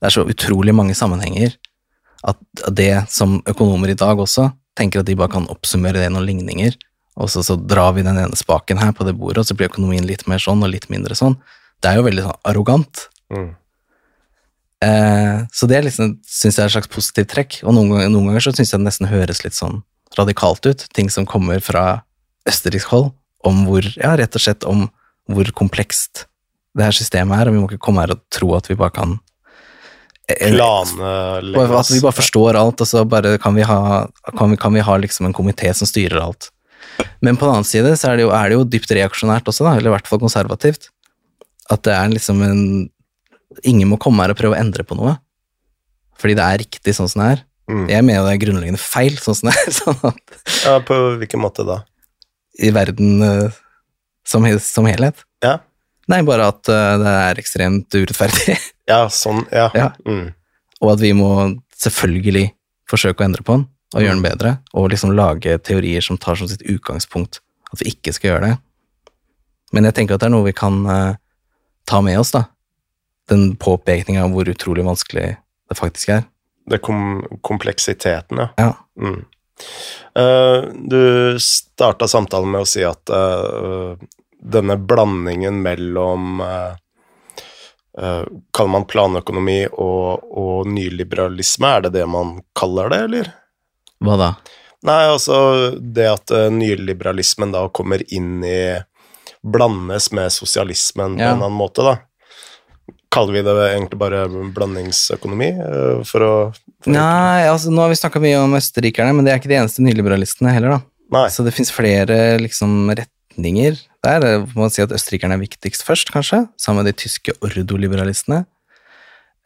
det 0.00 0.10
er 0.10 0.16
så 0.16 0.26
utrolig 0.28 0.74
mange 0.76 0.96
sammenhenger 0.96 1.56
at 2.24 2.38
det 2.72 3.04
som 3.12 3.38
økonomer 3.48 3.92
i 3.92 3.98
dag 4.00 4.20
også 4.20 4.48
tenker 4.78 5.02
at 5.02 5.08
de 5.08 5.16
bare 5.18 5.32
kan 5.32 5.48
oppsummere 5.52 6.00
det 6.00 6.08
i 6.08 6.12
noen 6.12 6.26
ligninger, 6.28 6.76
og 7.20 7.28
så, 7.30 7.44
så 7.46 7.56
drar 7.56 7.92
vi 7.94 8.02
den 8.02 8.16
ene 8.18 8.36
spaken 8.36 8.80
her 8.80 8.94
på 8.96 9.06
det 9.06 9.14
bordet, 9.18 9.44
og 9.44 9.48
så 9.48 9.56
blir 9.56 9.70
økonomien 9.70 10.06
litt 10.08 10.24
mer 10.30 10.40
sånn 10.42 10.64
og 10.64 10.72
litt 10.72 10.88
mindre 10.90 11.14
sånn. 11.18 11.36
Det 11.78 11.92
er 11.92 12.00
jo 12.00 12.08
veldig 12.08 12.24
sånn 12.24 12.40
arrogant. 12.50 13.04
mm, 13.30 13.52
Eh, 14.84 15.44
så 15.52 15.68
det 15.70 15.78
er 15.78 15.86
liksom, 15.86 16.18
synes 16.26 16.58
jeg 16.58 16.64
er 16.64 16.68
et 16.68 16.76
slags 16.76 16.90
positivt 16.92 17.30
trekk, 17.32 17.58
og 17.64 17.76
noen 17.76 17.92
ganger, 17.92 18.10
noen 18.12 18.30
ganger 18.30 18.46
så 18.46 18.52
synes 18.56 18.72
jeg 18.72 18.80
det 18.80 18.88
nesten 18.88 19.10
høres 19.10 19.44
litt 19.44 19.56
sånn 19.56 19.82
radikalt 20.18 20.66
ut, 20.66 20.86
ting 20.96 21.10
som 21.12 21.26
kommer 21.28 21.62
fra 21.64 22.02
østerriksk 22.48 22.92
hold, 22.92 23.10
om 23.44 23.64
hvor, 23.68 23.86
ja, 23.98 24.14
rett 24.18 24.36
og 24.36 24.42
slett 24.42 24.66
om 24.68 24.86
hvor 25.30 25.48
komplekst 25.56 26.26
det 26.74 26.88
her 26.88 26.96
systemet 26.96 27.38
er, 27.38 27.48
og 27.48 27.54
vi 27.54 27.62
må 27.62 27.68
ikke 27.70 27.84
komme 27.86 28.04
her 28.04 28.14
og 28.16 28.24
tro 28.34 28.50
at 28.56 28.68
vi 28.70 28.76
bare 28.78 28.94
kan 28.94 29.14
eh, 30.28 30.50
Planlegge. 30.50 31.78
At 31.78 31.92
vi 31.92 32.02
bare 32.02 32.16
forstår 32.16 32.58
alt, 32.58 32.82
og 32.82 32.90
så 32.90 33.04
bare 33.08 33.36
kan 33.42 33.54
vi 33.56 33.66
ha, 33.68 33.78
kan 34.34 34.52
vi, 34.52 34.58
kan 34.60 34.74
vi 34.74 34.84
ha 34.84 34.96
liksom 35.00 35.28
en 35.28 35.36
komité 35.36 35.70
som 35.76 35.88
styrer 35.88 36.20
alt. 36.22 36.50
Men 37.24 37.38
på 37.38 37.46
den 37.46 37.54
annen 37.54 37.68
side 37.68 37.94
så 37.98 38.10
er 38.10 38.18
det 38.18 38.26
jo, 38.26 38.32
er 38.34 38.50
det 38.50 38.58
jo 38.58 38.66
dypt 38.68 38.92
reaksjonært 38.94 39.48
også, 39.50 39.66
da, 39.66 39.76
eller 39.78 39.92
i 39.92 39.94
hvert 39.96 40.10
fall 40.10 40.22
konservativt. 40.22 40.90
At 41.72 41.86
det 41.86 41.94
er 41.96 42.12
liksom 42.12 42.42
en 42.44 42.66
Ingen 43.62 43.86
må 43.86 43.94
komme 44.02 44.18
her 44.24 44.32
og 44.32 44.38
prøve 44.40 44.56
å 44.56 44.58
endre 44.58 44.82
på 44.82 44.96
noe. 44.98 45.12
Fordi 46.18 46.34
det 46.34 46.42
er 46.42 46.58
riktig 46.58 46.90
sånn 46.96 47.06
som 47.06 47.20
det 47.22 47.28
er. 47.36 47.42
Mm. 47.70 47.84
Jeg 47.88 48.04
mener 48.04 48.26
det 48.26 48.32
er 48.34 48.40
grunnleggende 48.42 48.80
feil 48.82 49.14
sånn 49.20 49.38
som 49.38 49.50
det 49.50 49.54
er. 49.56 49.70
Sånn 49.80 50.02
at 50.10 50.34
Ja, 50.66 50.74
på 50.84 50.98
hvilken 51.20 51.40
måte 51.40 51.64
da? 51.64 51.78
I 52.60 52.70
verden 52.74 53.22
uh, 53.24 53.54
som, 54.28 54.44
som 54.60 54.88
helhet. 54.88 55.24
Ja, 55.44 55.58
Nei, 56.10 56.20
bare 56.26 56.50
at 56.52 56.68
uh, 56.68 56.96
det 57.00 57.12
er 57.12 57.40
ekstremt 57.40 57.94
urettferdig. 57.96 58.58
ja 58.92 59.04
sånn, 59.12 59.44
ja. 59.52 59.70
Ja. 59.76 59.90
Mm, 60.04 60.34
Og 60.82 60.90
at 60.92 61.00
vi 61.00 61.14
må 61.16 61.30
selvfølgelig 61.80 62.50
forsøke 62.90 63.24
å 63.24 63.28
endre 63.28 63.44
på 63.46 63.56
den 63.58 63.68
og 63.94 64.02
gjøre 64.02 64.16
den 64.16 64.24
bedre, 64.24 64.50
og 64.74 64.88
liksom 64.90 65.12
lage 65.14 65.54
teorier 65.62 66.02
som 66.02 66.18
tar 66.18 66.34
som 66.34 66.48
sitt 66.50 66.64
utgangspunkt 66.66 67.38
at 67.70 67.78
vi 67.78 67.92
ikke 67.92 68.10
skal 68.16 68.32
gjøre 68.32 68.48
det. 68.48 68.56
Men 69.74 69.86
jeg 69.86 69.94
tenker 69.94 70.16
at 70.16 70.24
det 70.24 70.26
er 70.28 70.34
noe 70.34 70.48
vi 70.48 70.54
kan 70.56 70.80
uh, 70.88 71.14
ta 71.88 72.00
med 72.02 72.18
oss, 72.18 72.34
da. 72.34 72.48
Den 73.30 73.54
påpekninga 73.56 74.26
av 74.26 74.34
hvor 74.34 74.50
utrolig 74.50 74.84
vanskelig 74.84 75.28
det 75.38 75.78
faktisk 75.78 76.10
er. 76.16 76.26
Det 76.66 76.78
kom 76.78 77.24
kompleksiteten, 77.40 78.38
ja. 78.38 78.48
Ja. 78.56 78.72
Mm. 79.00 79.24
Uh, 80.18 80.64
du 80.88 81.36
starta 81.40 82.08
samtalen 82.08 82.50
med 82.50 82.64
å 82.64 82.68
si 82.68 82.82
at 82.84 83.10
uh, 83.10 83.94
denne 84.42 84.76
blandingen 84.76 85.62
mellom 85.62 86.40
uh, 86.40 86.74
Kaller 87.94 88.70
man 88.72 88.84
planøkonomi 88.90 89.68
og, 89.70 90.24
og 90.34 90.66
nyliberalisme, 90.66 91.68
er 91.76 91.84
det 91.84 91.92
det 91.94 92.06
man 92.10 92.40
kaller 92.58 92.90
det, 92.90 92.98
eller? 93.06 93.28
Hva 94.02 94.16
da? 94.18 94.30
Nei, 94.82 94.96
altså 95.12 95.36
det 95.78 96.08
at 96.10 96.32
nyliberalismen 96.50 97.54
da 97.54 97.68
kommer 97.70 98.02
inn 98.10 98.42
i 98.42 98.58
Blandes 99.46 100.10
med 100.10 100.32
sosialismen 100.34 101.14
på 101.14 101.22
Ja. 101.22 101.36
en 101.36 101.44
annen 101.44 101.54
måte, 101.54 101.86
da. 101.86 101.94
Kaller 103.14 103.36
vi 103.36 103.42
det 103.46 103.54
egentlig 103.54 103.98
bare 104.00 104.24
blandingsøkonomi, 104.56 105.50
eh, 105.62 106.00
for 106.08 106.26
å 106.26 106.32
Nei, 106.90 107.46
altså 107.48 107.70
nå 107.72 107.80
har 107.80 107.88
vi 107.88 107.96
snakka 107.96 108.20
mye 108.20 108.40
om 108.42 108.56
østerrikerne, 108.58 109.14
men 109.16 109.24
det 109.24 109.32
er 109.32 109.38
ikke 109.40 109.48
de 109.48 109.56
eneste 109.56 109.80
nyliberalistene 109.80 110.52
heller, 110.52 110.74
da. 110.74 110.80
Nei. 111.14 111.28
Så 111.32 111.44
det 111.46 111.54
fins 111.56 111.70
flere 111.72 112.36
liksom 112.42 112.90
retninger 112.90 113.78
der. 114.04 114.26
Man 114.52 114.66
må 114.66 114.68
si 114.72 114.82
at 114.84 114.92
østerrikerne 114.92 115.38
er 115.38 115.44
viktigst 115.44 115.86
først, 115.86 116.12
kanskje, 116.12 116.42
sammen 116.60 116.82
med 116.82 116.90
de 116.92 116.98
tyske 117.06 117.32
ordoliberalistene. 117.40 118.42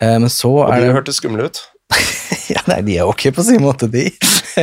Eh, 0.01 0.17
Men 0.19 0.31
så 0.33 0.51
Og 0.51 0.73
er 0.73 0.81
de 0.81 0.89
det 0.89 0.97
hørtes 0.97 1.21
skumle 1.23 1.47
ut. 1.51 1.63
Ja, 2.49 2.63
nei, 2.65 2.81
de 2.81 2.95
er 2.97 3.09
ok 3.09 3.27
på 3.37 3.45
sin 3.45 3.61
måte, 3.61 3.91
de. 3.93 4.07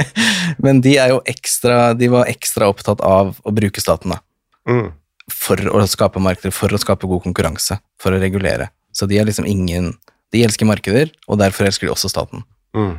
Men 0.63 0.81
de 0.81 0.95
er 0.97 1.11
jo 1.13 1.19
ekstra 1.29 1.93
De 1.97 2.07
var 2.09 2.29
ekstra 2.31 2.65
opptatt 2.71 3.01
av 3.05 3.35
å 3.45 3.53
bruke 3.53 3.81
staten, 3.81 4.15
da. 4.15 4.19
Mm. 4.65 4.87
For 5.31 5.57
å 5.57 5.81
skape 5.89 6.21
markeder, 6.21 6.53
for 6.53 6.69
å 6.69 6.79
skape 6.81 7.07
god 7.09 7.23
konkurranse, 7.23 7.79
for 8.01 8.13
å 8.13 8.21
regulere. 8.21 8.69
Så 8.93 9.07
de 9.09 9.17
er 9.19 9.25
liksom 9.27 9.47
ingen 9.49 9.93
De 10.33 10.41
elsker 10.43 10.67
markeder, 10.67 11.11
og 11.29 11.37
derfor 11.39 11.67
elsker 11.67 11.87
de 11.87 11.93
også 11.93 12.09
staten. 12.11 12.41
Mm. 12.75 12.97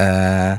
Eh, 0.00 0.54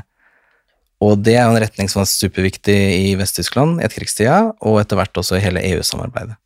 og 1.02 1.18
det 1.24 1.34
er 1.34 1.48
en 1.48 1.58
retning 1.58 1.88
som 1.90 1.98
var 2.00 2.06
superviktig 2.06 2.76
i 2.76 3.14
Vest-Tyskland 3.18 3.80
i 3.80 3.86
etterkrigstida, 3.88 4.36
og 4.62 4.78
etter 4.78 5.00
hvert 5.00 5.18
også 5.18 5.36
i 5.38 5.42
hele 5.42 5.64
EU-samarbeidet. 5.72 6.36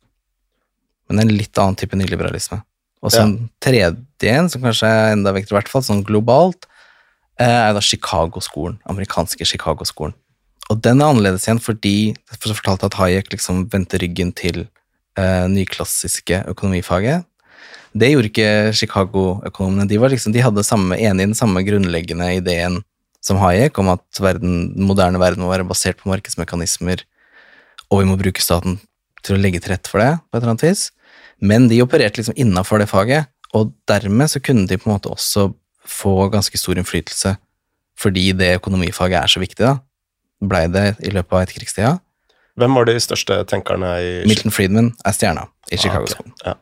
Men 1.05 1.19
det 1.19 1.23
er 1.23 1.29
en 1.29 1.37
litt 1.43 1.61
annen 1.61 1.77
type 1.77 1.99
nyliberalisme. 1.99 2.61
Og 3.03 3.11
så 3.11 3.21
Ja. 3.21 3.23
en 3.23 3.49
tredje 3.59 4.31
en, 4.31 4.49
som 4.49 4.61
kanskje 4.61 4.87
er 4.87 5.13
enda 5.13 5.33
viktigere, 5.33 5.57
i 5.57 5.61
hvert 5.61 5.69
fall 5.69 5.81
sånn 5.81 6.03
globalt, 6.05 6.65
eh, 7.37 7.69
er 7.69 7.73
da 7.73 7.79
Chicago-skolen. 7.79 8.79
Amerikanske 8.87 9.45
Chicago-skolen. 9.45 10.13
Og 10.71 10.79
den 10.79 11.01
er 11.01 11.11
annerledes 11.11 11.47
igjen 11.47 11.59
fordi 11.59 11.95
for 12.31 12.55
fortalte 12.55 12.87
at 12.87 12.95
Hayek 12.99 13.33
liksom 13.33 13.65
vendte 13.73 13.99
ryggen 13.99 14.31
til 14.37 14.63
eh, 15.19 15.47
nyklassiske 15.51 16.45
økonomifaget. 16.53 17.27
Det 17.91 18.13
gjorde 18.13 18.29
ikke 18.29 18.51
Chicago-økonomene. 18.79 19.87
De, 19.89 19.97
liksom, 20.13 20.31
de 20.31 20.43
hadde 20.43 20.63
samme, 20.63 20.95
enig 20.95 21.25
i 21.25 21.29
den 21.33 21.35
samme 21.35 21.63
grunnleggende 21.67 22.29
ideen 22.37 22.79
som 23.21 23.41
Hayek, 23.41 23.75
om 23.81 23.91
at 23.91 24.21
den 24.39 24.71
moderne 24.79 25.19
verden 25.21 25.43
må 25.43 25.51
være 25.51 25.67
basert 25.67 25.99
på 25.99 26.09
markedsmekanismer, 26.09 27.03
og 27.91 28.01
vi 28.01 28.07
må 28.07 28.15
bruke 28.17 28.41
staten 28.41 28.79
til 29.21 29.35
å 29.35 29.41
legge 29.41 29.59
til 29.61 29.75
rette 29.75 29.91
for 29.91 30.01
det, 30.01 30.15
på 30.23 30.37
et 30.37 30.41
eller 30.41 30.55
annet 30.55 30.65
vis. 30.69 30.87
Men 31.43 31.67
de 31.69 31.81
opererte 31.83 32.21
liksom 32.21 32.39
innafor 32.39 32.81
det 32.81 32.89
faget, 32.89 33.29
og 33.51 33.75
dermed 33.91 34.31
så 34.31 34.39
kunne 34.39 34.65
de 34.69 34.79
på 34.79 34.87
en 34.87 34.95
måte 34.95 35.11
også 35.11 35.49
få 35.83 36.15
ganske 36.31 36.57
stor 36.57 36.79
innflytelse, 36.79 37.35
fordi 37.99 38.31
det 38.39 38.55
økonomifaget 38.61 39.19
er 39.19 39.35
så 39.35 39.43
viktig, 39.43 39.67
da. 39.67 39.77
Blei 40.41 40.65
det 40.73 40.95
i 41.05 41.11
løpet 41.13 41.33
av 41.37 41.43
etterkrigstida. 41.45 41.91
Hvem 42.59 42.73
var 42.75 42.85
de 42.89 42.95
største 42.99 43.37
tenkerne 43.47 43.91
i 44.01 44.11
Milton 44.27 44.51
Friedman 44.53 44.91
er 45.07 45.13
stjerna 45.15 45.45
i 45.71 45.75
Ah, 45.75 45.77
ok. 45.77 45.81
Chicago-skolen. 45.85 46.33
Ja. 46.45 46.55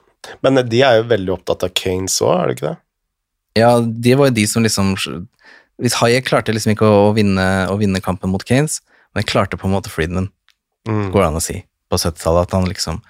Men 0.43 0.59
de 0.69 0.81
er 0.85 0.99
jo 0.99 1.07
veldig 1.09 1.31
opptatt 1.37 1.63
av 1.65 1.71
Kanes 1.79 2.19
òg, 2.21 2.33
er 2.35 2.47
det 2.51 2.55
ikke 2.57 2.67
det? 2.69 2.77
Ja, 3.57 3.71
de 3.81 4.13
var 4.19 4.29
jo 4.29 4.35
de 4.37 4.45
som 4.47 4.63
liksom 4.63 4.91
Hvis 5.79 5.95
Hayek 6.01 6.27
klarte 6.27 6.51
liksom 6.53 6.73
ikke 6.75 6.85
å, 6.85 7.07
å, 7.09 7.13
vinne, 7.15 7.45
å 7.71 7.77
vinne 7.79 8.01
kampen 8.03 8.29
mot 8.33 8.43
Keynes, 8.45 8.81
men 9.15 9.23
klarte 9.23 9.55
på 9.57 9.65
en 9.69 9.73
måte 9.77 9.89
Friedman, 9.91 10.29
Mm. 10.87 11.09
går 11.11 11.21
det 11.21 11.27
an 11.27 11.35
å 11.39 11.41
si, 11.43 11.57
på 11.91 11.97
70-tallet, 11.99 12.47
at 12.47 12.51
han 12.55 12.65
liksom 12.67 13.01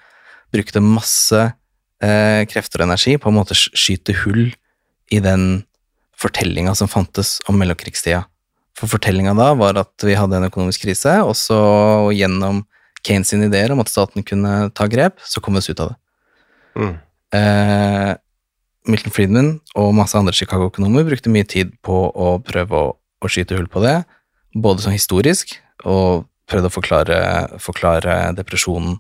brukte 0.52 0.82
masse 0.82 1.54
eh, 2.02 2.46
krefter 2.50 2.82
og 2.82 2.88
energi 2.90 3.14
på 3.22 3.30
en 3.30 3.36
måte 3.38 3.54
sk- 3.58 3.74
skyte 3.78 4.16
hull 4.24 4.50
i 5.14 5.20
den 5.22 5.64
fortellinga 6.18 6.74
som 6.76 6.88
fantes 6.90 7.38
om 7.48 7.58
mellomkrigstida. 7.62 8.24
For 8.80 8.88
fortellinga 8.88 9.36
da 9.36 9.52
var 9.60 9.78
at 9.82 10.08
vi 10.08 10.16
hadde 10.16 10.40
en 10.40 10.48
økonomisk 10.48 10.86
krise, 10.86 11.18
og 11.26 11.36
så 11.36 11.60
gjennom 12.16 12.64
Keynes 13.04 13.32
sine 13.32 13.50
ideer 13.50 13.74
om 13.74 13.82
at 13.84 13.92
staten 13.92 14.24
kunne 14.28 14.70
ta 14.76 14.88
grep, 14.92 15.20
så 15.24 15.44
kom 15.44 15.56
vi 15.56 15.64
oss 15.64 15.70
ut 15.72 15.84
av 15.84 15.92
det. 15.92 15.98
Mm. 16.80 16.94
Eh, 17.40 18.12
Milton 18.90 19.14
Friedman 19.14 19.52
og 19.78 19.92
masse 19.98 20.18
andre 20.18 20.36
Chicago-økonomer 20.36 21.08
brukte 21.08 21.32
mye 21.32 21.48
tid 21.48 21.76
på 21.86 22.08
å 22.10 22.38
prøve 22.46 22.80
å, 22.80 22.94
å 22.96 23.32
skyte 23.32 23.58
hull 23.60 23.70
på 23.72 23.84
det, 23.84 23.98
både 24.56 24.86
sånn 24.86 24.96
historisk, 24.96 25.58
og 25.86 26.26
prøvde 26.50 26.72
å 26.72 26.74
forklare, 26.74 27.20
forklare 27.62 28.16
depresjonen 28.38 28.98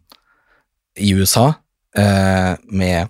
i 1.00 1.14
USA 1.18 1.54
eh, 1.98 2.54
med 2.68 3.10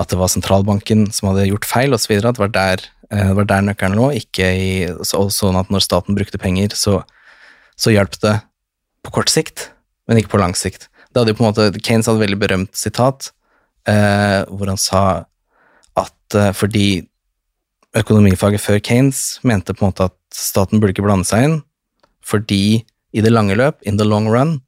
at 0.00 0.08
det 0.08 0.18
var 0.18 0.32
sentralbanken 0.32 1.06
som 1.12 1.30
hadde 1.30 1.50
gjort 1.50 1.68
feil, 1.68 1.94
osv. 1.94 2.14
At 2.16 2.38
det 2.38 2.42
var 2.42 2.52
der, 2.54 2.84
det 3.12 3.34
var 3.36 3.48
der 3.48 3.66
nøkkelen 3.66 3.98
lå, 3.98 4.08
ikke 4.22 4.46
i 4.56 4.70
så, 5.04 5.26
sånn 5.28 5.58
at 5.60 5.68
når 5.72 5.84
staten 5.84 6.16
brukte 6.16 6.40
penger, 6.40 6.72
så, 6.78 7.02
så 7.76 7.92
hjalp 7.92 8.16
det 8.22 8.38
på 9.04 9.12
kort 9.18 9.32
sikt, 9.32 9.68
men 10.08 10.20
ikke 10.20 10.32
på 10.32 10.40
lang 10.40 10.56
sikt. 10.56 10.88
Det 11.12 11.20
hadde 11.20 11.34
jo 11.34 11.38
på 11.38 11.44
en 11.44 11.50
måte, 11.50 11.82
Keynes 11.84 12.08
hadde 12.08 12.22
et 12.22 12.24
veldig 12.24 12.40
berømt 12.40 12.78
sitat 12.78 13.28
eh, 13.88 14.40
hvor 14.48 14.70
han 14.70 14.80
sa 14.80 15.02
at 16.00 16.38
eh, 16.38 16.52
fordi 16.56 16.86
økonomifaget 17.98 18.64
før 18.64 18.80
Keynes 18.80 19.42
mente 19.44 19.76
på 19.76 19.84
en 19.84 19.92
måte 19.92 20.08
at 20.08 20.16
staten 20.32 20.80
burde 20.80 20.94
ikke 20.96 21.04
blande 21.04 21.28
seg 21.28 21.48
inn, 21.48 21.58
fordi 22.24 22.82
i 23.12 23.24
det 23.24 23.32
lange 23.32 23.56
løp, 23.58 23.82
in 23.84 23.98
the 24.00 24.06
long 24.08 24.30
run, 24.32 24.60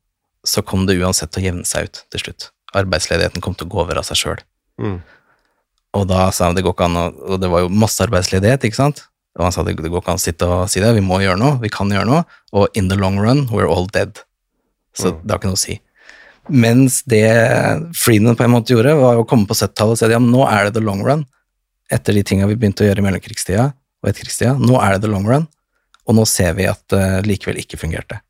så 0.44 0.60
kom 0.60 0.84
det 0.84 0.98
uansett 1.00 1.32
til 1.32 1.40
å 1.40 1.46
jevne 1.46 1.68
seg 1.68 1.88
ut 1.88 2.02
til 2.12 2.26
slutt. 2.26 2.50
Arbeidsledigheten 2.76 3.40
kom 3.40 3.56
til 3.56 3.70
å 3.70 3.72
gå 3.72 3.80
over 3.86 4.02
av 4.02 4.04
seg 4.04 4.20
sjøl. 4.20 4.42
Mm. 4.82 4.98
Og 5.94 6.06
da 6.10 6.28
sa 6.34 6.48
han 6.48 6.56
det 6.56 6.64
går 6.66 6.74
ikke 6.74 6.86
an 6.88 6.98
å 6.98 7.04
Og 7.34 7.40
det 7.42 7.50
var 7.52 7.64
jo 7.64 7.70
masse 7.70 8.02
arbeidsledighet, 8.02 8.66
ikke 8.66 8.80
sant? 8.80 9.04
Og 9.38 9.46
han 9.46 9.54
sa 9.54 9.64
det, 9.66 9.76
det 9.82 9.90
går 9.90 10.02
ikke 10.02 10.14
an 10.14 10.20
å 10.20 10.22
sitte 10.22 10.46
og 10.46 10.68
si 10.70 10.82
det, 10.82 10.92
vi 10.94 11.02
må 11.02 11.18
gjøre 11.22 11.38
noe, 11.40 11.58
vi 11.62 11.70
kan 11.72 11.90
gjøre 11.90 12.06
noe, 12.06 12.22
og 12.54 12.68
in 12.78 12.88
the 12.90 12.98
long 12.98 13.18
run, 13.18 13.48
we're 13.50 13.66
all 13.70 13.86
dead. 13.90 14.20
Så 14.94 15.10
Mm. 15.10 15.20
det 15.22 15.30
har 15.30 15.38
ikke 15.40 15.50
noe 15.50 15.58
å 15.58 15.64
si. 15.64 15.80
Mens 16.48 17.02
det 17.02 17.24
Freedom 17.96 18.36
på 18.36 18.44
en 18.44 18.52
måte 18.52 18.74
gjorde, 18.74 18.94
var 19.00 19.16
å 19.16 19.26
komme 19.26 19.46
på 19.48 19.56
70-tallet 19.56 19.96
og 19.96 19.98
si 19.98 20.04
at 20.04 20.12
ja, 20.12 20.20
men 20.22 20.30
nå 20.30 20.44
er 20.46 20.64
det 20.68 20.74
the 20.74 20.84
long 20.84 21.02
run. 21.02 21.26
Etter 21.90 22.14
de 22.14 22.22
tinga 22.22 22.46
vi 22.46 22.54
begynte 22.54 22.84
å 22.84 22.86
gjøre 22.86 23.02
i 23.02 23.06
mellomkrigstida 23.06 23.72
og 23.72 24.08
etterkrigstida, 24.10 24.54
nå 24.60 24.78
er 24.80 24.94
det 24.94 25.02
the 25.02 25.10
long 25.10 25.26
run, 25.26 25.48
og 26.06 26.14
nå 26.14 26.26
ser 26.28 26.54
vi 26.54 26.68
at 26.68 26.84
det 26.92 27.26
likevel 27.26 27.58
ikke 27.58 27.80
fungerte. 27.80 28.20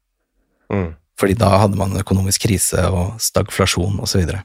Mm. 0.72 0.94
Fordi 1.20 1.37
da 1.38 1.53
hadde 1.59 1.77
man 1.77 1.92
økonomisk 2.00 2.46
krise 2.46 2.88
og 2.88 3.20
stagflasjon 3.20 3.98
osv. 3.98 4.03
Og, 4.03 4.09
så 4.09 4.22
videre. 4.22 4.42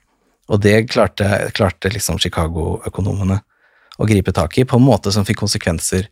Og 0.49 0.61
det 0.63 0.89
klarte, 0.89 1.51
klarte 1.55 1.91
liksom 1.93 2.19
Chicago-økonomene 2.21 3.39
å 3.99 4.07
gripe 4.07 4.33
tak 4.35 4.57
i 4.57 4.65
på 4.65 4.79
en 4.79 4.85
måte 4.85 5.11
som 5.13 5.27
fikk 5.27 5.43
konsekvenser 5.43 6.07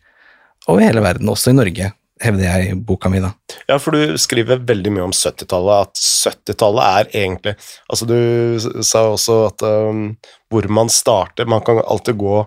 over 0.68 0.84
hele 0.84 1.02
verden, 1.02 1.30
også 1.32 1.54
i 1.54 1.56
Norge, 1.56 1.92
hevder 2.22 2.44
jeg 2.44 2.72
i 2.72 2.78
boka 2.90 3.10
mi, 3.14 3.22
da. 3.24 3.32
Ja, 3.70 3.78
for 3.80 3.96
du 3.96 4.18
skriver 4.20 4.64
veldig 4.68 4.94
mye 4.94 5.06
om 5.08 5.14
70-tallet, 5.16 5.88
at 5.88 6.02
70-tallet 6.02 6.88
er 6.88 7.12
egentlig 7.22 7.54
Altså, 7.88 8.08
du 8.10 8.84
sa 8.86 9.06
også 9.14 9.38
at 9.52 9.64
um, 9.64 10.10
hvor 10.52 10.68
man 10.74 10.90
starter 10.92 11.48
Man 11.50 11.64
kan 11.66 11.80
alltid 11.84 12.18
gå 12.20 12.42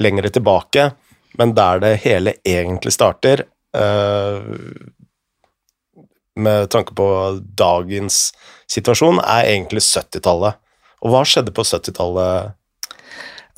lengre 0.00 0.30
tilbake, 0.32 0.90
men 1.38 1.54
der 1.54 1.82
det 1.82 1.92
hele 2.06 2.34
egentlig 2.46 2.94
starter 2.96 3.44
uh, 3.76 4.40
Med 6.40 6.70
tanke 6.72 6.96
på 6.96 7.06
dagens 7.58 8.30
situasjon, 8.70 9.18
er 9.20 9.50
egentlig 9.50 9.82
70-tallet. 9.84 10.58
Og 11.00 11.12
hva 11.12 11.22
skjedde 11.26 11.54
på 11.56 11.64
70-tallet? 11.64 12.56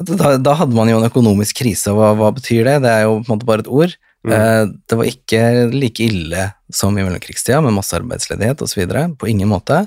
Da, 0.02 0.36
da 0.40 0.54
hadde 0.58 0.74
man 0.74 0.90
jo 0.90 0.98
en 0.98 1.08
økonomisk 1.08 1.60
krise, 1.62 1.92
og 1.92 1.98
hva, 2.00 2.12
hva 2.18 2.30
betyr 2.34 2.66
det? 2.68 2.78
Det 2.84 2.92
er 2.92 3.04
jo 3.06 3.18
på 3.20 3.28
en 3.28 3.34
måte 3.34 3.48
bare 3.48 3.64
et 3.64 3.70
ord. 3.70 3.96
Mm. 4.22 4.32
Eh, 4.36 4.62
Det 4.88 4.98
var 4.98 5.10
ikke 5.10 5.42
like 5.74 6.06
ille 6.06 6.48
som 6.72 6.96
i 6.96 7.04
mellomkrigstida, 7.04 7.60
med 7.64 7.76
masse 7.76 7.94
arbeidsledighet 7.98 8.62
osv. 8.64 8.82
På 9.18 9.30
ingen 9.30 9.50
måte. 9.50 9.84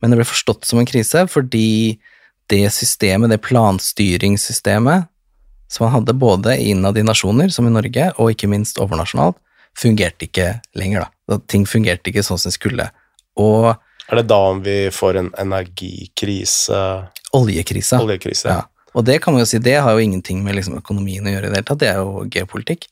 Men 0.00 0.12
det 0.12 0.20
ble 0.20 0.28
forstått 0.28 0.66
som 0.68 0.80
en 0.80 0.88
krise 0.88 1.24
fordi 1.30 1.98
det 2.52 2.66
systemet, 2.76 3.30
det 3.32 3.40
planstyringssystemet 3.40 5.08
som 5.72 5.86
man 5.86 5.94
hadde 5.94 6.14
både 6.14 6.58
innad 6.60 6.98
i 7.00 7.04
nasjoner, 7.06 7.48
som 7.48 7.66
i 7.66 7.72
Norge, 7.72 8.10
og 8.20 8.34
ikke 8.34 8.50
minst 8.52 8.78
overnasjonalt, 8.82 9.38
fungerte 9.74 10.28
ikke 10.28 10.50
lenger, 10.78 11.08
da. 11.26 11.38
Ting 11.50 11.64
fungerte 11.66 12.12
ikke 12.12 12.22
sånn 12.22 12.38
som 12.38 12.52
det 12.52 12.58
skulle. 12.58 12.86
Og 13.40 13.72
Er 14.10 14.20
det 14.20 14.26
da 14.28 14.40
vi 14.60 14.78
får 14.92 15.18
en 15.20 15.30
energikrise, 15.40 16.80
Oljekrise. 17.34 17.98
oljekrise? 17.98 18.48
Ja. 18.48 18.64
Og 18.94 19.06
det 19.06 19.18
kan 19.22 19.34
man 19.34 19.42
jo 19.42 19.48
si, 19.50 19.58
det 19.58 19.78
har 19.82 19.94
jo 19.96 20.02
ingenting 20.02 20.44
med 20.44 20.58
liksom 20.58 20.76
økonomien 20.78 21.26
å 21.26 21.32
gjøre 21.32 21.48
i 21.48 21.50
det 21.50 21.58
hele 21.58 21.68
tatt, 21.70 21.80
det 21.82 21.90
er 21.90 22.02
jo 22.02 22.26
geopolitikk. 22.30 22.86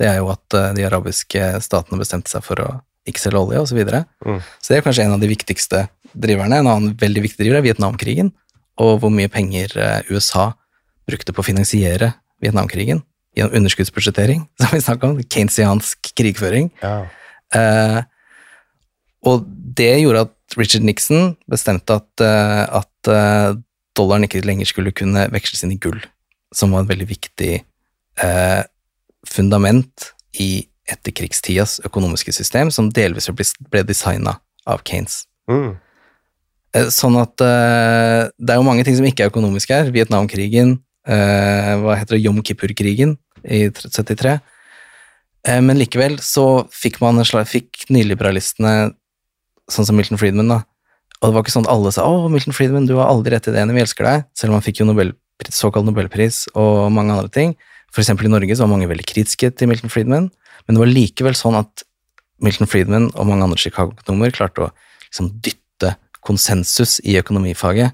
Det 0.00 0.08
er 0.10 0.18
jo 0.18 0.30
at 0.32 0.56
eh, 0.58 0.72
de 0.74 0.86
arabiske 0.88 1.50
statene 1.62 2.00
bestemte 2.00 2.32
seg 2.32 2.42
for 2.42 2.62
å 2.64 2.70
ikke 3.06 3.20
selge 3.20 3.42
olje, 3.44 3.60
og 3.60 3.68
så 3.70 3.76
videre. 3.76 4.02
Mm. 4.24 4.40
Så 4.58 4.72
det 4.72 4.80
er 4.80 4.86
kanskje 4.86 5.04
en 5.06 5.14
av 5.14 5.22
de 5.22 5.30
viktigste 5.30 5.84
driverne. 6.14 6.58
En 6.58 6.70
annen 6.72 6.96
veldig 6.98 7.26
viktig 7.28 7.42
driver 7.44 7.60
er 7.60 7.66
Vietnamkrigen, 7.68 8.32
og 8.82 8.96
hvor 9.02 9.12
mye 9.14 9.30
penger 9.30 9.76
eh, 9.78 10.00
USA 10.10 10.50
brukte 11.06 11.34
på 11.36 11.44
å 11.44 11.46
finansiere 11.46 12.14
Vietnamkrigen 12.42 13.04
gjennom 13.36 13.60
underskuddsbudsjettering, 13.60 14.46
som 14.60 14.74
vi 14.74 14.82
snakka 14.82 15.12
om, 15.12 15.20
keynesiansk 15.22 16.10
krigføring. 16.18 16.72
Ja. 16.82 16.96
Eh, 17.54 18.00
og 19.24 19.46
det 19.78 19.92
gjorde 20.02 20.26
at 20.26 20.33
Richard 20.58 20.84
Nixon 20.86 21.34
bestemte 21.50 21.98
at, 22.00 22.22
eh, 22.22 22.64
at 22.80 23.10
eh, 23.10 23.56
dollaren 23.96 24.26
ikke 24.26 24.44
lenger 24.44 24.68
skulle 24.70 24.94
kunne 24.96 25.26
veksles 25.32 25.64
inn 25.64 25.74
i 25.74 25.80
gull, 25.80 26.00
som 26.54 26.74
var 26.74 26.84
et 26.84 26.92
veldig 26.92 27.08
viktig 27.10 27.52
eh, 27.58 28.62
fundament 29.28 30.10
i 30.40 30.66
etterkrigstidas 30.90 31.78
økonomiske 31.86 32.34
system, 32.36 32.70
som 32.74 32.90
delvis 32.92 33.30
ble, 33.32 33.84
designa 33.86 34.38
av 34.68 34.82
Keynes. 34.86 35.24
Mm. 35.50 35.76
Eh, 36.74 36.88
Sånn 36.92 37.16
at 37.20 37.40
eh, 37.44 38.30
det 38.36 38.54
er 38.54 38.60
jo 38.60 38.66
mange 38.66 38.84
ting 38.86 38.96
som 38.98 39.06
ikke 39.08 39.26
er 39.26 39.32
økonomiske 39.32 39.78
her. 39.78 39.92
Vietnamkrigen, 39.94 40.76
eh, 41.08 41.70
hva 41.80 41.96
heter 42.00 42.18
det, 42.18 42.24
Yom 42.26 42.42
Kippur-krigen 42.44 43.16
i 43.44 43.66
73. 43.70 44.38
Eh, 45.44 45.60
men 45.64 45.80
likevel 45.80 46.18
så 46.24 46.66
fikk 46.72 47.00
man 47.04 47.22
fikk 47.24 47.86
nyliberalistene, 47.92 48.92
sånn 49.70 49.86
som 49.86 49.96
Milton 49.96 50.18
Friedman, 50.20 50.48
da. 50.48 50.62
Og 51.20 51.30
det 51.30 51.34
var 51.34 51.44
ikke 51.44 51.54
sånn 51.54 51.66
at 51.66 51.72
alle 51.72 51.92
sa 51.92 52.04
'Å, 52.04 52.30
Milton 52.30 52.52
Friedman, 52.52 52.86
du 52.86 52.96
har 52.96 53.08
aldri 53.08 53.32
rett 53.32 53.46
i 53.48 53.50
ideene, 53.50 53.72
vi 53.72 53.80
elsker 53.80 54.04
deg', 54.04 54.24
selv 54.34 54.50
om 54.50 54.60
han 54.60 54.62
fikk 54.62 54.80
jo 54.80 54.86
Nobelpris, 54.86 55.56
såkalt 55.56 55.86
nobelpris 55.86 56.48
og 56.54 56.92
mange 56.92 57.12
andre 57.12 57.30
ting. 57.30 57.56
For 57.90 58.02
eksempel 58.02 58.26
i 58.26 58.28
Norge 58.28 58.50
så 58.50 58.66
var 58.66 58.76
mange 58.76 58.88
veldig 58.88 59.06
kritiske 59.06 59.56
til 59.56 59.68
Milton 59.68 59.90
Friedman, 59.90 60.30
men 60.66 60.76
det 60.76 60.78
var 60.78 60.90
likevel 60.92 61.34
sånn 61.34 61.58
at 61.58 61.82
Milton 62.40 62.66
Friedman 62.66 63.10
og 63.14 63.26
mange 63.26 63.42
andre 63.42 63.56
Chicago-økonomer 63.56 64.32
klarte 64.32 64.66
å 64.66 64.70
liksom 65.10 65.40
dytte 65.40 65.96
konsensus 66.22 67.00
i 67.04 67.16
økonomifaget 67.20 67.92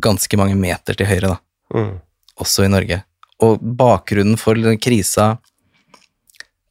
ganske 0.00 0.36
mange 0.36 0.56
meter 0.56 0.94
til 0.94 1.06
høyre, 1.06 1.28
da, 1.28 1.38
Mm. 1.74 2.00
også 2.38 2.64
i 2.64 2.68
Norge. 2.68 3.02
Og 3.40 3.60
bakgrunnen 3.60 4.38
for 4.38 4.54
den 4.54 4.78
krisa 4.78 5.38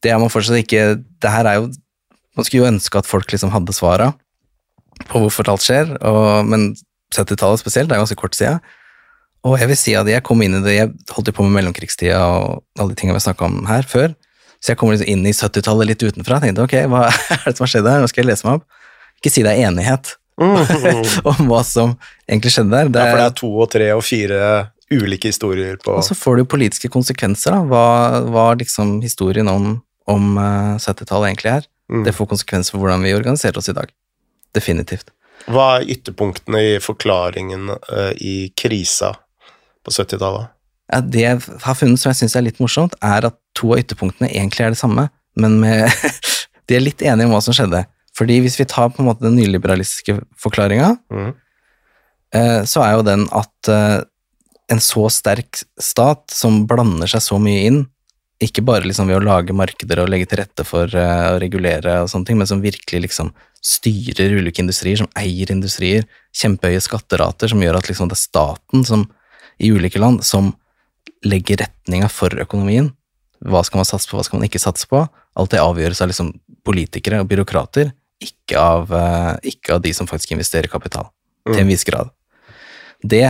Det 0.01 0.11
er 0.11 0.17
man 0.17 0.29
fortsatt 0.29 0.63
ikke 0.63 1.03
Det 1.21 1.29
her 1.29 1.45
er 1.45 1.55
jo 1.59 1.71
Man 2.35 2.43
skulle 2.45 2.65
jo 2.65 2.71
ønske 2.71 2.97
at 2.97 3.05
folk 3.05 3.27
liksom 3.27 3.51
hadde 3.51 3.73
svara 3.73 4.15
på 5.09 5.21
hvorfor 5.21 5.51
alt 5.51 5.65
skjer, 5.65 5.91
og, 6.05 6.47
men 6.49 6.73
70-tallet 7.13 7.61
spesielt, 7.61 7.89
det 7.89 7.97
er 7.97 8.03
ganske 8.03 8.19
kort 8.19 8.37
siden. 8.37 8.61
Og 9.45 9.59
jeg 9.61 9.69
vil 9.69 9.77
si 9.77 9.93
at 9.97 10.07
jeg 10.09 10.23
kom 10.25 10.41
inn 10.41 10.57
i 10.57 10.61
det 10.65 10.73
Jeg 10.73 10.87
holdt 11.13 11.29
jo 11.29 11.35
på 11.37 11.45
med 11.45 11.53
mellomkrigstida 11.59 12.17
og 12.17 12.63
alle 12.79 12.95
de 12.95 12.97
tingene 12.97 13.17
vi 13.19 13.25
snakka 13.27 13.45
om 13.45 13.59
her 13.69 13.85
før. 13.85 14.15
Så 14.57 14.73
jeg 14.73 14.79
kom 14.81 14.89
liksom 14.89 15.09
inn 15.11 15.25
i 15.29 15.35
70-tallet 15.35 15.91
litt 15.91 16.01
utenfra 16.05 16.39
og 16.39 16.45
tenkte 16.45 16.65
ok, 16.65 16.75
hva 16.89 17.03
er 17.35 17.43
det 17.45 17.57
som 17.57 17.67
har 17.67 17.73
skjedd 17.75 17.89
her? 17.91 18.01
Nå 18.01 18.09
skal 18.09 18.23
jeg 18.23 18.31
lese 18.31 18.47
meg 18.47 18.57
opp. 18.57 18.85
Ikke 19.21 19.31
si 19.33 19.43
det 19.45 19.53
er 19.53 19.67
enighet 19.69 20.15
om 21.31 21.45
hva 21.47 21.61
som 21.63 21.93
egentlig 22.25 22.55
skjedde 22.55 22.73
der. 22.73 22.89
Det 22.89 23.03
Ja, 23.03 23.11
for 23.11 23.21
det 23.21 23.27
er, 23.27 23.29
er 23.29 23.37
to 23.41 23.51
og 23.53 23.69
tre 23.75 23.91
og 23.93 24.01
fire 24.05 24.39
ulike 24.91 25.31
historier 25.31 25.77
på 25.81 25.95
og 25.97 26.03
så 26.05 26.13
får 26.13 26.35
det 26.37 26.43
jo 26.43 26.49
politiske 26.51 26.89
konsekvenser, 26.93 27.55
da. 27.55 27.61
Hva, 27.69 27.85
hva 28.29 28.47
liksom 28.57 28.99
historien 29.05 29.49
om, 29.49 29.79
om 30.09 30.35
eh, 30.41 30.73
70-tallet 30.81 31.31
egentlig 31.31 31.53
er. 31.55 31.69
Mm. 31.89 32.03
Det 32.07 32.13
får 32.17 32.29
konsekvenser 32.33 32.73
for 32.73 32.81
hvordan 32.81 33.05
vi 33.05 33.13
organiserer 33.17 33.61
oss 33.61 33.69
i 33.69 33.77
dag. 33.77 33.93
Definitivt. 34.55 35.11
Hva 35.51 35.65
er 35.77 35.89
ytterpunktene 35.93 36.61
i 36.63 36.75
forklaringen 36.81 37.69
uh, 37.75 38.11
i 38.17 38.49
krisa 38.57 39.11
på 39.85 39.93
70-tallet? 39.93 40.51
Ja, 40.93 41.01
det 41.01 41.21
jeg 41.23 41.41
har 41.65 41.77
funnet 41.77 42.01
som 42.01 42.11
jeg 42.11 42.21
syns 42.21 42.35
er 42.37 42.45
litt 42.45 42.61
morsomt, 42.61 42.95
er 43.03 43.27
at 43.29 43.37
to 43.57 43.73
av 43.73 43.81
ytterpunktene 43.81 44.29
egentlig 44.31 44.65
er 44.65 44.73
det 44.73 44.79
samme, 44.81 45.07
men 45.37 45.59
med, 45.61 45.89
de 46.69 46.77
er 46.77 46.83
litt 46.85 47.01
enige 47.05 47.27
om 47.29 47.33
hva 47.35 47.41
som 47.45 47.55
skjedde. 47.57 47.83
Fordi 48.15 48.37
hvis 48.45 48.57
vi 48.61 48.67
tar 48.69 48.91
på 48.93 49.01
en 49.03 49.09
måte 49.09 49.25
den 49.25 49.35
nyliberalistiske 49.37 50.19
forklaringa, 50.39 50.93
Mm. 51.11 51.33
eh, 52.33 52.61
så 52.69 52.83
er 52.85 52.93
jo 52.95 53.07
den 53.07 53.25
at 53.35 53.69
eh, 53.71 53.97
en 54.71 54.81
så 54.81 55.09
sterk 55.13 55.59
stat 55.81 56.23
som 56.31 56.63
blander 56.69 57.09
seg 57.11 57.21
så 57.21 57.37
mye 57.41 57.65
inn, 57.67 57.81
ikke 58.41 58.63
bare 58.67 58.87
liksom 58.87 59.07
ved 59.09 59.19
å 59.19 59.25
lage 59.25 59.55
markeder 59.55 60.01
og 60.03 60.09
legge 60.11 60.29
til 60.31 60.41
rette 60.41 60.65
for 60.67 60.89
å 60.89 61.37
regulere 61.41 62.01
og 62.03 62.09
sånne 62.11 62.29
ting, 62.29 62.39
men 62.39 62.49
som 62.49 62.63
virkelig 62.63 63.05
liksom 63.07 63.29
styrer 63.65 64.35
ulike 64.37 64.61
industrier, 64.61 64.99
som 65.01 65.09
eier 65.17 65.49
industrier, 65.51 66.05
kjempehøye 66.35 66.83
skatterater, 66.83 67.49
som 67.49 67.63
gjør 67.63 67.79
at 67.79 67.89
liksom 67.89 68.11
det 68.11 68.17
er 68.17 68.21
staten 68.21 68.85
som, 68.85 69.07
i 69.57 69.71
ulike 69.73 70.01
land 70.01 70.21
som 70.27 70.53
legger 71.25 71.63
retninga 71.63 72.09
for 72.11 72.33
økonomien. 72.43 72.91
Hva 73.45 73.63
skal 73.65 73.81
man 73.81 73.89
satse 73.89 74.09
på, 74.09 74.19
hva 74.19 74.25
skal 74.27 74.39
man 74.39 74.47
ikke 74.47 74.61
satse 74.61 74.87
på? 74.89 75.01
Alt 75.35 75.55
det 75.55 75.63
avgjøres 75.63 76.03
av 76.03 76.11
liksom 76.11 76.33
politikere 76.65 77.23
og 77.23 77.29
byråkrater, 77.31 77.91
ikke 78.23 78.59
av, 78.61 78.93
eh, 78.93 79.51
ikke 79.51 79.75
av 79.75 79.81
de 79.83 79.93
som 79.93 80.07
faktisk 80.09 80.35
investerer 80.35 80.71
kapital, 80.71 81.09
til 81.49 81.63
en 81.63 81.71
viss 81.71 81.85
grad. 81.87 82.13
Det 83.01 83.27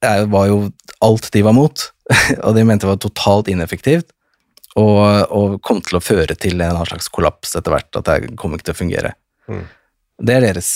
var 0.00 0.46
jo 0.48 0.70
alt 1.04 1.30
de 1.32 1.42
var 1.44 1.54
mot, 1.56 1.86
og 2.44 2.54
de 2.56 2.64
mente 2.64 2.86
det 2.86 2.92
var 2.92 3.00
totalt 3.02 3.50
ineffektivt, 3.52 4.10
og, 4.78 5.02
og 5.34 5.58
kom 5.66 5.80
til 5.82 5.98
å 5.98 6.04
føre 6.04 6.36
til 6.38 6.60
en 6.62 6.78
slags 6.86 7.10
kollaps 7.10 7.56
etter 7.58 7.74
hvert, 7.74 7.90
at 7.98 8.06
det 8.06 8.36
kom 8.38 8.54
ikke 8.54 8.70
til 8.70 8.76
å 8.76 8.80
fungere. 8.80 9.12
Mm. 9.50 9.64
Det 10.20 10.36
er 10.36 10.44
deres 10.44 10.70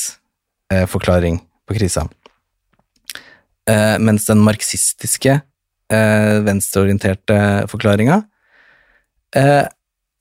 eh, 0.72 0.86
forklaring 0.90 1.38
på 1.68 1.76
krisa. 1.78 2.08
Eh, 3.70 3.96
mens 4.02 4.26
den 4.28 4.42
marxistiske, 4.44 5.38
eh, 5.92 6.34
venstreorienterte 6.44 7.38
forklaringa 7.70 8.18
eh, 9.36 9.64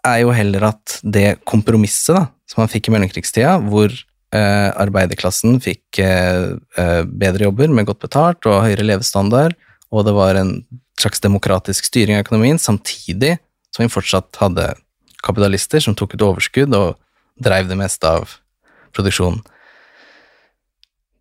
er 0.04 0.20
jo 0.22 0.34
heller 0.36 0.70
at 0.70 1.00
det 1.02 1.40
kompromisset 1.50 2.18
da, 2.20 2.26
som 2.50 2.64
man 2.64 2.72
fikk 2.72 2.90
i 2.90 2.96
mellomkrigstida, 2.96 3.56
hvor 3.72 3.90
eh, 3.90 4.70
arbeiderklassen 4.84 5.58
fikk 5.64 6.02
eh, 6.04 7.02
bedre 7.08 7.48
jobber 7.48 7.74
med 7.74 7.88
godt 7.90 8.04
betalt 8.06 8.50
og 8.52 8.62
høyere 8.68 8.86
levestandard, 8.86 9.58
og 9.94 10.06
det 10.08 10.16
var 10.16 10.38
en 10.38 10.58
slags 11.00 11.24
demokratisk 11.24 11.88
styring 11.90 12.20
av 12.20 12.26
økonomien, 12.28 12.60
samtidig 12.62 13.38
som 13.74 13.84
vi 13.84 13.92
fortsatt 13.92 14.38
hadde 14.42 14.74
kapitalister 15.24 15.82
som 15.84 15.96
tok 15.98 16.16
ut 16.16 16.26
overskudd 16.26 16.76
og 16.78 16.98
dreiv 17.42 17.70
det 17.70 17.78
meste 17.80 18.06
av 18.08 18.36
produksjonen. 18.94 19.42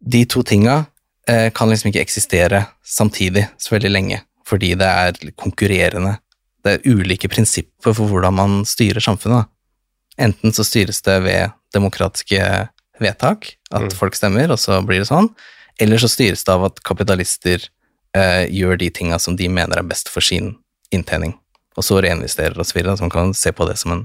De 0.02 0.24
to 0.26 0.42
tinga 0.42 0.84
eh, 1.30 1.48
kan 1.54 1.70
liksom 1.70 1.92
ikke 1.92 2.02
eksistere 2.02 2.64
samtidig 2.84 3.46
så 3.62 3.76
veldig 3.76 3.92
lenge, 3.92 4.20
fordi 4.46 4.74
det 4.78 4.88
er 4.88 5.32
konkurrerende. 5.38 6.16
Det 6.62 6.74
er 6.76 6.90
ulike 6.90 7.30
prinsipper 7.30 7.94
for 7.94 8.10
hvordan 8.10 8.34
man 8.34 8.60
styrer 8.68 9.02
samfunnet. 9.02 9.48
Enten 10.20 10.52
så 10.52 10.66
styres 10.66 11.00
det 11.06 11.20
ved 11.24 11.54
demokratiske 11.74 12.68
vedtak, 13.00 13.54
at 13.72 13.82
Mm. 13.88 13.90
folk 13.96 14.14
stemmer, 14.14 14.50
og 14.50 14.58
så 14.58 14.82
blir 14.84 14.98
det 15.00 15.08
sånn, 15.08 15.30
eller 15.80 15.96
så 15.98 16.10
styres 16.10 16.44
det 16.44 16.52
av 16.52 16.64
at 16.64 16.82
kapitalister 16.82 17.68
eh, 18.14 18.44
gjør 18.50 18.76
de 18.78 18.90
tinga 18.90 19.18
som 19.18 19.36
de 19.36 19.48
mener 19.48 19.78
er 19.78 19.82
best 19.82 20.08
for 20.08 20.20
sin 20.20 20.58
inntjening, 20.92 21.38
og 21.76 21.86
så 21.86 22.00
reinvesterer 22.04 22.58
og 22.58 22.68
så 22.68 22.76
videre. 22.78 22.96
Så 22.96 23.06
man 23.06 23.14
kan 23.14 23.32
se 23.36 23.52
på 23.54 23.68
det 23.68 23.78
som 23.80 23.96
en 23.96 24.04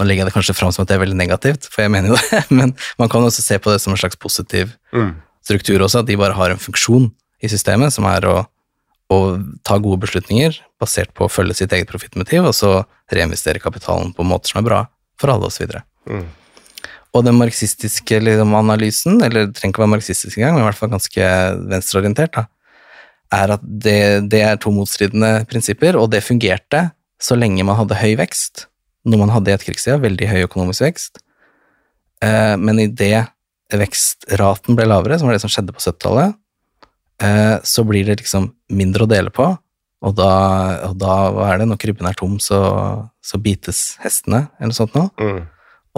Nå 0.00 0.06
legger 0.08 0.22
jeg 0.22 0.30
det 0.30 0.32
kanskje 0.32 0.54
fram 0.56 0.70
som 0.72 0.86
at 0.86 0.88
det 0.88 0.94
er 0.96 1.02
veldig 1.02 1.18
negativt, 1.18 1.66
for 1.68 1.82
jeg 1.84 1.92
mener 1.92 2.08
jo 2.08 2.16
det, 2.16 2.38
men 2.58 2.70
man 2.98 3.10
kan 3.12 3.26
også 3.26 3.42
se 3.44 3.58
på 3.60 3.74
det 3.74 3.80
som 3.82 3.92
en 3.92 4.00
slags 4.00 4.16
positiv 4.16 4.72
Mm. 4.92 5.10
struktur 5.44 5.84
også, 5.84 6.00
at 6.00 6.08
de 6.08 6.16
bare 6.16 6.32
har 6.32 6.50
en 6.50 6.58
funksjon 6.60 7.10
i 7.44 7.48
systemet, 7.52 7.92
som 7.92 8.06
er 8.08 8.24
å, 8.24 8.38
å 9.12 9.18
ta 9.64 9.76
gode 9.76 10.00
beslutninger 10.06 10.56
basert 10.80 11.12
på 11.12 11.26
å 11.26 11.30
følge 11.32 11.58
sitt 11.60 11.72
eget 11.76 11.92
profittmotiv, 11.92 12.48
og 12.48 12.56
så 12.56 12.72
reinvestere 13.12 13.60
kapitalen 13.60 14.14
på 14.16 14.24
måter 14.24 14.48
som 14.48 14.62
er 14.62 14.66
bra 14.70 14.80
for 15.20 15.34
alle, 15.34 15.52
osv. 15.52 15.76
Mm. 16.08 16.24
Og 17.12 17.24
den 17.28 17.36
marxistiske 17.36 18.20
liksom, 18.24 18.54
analysen, 18.56 19.20
eller 19.20 19.50
det 19.50 19.58
trenger 19.58 19.74
ikke 19.74 19.84
være 19.84 19.94
marxistisk 19.98 20.38
engang, 20.38 20.56
men 20.56 20.64
i 20.64 20.68
hvert 20.70 20.80
fall 20.80 20.92
ganske 20.94 21.30
venstreorientert, 21.68 22.32
da, 22.32 22.46
er 23.32 23.54
at 23.56 23.62
det, 23.62 24.28
det 24.32 24.42
er 24.44 24.60
to 24.60 24.72
motstridende 24.74 25.46
prinsipper, 25.50 25.96
og 25.98 26.10
det 26.12 26.24
fungerte 26.24 26.90
så 27.22 27.36
lenge 27.38 27.64
man 27.66 27.78
hadde 27.78 27.98
høy 28.00 28.16
vekst, 28.20 28.66
når 29.08 29.24
man 29.24 29.32
hadde 29.34 29.50
i 29.50 29.56
etterkrigstida 29.56 29.98
veldig 30.02 30.28
høy 30.30 30.40
økonomisk 30.46 30.84
vekst, 30.84 31.22
eh, 32.24 32.54
men 32.58 32.82
idet 32.82 33.26
vekstraten 33.72 34.76
ble 34.76 34.86
lavere, 34.90 35.18
som 35.18 35.28
var 35.28 35.36
det 35.36 35.44
som 35.44 35.52
skjedde 35.52 35.74
på 35.74 35.82
70-tallet, 35.82 36.36
eh, 37.24 37.56
så 37.64 37.84
blir 37.88 38.06
det 38.08 38.20
liksom 38.20 38.50
mindre 38.74 39.06
å 39.06 39.10
dele 39.10 39.32
på, 39.34 39.48
og 40.02 40.14
da, 40.18 40.32
og 40.88 40.96
da 40.98 41.16
hva 41.30 41.52
er 41.52 41.62
det, 41.62 41.68
når 41.70 41.80
krybben 41.82 42.08
er 42.10 42.18
tom, 42.18 42.38
så, 42.42 42.58
så 43.22 43.38
bites 43.42 43.94
hestene, 44.02 44.48
eller 44.58 44.72
noe 44.72 44.78
sånt 44.78 44.96
noe. 44.98 45.12
Mm. 45.22 45.44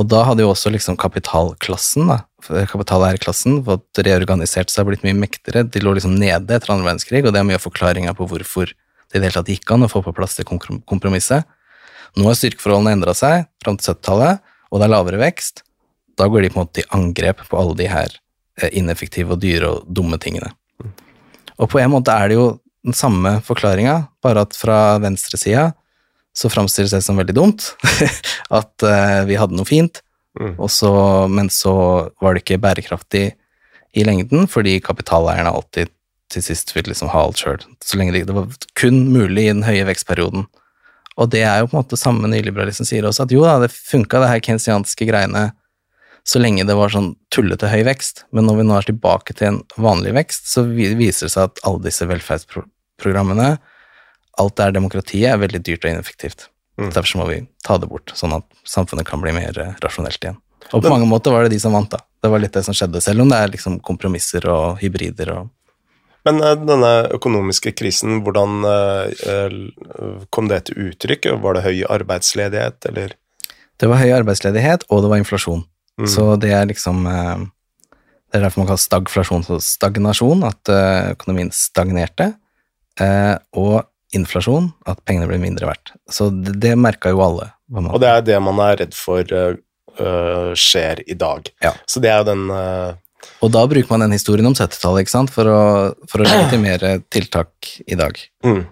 Og 0.01 0.09
da 0.11 0.25
hadde 0.29 0.45
jo 0.45 0.51
også 0.53 0.73
liksom 0.75 0.99
kapitalklassen, 1.01 2.11
da, 2.11 2.25
kapitalæreklassen, 2.71 3.61
fått 3.67 4.01
reorganisert 4.07 4.73
seg 4.73 4.85
og 4.85 4.93
blitt 4.93 5.05
mye 5.07 5.17
mektigere. 5.19 5.65
De 5.67 5.83
lå 5.83 5.95
liksom 5.97 6.17
nede 6.19 6.57
etter 6.57 6.73
andre 6.75 6.91
verdenskrig, 6.91 7.25
og 7.25 7.35
det 7.35 7.41
er 7.41 7.47
mye 7.49 7.59
av 7.59 7.65
forklaringa 7.65 8.15
på 8.19 8.29
hvorfor 8.31 8.73
det 9.15 9.21
i 9.21 9.21
det 9.21 9.29
hele 9.29 9.37
tatt 9.37 9.53
gikk 9.53 9.71
an 9.71 9.87
å 9.87 9.91
få 9.91 10.03
på 10.03 10.15
plass 10.17 10.35
det 10.39 10.47
kompromisset. 10.49 11.47
Nå 12.19 12.27
har 12.29 12.37
styrkeforholdene 12.39 12.97
endra 12.97 13.15
seg 13.15 13.47
fram 13.63 13.79
til 13.79 13.93
70-tallet, 13.93 14.43
og 14.71 14.81
det 14.81 14.87
er 14.87 14.93
lavere 14.93 15.21
vekst. 15.23 15.63
Da 16.19 16.27
går 16.31 16.45
de 16.45 16.51
på 16.51 16.59
en 16.59 16.65
måte 16.65 16.83
i 16.83 16.89
angrep 16.95 17.43
på 17.49 17.59
alle 17.59 17.77
de 17.79 17.89
her 17.91 18.11
eh, 18.61 18.71
ineffektive 18.79 19.35
og 19.35 19.43
dyre 19.43 19.71
og 19.71 19.89
dumme 19.91 20.19
tingene. 20.23 20.53
Og 21.59 21.71
på 21.71 21.79
en 21.83 21.93
måte 21.95 22.15
er 22.15 22.31
det 22.31 22.39
jo 22.39 22.49
den 22.85 22.97
samme 22.97 23.39
forklaringa, 23.47 23.97
bare 24.23 24.45
at 24.45 24.59
fra 24.59 24.99
venstresida 25.03 25.71
så 26.35 26.51
framstilles 26.51 26.93
det 26.95 27.03
som 27.07 27.19
veldig 27.19 27.37
dumt. 27.37 27.71
at 28.59 28.87
eh, 28.87 29.21
vi 29.31 29.39
hadde 29.39 29.59
noe 29.59 29.69
fint, 29.69 30.03
Mm. 30.41 30.57
så, 30.69 30.93
men 31.31 31.51
så 31.53 31.75
var 32.21 32.35
det 32.35 32.43
ikke 32.43 32.59
bærekraftig 32.63 33.27
i 33.95 34.05
lengden, 34.07 34.49
fordi 34.51 34.81
kapitaleierne 34.83 35.53
alltid 35.55 35.93
til 36.33 36.43
sist 36.43 36.73
vil 36.75 36.89
liksom 36.91 37.13
ha 37.13 37.23
alt 37.27 37.39
sjøl. 37.39 37.63
Så 37.85 37.99
lenge 38.01 38.17
det, 38.17 38.25
det 38.29 38.37
var 38.37 38.51
kun 38.79 39.05
mulig 39.15 39.47
i 39.47 39.53
den 39.53 39.67
høye 39.67 39.87
vekstperioden. 39.87 40.49
Og 41.15 41.31
det 41.31 41.45
er 41.47 41.61
jo 41.63 41.69
på 41.69 41.77
en 41.77 41.85
måte 41.85 41.99
samme 42.01 42.31
nyliberalisten 42.31 42.89
sier 42.89 43.07
også, 43.07 43.29
at 43.29 43.35
jo 43.35 43.45
da, 43.45 43.61
det 43.63 43.71
funka, 43.75 44.19
det 44.23 44.33
her 44.33 44.43
kensianske 44.43 45.07
greiene, 45.07 45.53
så 46.27 46.41
lenge 46.41 46.65
det 46.67 46.75
var 46.75 46.91
sånn 46.91 47.13
tullete 47.35 47.69
høy 47.71 47.85
vekst. 47.87 48.25
Men 48.35 48.49
når 48.49 48.59
vi 48.59 48.67
nå 48.67 48.79
er 48.79 48.89
tilbake 48.89 49.37
til 49.37 49.51
en 49.53 49.61
vanlig 49.79 50.15
vekst, 50.17 50.49
så 50.51 50.65
viser 50.67 51.29
det 51.29 51.35
seg 51.37 51.47
at 51.47 51.63
alle 51.69 51.85
disse 51.85 52.09
velferdsprogrammene, 52.11 53.53
alt 54.41 54.57
det 54.59 54.67
er 54.67 54.75
demokratiet, 54.75 55.29
er 55.31 55.43
veldig 55.45 55.63
dyrt 55.63 55.85
og 55.85 55.93
ineffektivt. 55.93 56.49
Mm. 56.81 56.91
Derfor 56.91 57.21
må 57.21 57.27
vi 57.29 57.43
ta 57.63 57.77
det 57.79 57.89
bort, 57.91 58.13
sånn 58.19 58.35
at 58.35 58.47
samfunnet 58.67 59.07
kan 59.07 59.23
bli 59.23 59.35
mer 59.35 59.59
eh, 59.61 59.75
rasjonelt 59.85 60.19
igjen. 60.19 60.41
Og 60.73 60.83
på 60.83 60.91
mange 60.91 61.07
måter 61.07 61.35
var 61.35 61.45
det 61.45 61.55
de 61.55 61.61
som 61.63 61.75
vant, 61.77 61.91
da. 61.93 62.01
Det 62.25 62.31
var 62.33 62.41
litt 62.41 62.55
det 62.57 62.65
som 62.67 62.75
skjedde, 62.75 63.03
selv 63.05 63.23
om 63.23 63.31
det 63.31 63.39
er 63.39 63.53
liksom 63.53 63.79
kompromisser 63.85 64.47
og 64.51 64.81
hybrider 64.83 65.31
og 65.37 65.53
Men 66.25 66.41
eh, 66.41 66.57
denne 66.57 66.93
økonomiske 67.15 67.75
krisen, 67.79 68.23
hvordan 68.25 68.65
eh, 68.67 69.59
kom 70.35 70.51
det 70.51 70.65
til 70.67 70.89
uttrykk? 70.89 71.35
Var 71.45 71.59
det 71.59 71.67
høy 71.69 71.85
arbeidsledighet, 71.99 72.81
eller? 72.91 73.15
Det 73.79 73.91
var 73.91 74.01
høy 74.01 74.11
arbeidsledighet, 74.17 74.89
og 74.89 75.05
det 75.05 75.13
var 75.13 75.23
inflasjon. 75.23 75.67
Mm. 76.01 76.09
Så 76.11 76.35
det 76.43 76.51
er 76.51 76.65
liksom 76.67 77.05
Det 77.07 78.41
er 78.41 78.43
derfor 78.43 78.65
man 78.65 78.67
kaller 78.67 78.83
stagflasjon 78.83 79.45
for 79.47 79.63
stagnasjon, 79.63 80.43
at 80.43 80.71
økonomien 81.15 81.53
stagnerte. 81.55 82.33
Og 83.55 83.85
inflasjon, 84.15 84.71
at 84.89 85.01
pengene 85.07 85.29
blir 85.31 85.43
mindre 85.43 85.69
verdt. 85.71 85.95
Så 86.11 86.31
det, 86.33 86.57
det 86.63 86.75
merka 86.79 87.13
jo 87.13 87.23
alle. 87.25 87.51
Og 87.75 88.01
det 88.03 88.11
er 88.11 88.27
det 88.27 88.41
man 88.45 88.61
er 88.63 88.79
redd 88.83 88.95
for 88.97 89.25
øh, 89.35 90.53
skjer 90.59 91.03
i 91.07 91.17
dag. 91.19 91.51
Ja. 91.65 91.75
Så 91.87 92.03
det 92.03 92.13
er 92.13 92.23
jo 92.23 92.31
den 92.33 92.47
uh... 92.53 92.95
Og 93.45 93.51
da 93.55 93.63
bruker 93.69 93.89
man 93.95 94.05
den 94.05 94.17
historien 94.17 94.47
om 94.47 94.57
70-tallet 94.57 95.05
ikke 95.05 95.15
sant? 95.15 95.33
for 95.33 95.49
å, 95.49 95.61
for 96.11 96.21
å 96.21 96.29
legitimere 96.29 96.99
tiltak 97.13 97.77
i 97.87 97.99
dag. 97.99 98.21
mm. 98.47 98.65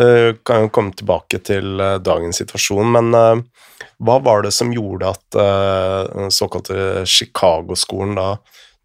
Uh, 0.00 0.36
Kan 0.46 0.64
jo 0.64 0.70
komme 0.74 0.94
tilbake 0.96 1.40
til 1.46 1.78
uh, 1.82 1.98
dagens 2.02 2.40
situasjon, 2.40 2.88
men 2.94 3.10
uh, 3.14 3.82
hva 4.02 4.16
var 4.22 4.42
det 4.46 4.52
som 4.54 4.70
gjorde 4.72 5.10
at 5.12 5.36
den 5.36 6.32
såkalte 6.32 7.04
Chicago-skolen 7.04 8.16
da 8.16 8.28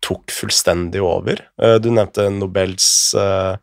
tok 0.03 0.33
fullstendig 0.33 0.99
over? 0.99 1.39
Du 1.79 1.87
nevnte 1.87 2.27
Nobels 2.35 2.87
øh, 3.15 3.55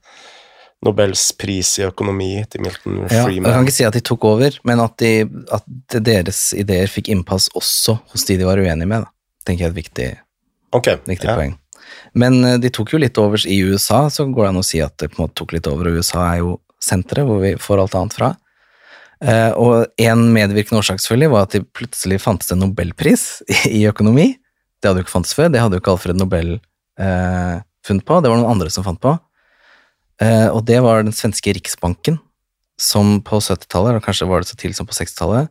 Nobels 0.83 1.28
pris 1.39 1.68
i 1.78 1.87
økonomi 1.87 2.30
til 2.51 2.64
Milton 2.64 3.03
Ja, 3.07 3.28
jeg 3.30 3.43
kan 3.45 3.66
ikke 3.66 3.74
si 3.74 3.87
at 3.87 3.95
de 3.95 4.03
tok 4.03 4.24
over, 4.26 4.57
men 4.66 4.83
at, 4.83 4.97
de, 4.99 5.28
at 5.55 5.99
deres 6.03 6.49
ideer 6.59 6.91
fikk 6.91 7.12
innpass 7.12 7.49
også 7.59 8.01
hos 8.12 8.26
de 8.26 8.41
de 8.41 8.49
var 8.49 8.59
uenige 8.59 8.91
med. 8.91 9.07
Da. 9.07 9.12
tenker 9.47 9.64
jeg 9.64 9.70
er 9.70 9.74
et 9.76 9.78
viktig, 9.78 10.09
okay, 10.74 10.99
viktig 11.07 11.30
ja. 11.30 11.37
poeng. 11.39 11.55
Men 12.18 12.43
eh, 12.45 12.59
de 12.62 12.72
tok 12.74 12.95
jo 12.95 13.01
litt 13.03 13.18
over 13.22 13.47
i 13.47 13.61
USA, 13.62 14.05
så 14.11 14.26
går 14.26 14.49
det 14.49 14.53
an 14.53 14.62
å 14.62 14.66
si 14.66 14.83
at 14.83 14.97
det 14.99 15.12
på 15.12 15.20
en 15.20 15.26
måte 15.26 15.39
tok 15.39 15.55
litt 15.55 15.70
over, 15.70 15.89
og 15.89 16.03
USA 16.03 16.26
er 16.33 16.43
jo 16.43 16.59
senteret 16.83 17.28
hvor 17.28 17.43
vi 17.45 17.55
får 17.62 17.85
alt 17.85 17.99
annet 17.99 18.18
fra. 18.18 18.35
Eh, 19.22 19.51
og 19.55 19.87
en 20.03 20.28
medvirkende 20.35 20.83
årsak 20.83 20.99
selvfølgelig 20.99 21.33
var 21.37 21.47
at 21.47 21.55
de 21.55 21.62
plutselig 21.78 22.18
fantes 22.24 22.51
en 22.51 22.64
nobelpris 22.64 23.26
i, 23.47 23.59
i 23.83 23.83
økonomi. 23.91 24.33
Det 24.83 24.91
hadde 24.91 25.03
jo 25.03 25.07
ikke 25.07 25.14
fantes 25.14 25.37
før, 25.39 25.53
det 25.53 25.62
hadde 25.62 25.78
jo 25.78 25.85
ikke 25.85 25.95
Alfred 25.95 26.18
Nobel 26.18 26.57
eh, 26.99 27.61
funnet 27.87 28.07
på, 28.09 28.18
det 28.18 28.33
var 28.33 28.41
noen 28.41 28.57
andre 28.57 28.72
som 28.74 28.87
fant 28.87 28.99
på. 29.03 29.14
Eh, 30.23 30.49
og 30.53 30.62
det 30.68 30.79
var 30.85 31.03
den 31.03 31.14
svenske 31.16 31.55
riksbanken, 31.57 32.20
som 32.81 33.18
på 33.25 33.39
70-tallet, 33.43 33.95
eller 33.95 34.05
kanskje 34.05 34.29
var 34.31 34.43
det 34.43 34.51
så 34.51 34.59
tidlig 34.59 34.79
som 34.79 34.89
på 34.89 34.97
60-tallet, 34.97 35.51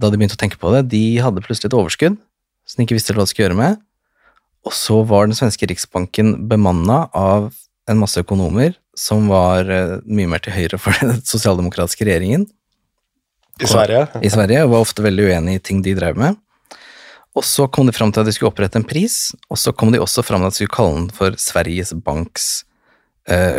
da 0.00 0.08
de 0.08 0.18
begynte 0.18 0.38
å 0.38 0.40
tenke 0.40 0.58
på 0.60 0.72
det, 0.74 0.86
de 0.94 1.04
hadde 1.20 1.42
plutselig 1.44 1.70
et 1.70 1.76
overskudd 1.76 2.16
som 2.64 2.78
de 2.78 2.86
ikke 2.86 2.96
visste 2.96 3.14
hva 3.16 3.26
de 3.26 3.32
skulle 3.32 3.48
gjøre 3.48 3.58
med. 3.58 3.80
Og 4.66 4.74
så 4.76 5.00
var 5.08 5.26
den 5.26 5.36
svenske 5.36 5.66
riksbanken 5.68 6.34
bemanna 6.48 7.02
av 7.16 7.50
en 7.90 8.00
masse 8.00 8.20
økonomer 8.22 8.76
som 8.96 9.28
var 9.30 9.68
eh, 9.72 9.98
mye 10.06 10.30
mer 10.30 10.42
til 10.44 10.54
høyre 10.54 10.80
for 10.80 10.96
den 11.02 11.20
sosialdemokratiske 11.26 12.06
regjeringen 12.06 12.46
I 13.60 13.68
Sverige? 13.68 14.06
i 14.22 14.30
Sverige, 14.32 14.64
og 14.64 14.76
var 14.76 14.86
ofte 14.86 15.04
veldig 15.04 15.26
uenig 15.30 15.58
i 15.58 15.64
ting 15.70 15.82
de 15.84 15.96
drev 15.98 16.20
med. 16.20 16.38
Og 17.36 17.46
så 17.46 17.68
kom 17.70 17.86
de 17.86 17.94
fram 17.94 18.10
til 18.12 18.22
at 18.22 18.28
de 18.28 18.34
skulle 18.34 18.50
opprette 18.50 18.78
en 18.80 18.86
pris, 18.86 19.30
og 19.50 19.58
så 19.60 19.72
kom 19.72 19.92
de 19.94 20.00
også 20.02 20.24
fram 20.26 20.42
til 20.42 20.50
at 20.50 20.56
de 20.56 20.60
skulle 20.60 20.76
kalle 20.76 20.96
den 20.96 21.10
for 21.14 21.36
Sveriges 21.38 21.92
Banks 22.04 22.50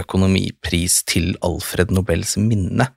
økonomipris 0.01 1.01
til 1.07 1.35
Alfred 1.45 1.93
Nobels 1.93 2.35
minne. 2.39 2.89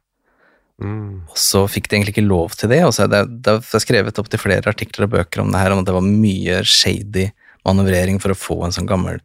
Mm. 0.83 1.23
Og 1.31 1.39
så 1.39 1.65
fikk 1.71 1.89
de 1.89 1.99
egentlig 1.99 2.17
ikke 2.17 2.27
lov 2.27 2.57
til 2.59 2.73
det, 2.73 2.81
og 2.87 2.93
så 2.97 3.05
er 3.05 3.13
det, 3.13 3.23
det 3.47 3.57
er 3.61 3.83
skrevet 3.85 4.19
opp 4.19 4.31
til 4.31 4.43
flere 4.43 4.73
artikler 4.73 5.07
og 5.07 5.15
bøker 5.15 5.45
om 5.45 5.53
det 5.55 5.63
her, 5.63 5.75
om 5.75 5.83
at 5.83 5.89
det 5.89 5.97
var 5.97 6.07
mye 6.07 6.61
shady 6.67 7.29
manøvrering 7.65 8.21
for 8.23 8.35
å 8.35 8.39
få 8.39 8.59
en 8.67 8.75
sånn 8.75 8.91
gammel 8.91 9.21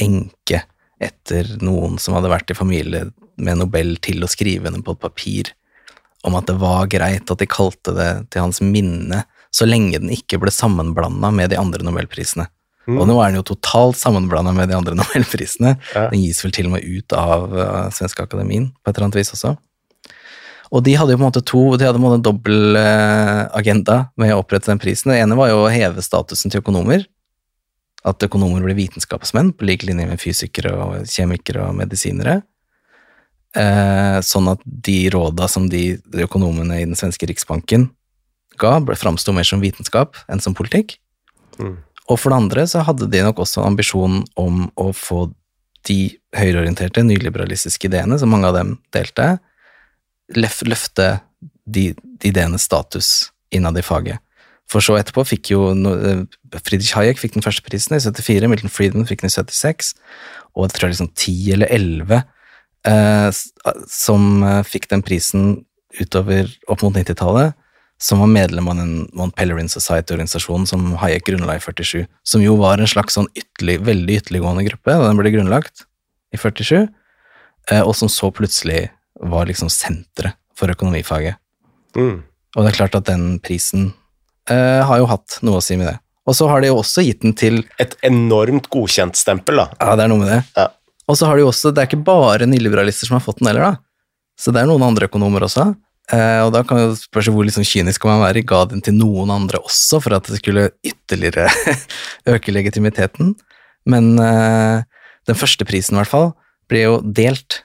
enke 0.00 0.62
etter 1.02 1.56
noen 1.64 1.98
som 2.00 2.16
hadde 2.16 2.30
vært 2.32 2.52
i 2.52 2.56
familie 2.56 3.08
med 3.36 3.60
Nobel 3.60 3.96
til 4.04 4.24
å 4.24 4.30
skrive 4.30 4.70
henne 4.70 4.84
på 4.84 4.94
et 4.96 5.02
papir, 5.02 5.52
om 6.24 6.36
at 6.38 6.48
det 6.48 6.56
var 6.60 6.88
greit 6.90 7.30
at 7.30 7.42
de 7.42 7.48
kalte 7.50 7.92
det 7.96 8.10
til 8.32 8.46
hans 8.46 8.62
minne, 8.64 9.24
så 9.52 9.68
lenge 9.68 10.00
den 10.00 10.12
ikke 10.12 10.40
ble 10.40 10.52
sammenblanda 10.52 11.30
med 11.34 11.52
de 11.52 11.60
andre 11.60 11.84
nobelprisene. 11.84 12.48
Mm. 12.86 13.00
Og 13.00 13.08
nå 13.10 13.16
er 13.18 13.32
den 13.32 13.40
jo 13.40 13.48
totalt 13.48 13.98
sammenblanda 13.98 14.52
med 14.54 14.70
de 14.70 14.76
andre 14.78 14.94
nobelprisene. 15.00 15.76
Ja. 15.94 16.06
Den 16.12 16.22
gis 16.22 16.42
vel 16.44 16.54
til 16.54 16.68
og 16.70 16.76
med 16.76 16.86
ut 16.86 17.16
av 17.18 17.48
uh, 17.54 17.86
Svenske 17.94 18.26
Akademien 18.26 18.70
på 18.70 18.90
et 18.90 18.94
eller 18.94 19.08
annet 19.08 19.20
vis 19.20 19.34
også. 19.34 19.56
Og 20.74 20.82
de 20.82 20.96
hadde 20.98 21.14
jo 21.14 21.18
på 21.18 21.22
en 21.22 21.28
måte 21.28 21.44
to, 21.46 21.62
de 21.78 21.86
hadde 21.86 21.98
på 21.98 22.02
en 22.02 22.06
måte 22.08 22.20
en 22.20 22.26
dobbel 22.26 22.78
uh, 22.78 23.46
agenda 23.58 24.06
med 24.18 24.34
å 24.34 24.40
opprette 24.42 24.70
den 24.70 24.82
prisen. 24.82 25.12
Det 25.12 25.20
ene 25.22 25.38
var 25.38 25.52
jo 25.52 25.64
å 25.64 25.70
heve 25.72 26.02
statusen 26.02 26.52
til 26.52 26.62
økonomer. 26.62 27.06
At 28.06 28.22
økonomer 28.22 28.62
ble 28.62 28.76
vitenskapsmenn 28.78 29.52
på 29.56 29.66
lik 29.66 29.86
linje 29.86 30.06
med 30.06 30.22
fysikere 30.22 30.74
og 30.78 31.10
kjemikere 31.10 31.66
og 31.66 31.78
medisinere. 31.78 32.40
Uh, 33.56 34.18
sånn 34.26 34.50
at 34.52 34.62
de 34.62 34.98
råda 35.14 35.46
som 35.48 35.70
de, 35.72 35.96
de 36.12 36.26
økonomene 36.26 36.82
i 36.82 36.86
den 36.86 36.98
svenske 36.98 37.26
riksbanken 37.30 37.88
ga, 38.60 38.78
framsto 38.98 39.32
mer 39.34 39.46
som 39.48 39.62
vitenskap 39.62 40.18
enn 40.30 40.42
som 40.42 40.54
politikk. 40.56 40.98
Mm. 41.60 41.78
Og 42.06 42.20
for 42.20 42.30
det 42.30 42.38
andre 42.38 42.66
så 42.70 42.84
hadde 42.86 43.08
de 43.10 43.22
nok 43.26 43.40
også 43.42 43.64
ambisjonen 43.66 44.22
om 44.38 44.66
å 44.78 44.90
få 44.94 45.26
de 45.86 46.16
høyreorienterte, 46.36 47.04
nyliberalistiske 47.06 47.88
ideene, 47.88 48.18
som 48.18 48.30
mange 48.32 48.50
av 48.50 48.56
dem 48.58 48.76
delte, 48.94 49.36
løfte 50.36 51.10
de, 51.66 51.90
de 51.94 52.30
ideenes 52.30 52.66
status 52.66 53.30
innad 53.54 53.78
i 53.78 53.84
faget. 53.86 54.22
For 54.70 54.82
så 54.82 54.96
etterpå 54.98 55.22
fikk 55.28 55.52
jo 55.52 55.68
eh, 55.70 56.24
Friedrich 56.58 56.94
Hayek 56.98 57.20
fikk 57.22 57.36
den 57.36 57.44
første 57.44 57.62
prisen 57.66 57.94
i 57.94 58.00
74, 58.02 58.48
Milton 58.50 58.72
Friedman 58.72 59.06
fikk 59.06 59.22
den 59.22 59.30
i 59.30 59.36
76, 59.36 59.92
og 60.56 60.66
jeg 60.66 60.74
tror 60.74 60.90
liksom 60.90 61.12
10 61.12 61.52
eller 61.54 61.70
11 61.76 62.16
eh, 62.90 63.28
som 63.92 64.26
eh, 64.42 64.62
fikk 64.66 64.90
den 64.90 65.06
prisen 65.06 65.46
utover 66.00 66.50
opp 66.66 66.82
mot 66.82 66.98
90-tallet, 66.98 67.54
som 68.02 68.20
var 68.20 68.28
medlem 68.28 68.68
av 68.68 68.76
den 68.76 68.94
Mount 69.16 69.36
Pelerin 69.38 69.70
Society-organisasjonen 69.72 70.66
som 70.68 70.84
Hayek 71.00 71.26
grunnla 71.28 71.56
i 71.56 71.62
47, 71.62 72.04
som 72.22 72.44
jo 72.44 72.56
var 72.60 72.78
en 72.80 72.90
slags 72.90 73.16
sånn 73.16 73.28
ytterlig, 73.34 73.78
veldig 73.86 74.18
ytterliggående 74.20 74.66
gruppe 74.68 74.92
da 74.92 75.08
den 75.08 75.20
ble 75.20 75.32
grunnlagt 75.32 75.86
i 76.34 76.40
47, 76.40 76.86
eh, 77.72 77.82
og 77.82 77.94
som 77.96 78.10
så 78.12 78.30
plutselig 78.34 78.88
var 79.20 79.48
liksom 79.48 79.70
senteret 79.72 80.36
for 80.56 80.72
økonomifaget. 80.72 81.40
Mm. 81.96 82.20
Og 82.56 82.64
det 82.64 82.72
er 82.72 82.78
klart 82.78 82.96
at 82.98 83.08
den 83.08 83.38
prisen 83.44 83.90
eh, 84.50 84.82
har 84.84 85.00
jo 85.00 85.08
hatt 85.08 85.38
noe 85.44 85.60
å 85.60 85.64
si 85.64 85.78
med 85.80 85.90
det. 85.90 85.98
Og 86.26 86.34
så 86.34 86.48
har 86.50 86.62
de 86.62 86.72
jo 86.72 86.80
også 86.80 87.04
gitt 87.06 87.22
den 87.22 87.36
til 87.38 87.60
Et 87.78 87.92
enormt 88.06 88.66
godkjent 88.72 89.16
stempel, 89.18 89.60
da. 89.62 89.68
Ja, 89.78 89.94
det 89.96 90.06
er 90.06 90.10
noe 90.10 90.24
med 90.24 90.32
det. 90.32 90.40
Ja. 90.56 90.68
Og 91.06 91.18
så 91.18 91.28
har 91.28 91.38
de 91.38 91.44
jo 91.44 91.50
også 91.52 91.70
Det 91.70 91.84
er 91.84 91.86
ikke 91.86 92.06
bare 92.08 92.48
nyliberalister 92.50 93.06
som 93.06 93.20
har 93.20 93.22
fått 93.22 93.38
den 93.38 93.52
heller, 93.52 93.76
da. 93.76 93.82
Så 94.36 94.52
det 94.52 94.60
er 94.62 94.68
noen 94.68 94.84
andre 94.84 95.06
økonomer 95.08 95.46
også. 95.46 95.70
Eh, 96.14 96.40
og 96.46 96.52
da 96.54 96.62
kan 96.62 96.78
jo 96.78 96.90
spørre 96.94 97.32
hvor 97.34 97.46
liksom 97.46 97.66
kynisk 97.66 98.04
man 98.06 98.22
være. 98.22 98.44
Ga 98.46 98.62
den 98.70 98.82
til 98.84 98.94
noen 98.98 99.32
andre 99.34 99.60
også 99.62 100.00
for 100.04 100.16
at 100.18 100.30
det 100.30 100.38
skulle 100.40 100.70
ytterligere 100.86 101.48
øke 102.34 102.54
legitimiteten. 102.54 103.34
Men 103.86 104.14
eh, 104.22 104.86
den 105.26 105.38
første 105.38 105.66
prisen, 105.66 105.96
i 105.96 106.02
hvert 106.02 106.12
fall, 106.12 106.32
ble 106.70 106.86
jo 106.86 106.96
delt 107.02 107.62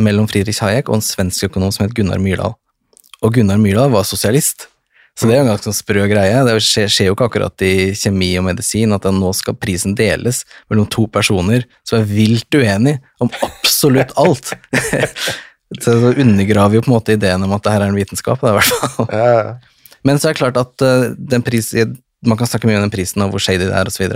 mellom 0.00 0.28
Friedrich 0.28 0.62
Hayek 0.64 0.88
og 0.88 0.98
en 0.98 1.04
svensk 1.04 1.50
økonom 1.50 1.72
som 1.72 1.86
het 1.86 1.96
Gunnar 1.96 2.20
Myrdal. 2.22 2.56
Og 3.22 3.36
Gunnar 3.36 3.60
Myrdal 3.60 3.92
var 3.92 4.08
sosialist. 4.08 4.68
Så 5.12 5.28
det 5.28 5.34
er 5.34 5.42
jo 5.42 5.44
en 5.44 5.50
ganske 5.50 5.68
sånn 5.68 5.76
sprø 5.76 6.06
greie. 6.08 6.36
Det 6.46 6.54
skjer, 6.64 6.88
skjer 6.88 7.10
jo 7.10 7.14
ikke 7.16 7.26
akkurat 7.28 7.64
i 7.66 7.92
kjemi 7.98 8.30
og 8.40 8.46
medisin 8.46 8.96
at 8.96 9.04
nå 9.12 9.32
skal 9.36 9.58
prisen 9.60 9.92
deles 9.96 10.40
mellom 10.72 10.88
to 10.88 11.04
personer 11.12 11.66
som 11.84 12.00
er 12.00 12.08
vilt 12.08 12.56
uenige 12.56 13.02
om 13.20 13.28
absolutt 13.44 14.14
alt. 14.20 14.54
så 15.80 15.94
det 16.02 16.16
undergraver 16.20 16.76
jo 16.76 16.84
på 16.84 16.90
en 16.90 16.96
måte 16.96 17.14
ideen 17.16 17.44
om 17.46 17.54
at 17.56 17.64
det 17.64 17.74
her 17.74 17.84
er 17.84 17.92
en 17.92 17.98
vitenskap. 17.98 18.42
Da, 18.42 18.52
i 18.52 18.58
hvert 18.58 18.72
fall. 18.82 19.08
Ja. 19.12 19.54
Men 20.02 20.18
så 20.18 20.28
er 20.28 20.34
det 20.34 20.42
klart 20.42 20.58
at 20.60 20.84
eh, 20.84 21.12
den 21.14 21.44
pris, 21.46 21.70
man 22.26 22.38
kan 22.40 22.50
snakke 22.50 22.68
mye 22.68 22.80
om 22.80 22.86
den 22.86 22.94
prisen 22.94 23.22
og 23.24 23.34
hvor 23.34 23.42
shady 23.42 23.68
det 23.68 23.74
er 23.76 23.90
osv., 23.90 24.08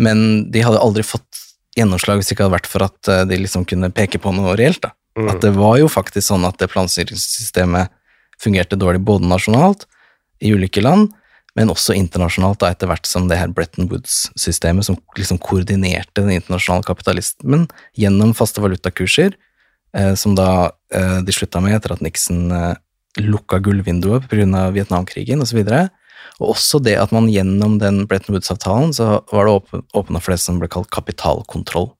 men 0.00 0.20
de 0.48 0.62
hadde 0.64 0.80
aldri 0.80 1.04
fått 1.04 1.42
gjennomslag 1.76 2.16
hvis 2.16 2.30
det 2.30 2.36
ikke 2.36 2.46
hadde 2.46 2.56
vært 2.56 2.68
for 2.70 2.84
at 2.86 3.10
eh, 3.12 3.24
de 3.28 3.40
liksom 3.42 3.66
kunne 3.68 3.92
peke 3.92 4.20
på 4.22 4.32
noe 4.34 4.56
reelt. 4.56 4.80
da. 4.84 4.94
Mm. 5.18 5.28
At 5.34 5.42
det 5.44 5.52
var 5.56 5.76
jo 5.80 5.90
faktisk 5.92 6.30
sånn 6.30 6.46
at 6.48 6.56
det 6.60 6.70
planstyringssystemet 6.72 7.92
fungerte 8.40 8.78
dårlig 8.80 9.02
både 9.04 9.28
nasjonalt, 9.28 9.84
i 10.42 10.50
ulike 10.56 10.82
land, 10.82 11.12
men 11.54 11.70
også 11.70 11.94
internasjonalt, 11.94 12.58
da, 12.62 12.72
etter 12.72 12.88
hvert 12.90 13.06
som 13.06 13.28
det 13.30 13.38
her 13.38 13.52
Bretton 13.52 13.86
Woods-systemet 13.90 14.88
som 14.88 14.96
liksom 15.18 15.38
koordinerte 15.42 16.24
den 16.24 16.32
internasjonale 16.38 16.86
kapitalismen 16.88 17.66
gjennom 17.98 18.32
faste 18.34 18.64
valutakurser, 18.64 19.36
som 20.16 20.34
da 20.38 20.72
eh, 20.94 21.18
de 21.24 21.32
slutta 21.34 21.60
med 21.60 21.74
etter 21.76 21.92
at 21.92 22.00
Nixon 22.04 22.50
eh, 22.52 22.74
lukka 23.20 23.58
gullvinduet 23.60 24.28
pga. 24.30 24.70
Vietnamkrigen 24.72 25.42
osv. 25.44 25.60
Og 26.40 26.54
også 26.54 26.80
det 26.82 26.94
at 26.98 27.12
man 27.12 27.28
gjennom 27.28 27.78
den 27.78 28.06
Bretton 28.08 28.34
Woods-avtalen 28.34 28.94
så 28.96 29.20
var 29.32 29.44
det 29.46 29.52
åp- 29.58 29.82
åpna 29.94 30.20
for 30.22 30.32
det 30.32 30.40
som 30.40 30.58
ble 30.62 30.68
kalt 30.72 30.88
kapitalkontroll. 30.90 31.90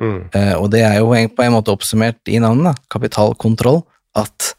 Mm. 0.00 0.30
Eh, 0.34 0.54
og 0.58 0.70
det 0.72 0.80
er 0.82 0.96
jo 1.02 1.12
på 1.12 1.44
en 1.44 1.52
måte 1.54 1.70
oppsummert 1.74 2.18
i 2.32 2.40
navnet, 2.42 2.72
da. 2.72 2.88
kapitalkontroll, 2.90 3.82
at 4.16 4.54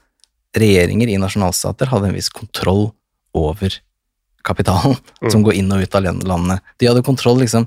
regjeringer 0.55 1.09
i 1.11 1.17
nasjonalstater 1.19 1.89
hadde 1.91 2.07
en 2.11 2.15
viss 2.15 2.29
kontroll 2.31 2.91
over 3.35 3.79
kapitalen 4.45 4.95
Mm. 5.23 5.31
som 5.31 5.41
går 5.43 5.55
inn 5.57 5.71
og 5.73 5.81
ut 5.81 5.95
av 5.97 6.03
landene. 6.05 6.59
De 6.77 6.85
hadde 6.87 7.01
kontroll, 7.03 7.39
liksom 7.41 7.65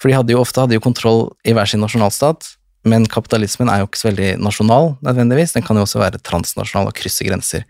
For 0.00 0.08
de 0.08 0.14
hadde 0.16 0.32
jo 0.32 0.40
ofte 0.40 0.58
hadde 0.58 0.74
jo 0.74 0.80
kontroll 0.82 1.36
i 1.46 1.52
hver 1.54 1.68
sin 1.68 1.78
nasjonalstat, 1.84 2.56
men 2.88 3.06
kapitalismen 3.06 3.70
er 3.70 3.82
jo 3.82 3.88
ikke 3.88 4.00
så 4.00 4.08
veldig 4.10 4.32
nasjonal 4.42 4.96
nødvendigvis. 5.06 5.54
Den 5.54 5.64
kan 5.66 5.78
jo 5.78 5.84
også 5.86 6.02
være 6.02 6.20
transnasjonal 6.26 6.90
og 6.90 6.96
krysse 6.98 7.26
grenser. 7.26 7.64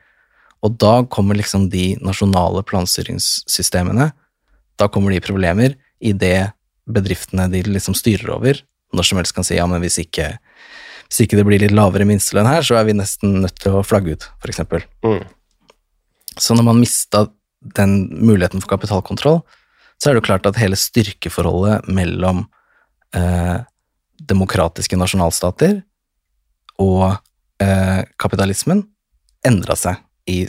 Og 0.64 0.76
da 0.80 1.02
kommer 1.10 1.36
liksom 1.36 1.68
de 1.72 1.92
nasjonale 2.00 2.62
planstyringssystemene 2.62 4.12
Da 4.78 4.86
kommer 4.88 5.12
de 5.12 5.20
problemer 5.20 5.74
i 6.00 6.14
det 6.16 6.52
bedriftene 6.90 7.48
de 7.52 7.60
liksom 7.66 7.94
styrer 7.94 8.32
over, 8.34 8.56
når 8.92 9.06
som 9.06 9.20
helst 9.20 9.34
kan 9.36 9.46
si 9.46 9.54
ja, 9.54 9.66
men 9.70 9.82
hvis 9.84 10.00
ikke, 10.02 10.32
hvis 11.06 11.20
ikke 11.24 11.38
det 11.38 11.44
blir 11.46 11.62
litt 11.62 11.74
lavere 11.76 12.06
minstelønn 12.08 12.48
her, 12.48 12.64
så 12.66 12.80
er 12.80 12.88
vi 12.88 12.96
nesten 12.96 13.36
nødt 13.44 13.60
til 13.62 13.76
å 13.78 13.84
flagge 13.86 14.16
ut, 14.16 14.26
for 14.42 14.50
eksempel. 14.50 14.82
Mm. 15.04 15.20
Så 16.40 16.56
når 16.56 16.66
man 16.66 16.80
mista 16.80 17.26
den 17.76 18.08
muligheten 18.18 18.64
for 18.64 18.72
kapitalkontroll, 18.72 19.42
så 20.00 20.10
er 20.10 20.16
det 20.16 20.24
jo 20.24 20.28
klart 20.32 20.48
at 20.48 20.58
hele 20.58 20.78
styrkeforholdet 20.80 21.86
mellom 21.92 22.46
eh, 23.14 23.62
demokratiske 24.28 24.98
nasjonalstater 24.98 25.80
og 26.82 27.08
eh, 27.62 28.02
kapitalismen 28.20 28.84
endra 29.46 29.76
seg 29.78 30.00
i 30.30 30.44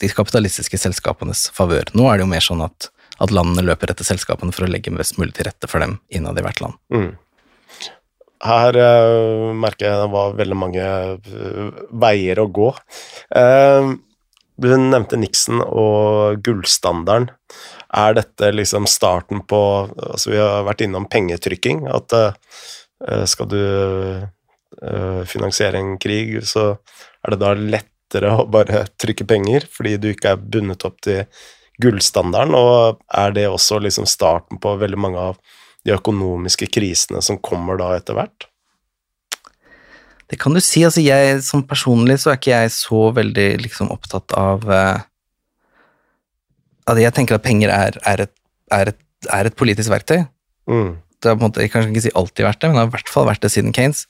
de 0.00 0.08
kapitalistiske 0.08 0.78
selskapenes 0.80 1.48
favør. 1.52 1.90
Nå 1.96 2.08
er 2.08 2.18
det 2.18 2.26
jo 2.26 2.32
mer 2.32 2.44
sånn 2.44 2.64
at, 2.64 2.88
at 3.20 3.34
landene 3.34 3.64
løper 3.66 3.92
etter 3.92 4.08
selskapene 4.08 4.54
for 4.56 4.66
å 4.66 4.70
legge 4.72 4.94
mest 4.94 5.18
mulig 5.20 5.36
til 5.36 5.50
rette 5.50 5.68
for 5.68 5.84
dem 5.84 5.98
innad 6.12 6.40
i 6.40 6.44
hvert 6.46 6.62
land. 6.64 6.78
Mm. 6.94 7.10
Her 8.42 8.74
uh, 8.74 9.50
merker 9.54 9.86
jeg 9.86 10.00
det 10.00 10.14
var 10.14 10.32
veldig 10.38 10.56
mange 10.58 10.86
uh, 11.14 11.84
veier 12.02 12.40
å 12.42 12.48
gå. 12.50 12.72
Uh, 13.30 13.92
du 14.62 14.68
nevnte 14.72 15.18
Nixon 15.20 15.62
og 15.62 16.42
gullstandarden. 16.44 17.30
Er 17.92 18.16
dette 18.16 18.48
liksom 18.54 18.88
starten 18.88 19.42
på 19.44 19.60
altså 19.92 20.32
Vi 20.32 20.40
har 20.40 20.64
vært 20.64 20.84
innom 20.84 21.06
pengetrykking. 21.12 21.84
At 21.92 22.14
skal 23.26 23.48
du 23.50 23.62
eh, 23.62 25.22
finansiere 25.28 25.80
en 25.80 25.96
krig, 26.02 26.36
så 26.46 26.76
er 27.22 27.34
det 27.34 27.40
da 27.42 27.54
lettere 27.56 28.36
å 28.36 28.46
bare 28.50 28.84
trykke 29.00 29.26
penger 29.28 29.66
fordi 29.72 29.96
du 29.98 30.12
ikke 30.12 30.34
er 30.34 30.44
bundet 30.44 30.86
opp 30.88 31.00
til 31.04 31.24
gullstandarden, 31.82 32.54
og 32.54 33.02
er 33.08 33.34
det 33.34 33.48
også 33.48 33.80
liksom 33.82 34.06
starten 34.06 34.60
på 34.62 34.76
veldig 34.78 35.00
mange 35.00 35.28
av 35.32 35.38
de 35.82 35.94
økonomiske 35.96 36.68
krisene 36.70 37.22
som 37.24 37.40
kommer 37.42 37.80
da 37.80 37.94
etter 37.96 38.18
hvert? 38.18 38.46
Det 40.32 40.38
kan 40.40 40.54
du 40.56 40.62
si. 40.64 40.84
altså 40.84 41.02
jeg, 41.04 41.42
Som 41.44 41.64
personlig 41.68 42.20
så 42.22 42.32
er 42.32 42.38
ikke 42.38 42.54
jeg 42.54 42.72
så 42.72 43.00
veldig 43.12 43.48
liksom 43.66 43.90
opptatt 43.92 44.32
av 44.38 44.64
uh, 44.64 45.00
at 46.88 46.98
Jeg 46.98 47.14
tenker 47.14 47.36
at 47.36 47.44
penger 47.44 47.70
er, 47.70 47.98
er, 48.08 48.24
et, 48.24 48.32
er, 48.72 48.92
et, 48.94 49.28
er 49.28 49.48
et 49.48 49.56
politisk 49.58 49.92
verktøy. 49.92 50.24
Mm. 50.70 50.96
Det 51.22 51.30
har 51.30 51.36
på 51.38 51.44
en 51.44 51.50
måte, 51.50 51.62
jeg 51.62 51.70
kan 51.72 51.86
ikke 51.88 52.02
si 52.04 52.10
alltid 52.18 52.44
vært 52.48 52.60
det, 52.62 52.68
men 52.70 52.76
det 52.76 52.82
har 52.84 52.90
i 52.90 52.96
hvert 52.96 53.12
fall 53.14 53.28
vært 53.28 53.42
det 53.44 53.50
siden 53.54 53.72
Keynes. 53.76 54.06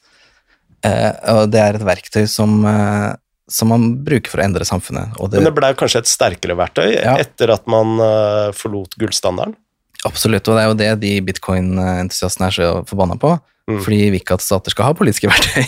Eh, 0.83 1.11
og 1.35 1.51
det 1.53 1.61
er 1.63 1.77
et 1.79 1.85
verktøy 1.87 2.25
som, 2.31 2.55
eh, 2.67 3.13
som 3.53 3.69
man 3.71 3.85
bruker 4.07 4.33
for 4.33 4.41
å 4.41 4.47
endre 4.47 4.65
samfunnet. 4.67 5.13
Det, 5.31 5.39
Men 5.39 5.45
det 5.51 5.55
ble 5.55 5.71
kanskje 5.79 6.01
et 6.03 6.11
sterkere 6.11 6.57
verktøy 6.59 6.89
Ja. 7.05 7.17
etter 7.21 7.53
at 7.53 7.67
man 7.71 7.99
eh, 8.01 8.53
forlot 8.57 8.97
gullstandarden? 8.99 9.55
Absolutt, 10.09 10.49
og 10.49 10.57
det 10.57 10.63
er 10.65 10.69
jo 10.73 10.75
det 10.81 11.01
de 11.05 11.13
bitcoin-entusiastene 11.29 12.49
er 12.49 12.57
så 12.57 12.71
forbanna 12.89 13.15
på. 13.21 13.37
Mm. 13.71 13.79
Fordi 13.85 13.99
de 14.01 14.09
vil 14.11 14.21
ikke 14.21 14.35
at 14.35 14.43
stater 14.43 14.71
skal 14.75 14.89
ha 14.89 14.95
politiske 14.99 15.29
verktøy. 15.33 15.63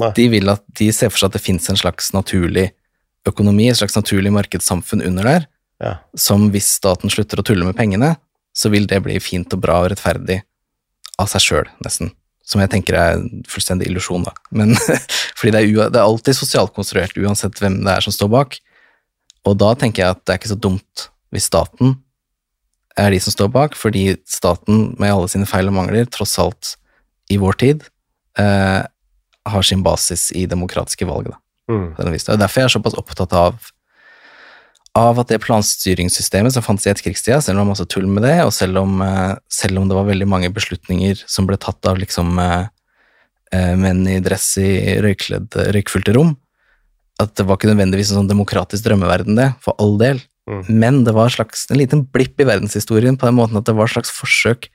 Nei. 0.00 0.12
De 0.16 0.28
vil 0.32 0.48
at 0.48 0.62
de 0.80 0.88
ser 0.96 1.10
for 1.12 1.20
seg 1.20 1.28
at 1.28 1.36
det 1.36 1.42
fins 1.44 1.68
en 1.68 1.76
slags 1.76 2.12
naturlig 2.16 2.70
økonomi, 3.28 3.68
et 3.68 3.76
slags 3.76 3.96
naturlig 3.98 4.32
markedssamfunn 4.32 5.04
under 5.04 5.22
der, 5.28 5.46
Ja. 5.82 5.96
som 6.16 6.50
hvis 6.54 6.68
staten 6.78 7.10
slutter 7.10 7.40
å 7.40 7.44
tulle 7.44 7.64
med 7.66 7.76
pengene, 7.76 8.14
så 8.56 8.70
vil 8.70 8.86
det 8.86 9.02
bli 9.02 9.18
fint 9.20 9.52
og 9.52 9.60
bra 9.60 9.80
og 9.82 9.90
rettferdig 9.90 10.40
av 11.20 11.30
seg 11.30 11.44
sjøl, 11.44 11.72
nesten. 11.84 12.12
Som 12.44 12.60
jeg 12.60 12.72
tenker 12.74 12.96
er 12.98 13.18
en 13.18 13.44
fullstendig 13.48 13.88
illusjon, 13.88 14.26
da. 14.26 14.34
Men 14.52 14.74
fordi 15.38 15.54
det 15.54 15.62
er, 15.62 15.90
det 15.92 16.00
er 16.00 16.04
alltid 16.04 16.36
sosialt 16.36 16.74
konstruert, 16.76 17.16
uansett 17.16 17.60
hvem 17.60 17.80
det 17.86 17.94
er 17.94 18.04
som 18.04 18.14
står 18.14 18.32
bak. 18.34 18.58
Og 19.48 19.58
da 19.60 19.72
tenker 19.78 20.04
jeg 20.04 20.16
at 20.16 20.24
det 20.24 20.34
er 20.34 20.40
ikke 20.42 20.54
så 20.54 20.60
dumt 20.60 21.08
hvis 21.34 21.48
staten 21.50 21.96
er 23.00 23.10
de 23.10 23.18
som 23.22 23.34
står 23.34 23.48
bak, 23.50 23.74
fordi 23.74 24.12
staten 24.30 24.92
med 25.00 25.10
alle 25.10 25.30
sine 25.32 25.48
feil 25.50 25.66
og 25.70 25.74
mangler, 25.74 26.06
tross 26.06 26.36
alt 26.38 26.76
i 27.32 27.40
vår 27.40 27.56
tid, 27.58 27.88
eh, 28.38 28.84
har 29.44 29.66
sin 29.66 29.82
basis 29.82 30.28
i 30.36 30.44
demokratiske 30.46 31.08
valg. 31.08 31.32
Da, 31.32 31.40
Mm. 31.70 31.94
Det 31.96 32.28
er 32.28 32.36
derfor 32.36 32.60
jeg 32.60 32.68
er 32.68 32.74
såpass 32.76 32.96
opptatt 33.00 33.32
av, 33.32 33.70
av 34.94 35.18
at 35.18 35.30
det 35.32 35.40
planstyringssystemet 35.42 36.54
som 36.54 36.62
fantes 36.62 36.86
i 36.86 36.92
etterkrigstida, 36.92 37.40
selv 37.42 37.58
om 37.58 37.64
det 37.64 37.64
var 37.64 37.72
masse 37.72 37.88
tull 37.90 38.06
med 38.06 38.22
det, 38.22 38.36
og 38.46 38.52
selv 38.54 38.78
om, 38.84 39.02
eh, 39.02 39.34
selv 39.50 39.80
om 39.80 39.88
det 39.90 39.96
var 39.96 40.06
veldig 40.06 40.28
mange 40.30 40.50
beslutninger 40.54 41.24
som 41.26 41.48
ble 41.48 41.58
tatt 41.58 41.84
av 41.90 41.98
liksom 41.98 42.38
eh, 42.38 42.68
eh, 43.52 43.74
menn 43.74 44.06
i 44.06 44.20
dress 44.22 44.52
i 44.62 45.00
røykfylte 45.02 46.14
rom, 46.14 46.36
at 47.18 47.34
det 47.34 47.46
var 47.46 47.58
ikke 47.58 47.72
nødvendigvis 47.72 48.12
en 48.12 48.22
sånn 48.22 48.30
demokratisk 48.30 48.86
drømmeverden, 48.86 49.34
det, 49.38 49.50
for 49.66 49.74
all 49.82 49.98
del. 49.98 50.22
Mm. 50.50 50.62
Men 50.68 51.02
det 51.06 51.14
var 51.16 51.26
en, 51.26 51.36
slags, 51.38 51.66
en 51.70 51.80
liten 51.80 52.06
blipp 52.14 52.38
i 52.38 52.46
verdenshistorien 52.46 53.18
på 53.18 53.26
den 53.26 53.38
måten 53.38 53.58
at 53.58 53.66
det 53.66 53.74
var 53.74 53.88
et 53.88 53.96
slags 53.96 54.14
forsøk 54.14 54.68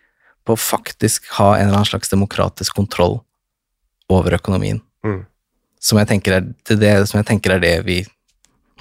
på 0.47 0.55
å 0.55 0.59
faktisk 0.59 1.27
ha 1.37 1.53
en 1.55 1.67
eller 1.67 1.81
annen 1.81 1.91
slags 1.91 2.11
demokratisk 2.11 2.75
kontroll 2.75 3.19
over 4.11 4.35
økonomien. 4.35 4.81
Mm. 5.05 5.21
Som, 5.79 5.99
jeg 6.01 6.09
tenker 6.09 6.39
er, 6.39 6.47
det, 6.67 6.75
er 6.75 7.03
det, 7.03 7.09
som 7.11 7.21
jeg 7.21 7.27
tenker 7.29 7.55
er 7.55 7.63
det 7.63 7.75
vi 7.87 8.01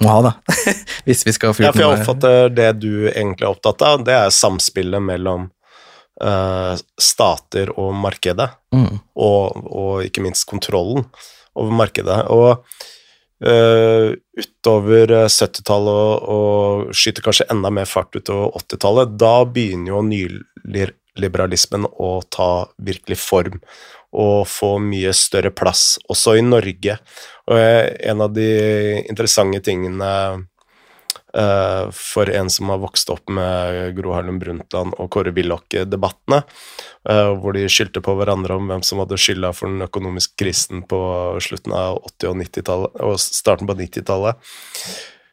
må 0.03 0.09
ha, 0.11 0.19
da. 0.29 0.33
Hvis 1.07 1.25
vi 1.27 1.33
skal 1.35 1.55
få 1.55 1.63
Ja, 1.65 1.71
for 1.75 1.83
jeg 1.83 1.99
oppfatter 1.99 2.51
det 2.53 2.69
du 2.81 2.91
egentlig 3.09 3.45
er 3.47 3.53
opptatt 3.53 3.81
av, 3.85 4.03
det 4.07 4.15
er 4.15 4.33
samspillet 4.35 5.03
mellom 5.03 5.49
uh, 6.23 6.75
stater 6.99 7.73
og 7.77 7.93
markedet, 7.99 8.49
Mm. 8.69 8.99
og, 9.17 9.63
og 9.65 10.03
ikke 10.05 10.21
minst 10.21 10.45
kontrollen 10.45 11.07
over 11.57 11.71
markedet. 11.73 12.19
Og 12.29 12.51
uh, 13.41 14.11
utover 14.37 15.13
eh, 15.15 15.25
70-tallet 15.25 15.89
og, 15.89 16.27
og 16.29 16.93
skyter 16.93 17.25
kanskje 17.25 17.47
enda 17.49 17.71
mer 17.73 17.89
fart 17.89 18.13
utover 18.15 18.53
80-tallet, 18.61 19.15
da 19.19 19.33
begynner 19.49 19.95
jo 19.95 20.03
nyliberalismen 20.05 21.87
å 21.89 22.11
ta 22.29 22.51
virkelig 22.77 23.17
form 23.23 23.57
og 24.15 24.47
få 24.49 24.77
mye 24.81 25.13
større 25.13 25.51
plass, 25.53 25.97
også 26.09 26.37
i 26.39 26.45
Norge. 26.45 26.97
Og 27.49 27.57
eh, 27.57 27.89
en 28.09 28.23
av 28.25 28.33
de 28.33 28.47
interessante 29.03 29.61
tingene 29.69 30.09
eh, 31.37 31.83
for 31.95 32.31
en 32.33 32.49
som 32.49 32.71
har 32.73 32.81
vokst 32.81 33.11
opp 33.13 33.29
med 33.33 33.93
Gro 33.97 34.15
Harlem 34.17 34.39
Brundtland 34.41 34.97
og 34.97 35.11
Kåre 35.13 35.33
Willoch-debattene, 35.35 36.41
eh, 37.09 37.31
hvor 37.37 37.57
de 37.57 37.67
skyldte 37.69 38.03
på 38.05 38.17
hverandre 38.17 38.57
om 38.57 38.71
hvem 38.71 38.85
som 38.85 39.03
hadde 39.03 39.19
skylda 39.21 39.53
for 39.53 39.69
den 39.69 39.85
økonomiske 39.85 40.39
krisen 40.41 40.85
på 40.89 41.01
slutten 41.43 41.75
av 41.77 42.01
80- 42.15 42.31
og 42.31 42.39
90-tallet 42.43 43.03
og 43.09 43.19
starten 43.21 43.69
på 43.69 43.77
90-tallet, 43.83 44.49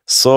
så 0.07 0.37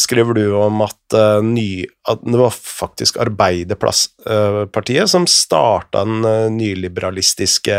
skriver 0.00 0.38
du 0.38 0.44
om 0.58 0.82
at, 0.84 1.00
uh, 1.14 1.40
ny, 1.44 1.86
at 2.08 2.22
det 2.24 2.38
var 2.40 2.54
faktisk 2.54 3.18
Arbeiderpartiet 3.22 5.10
som 5.10 5.26
starta 5.30 6.04
den 6.06 6.24
uh, 6.26 6.48
nyliberalistiske 6.52 7.78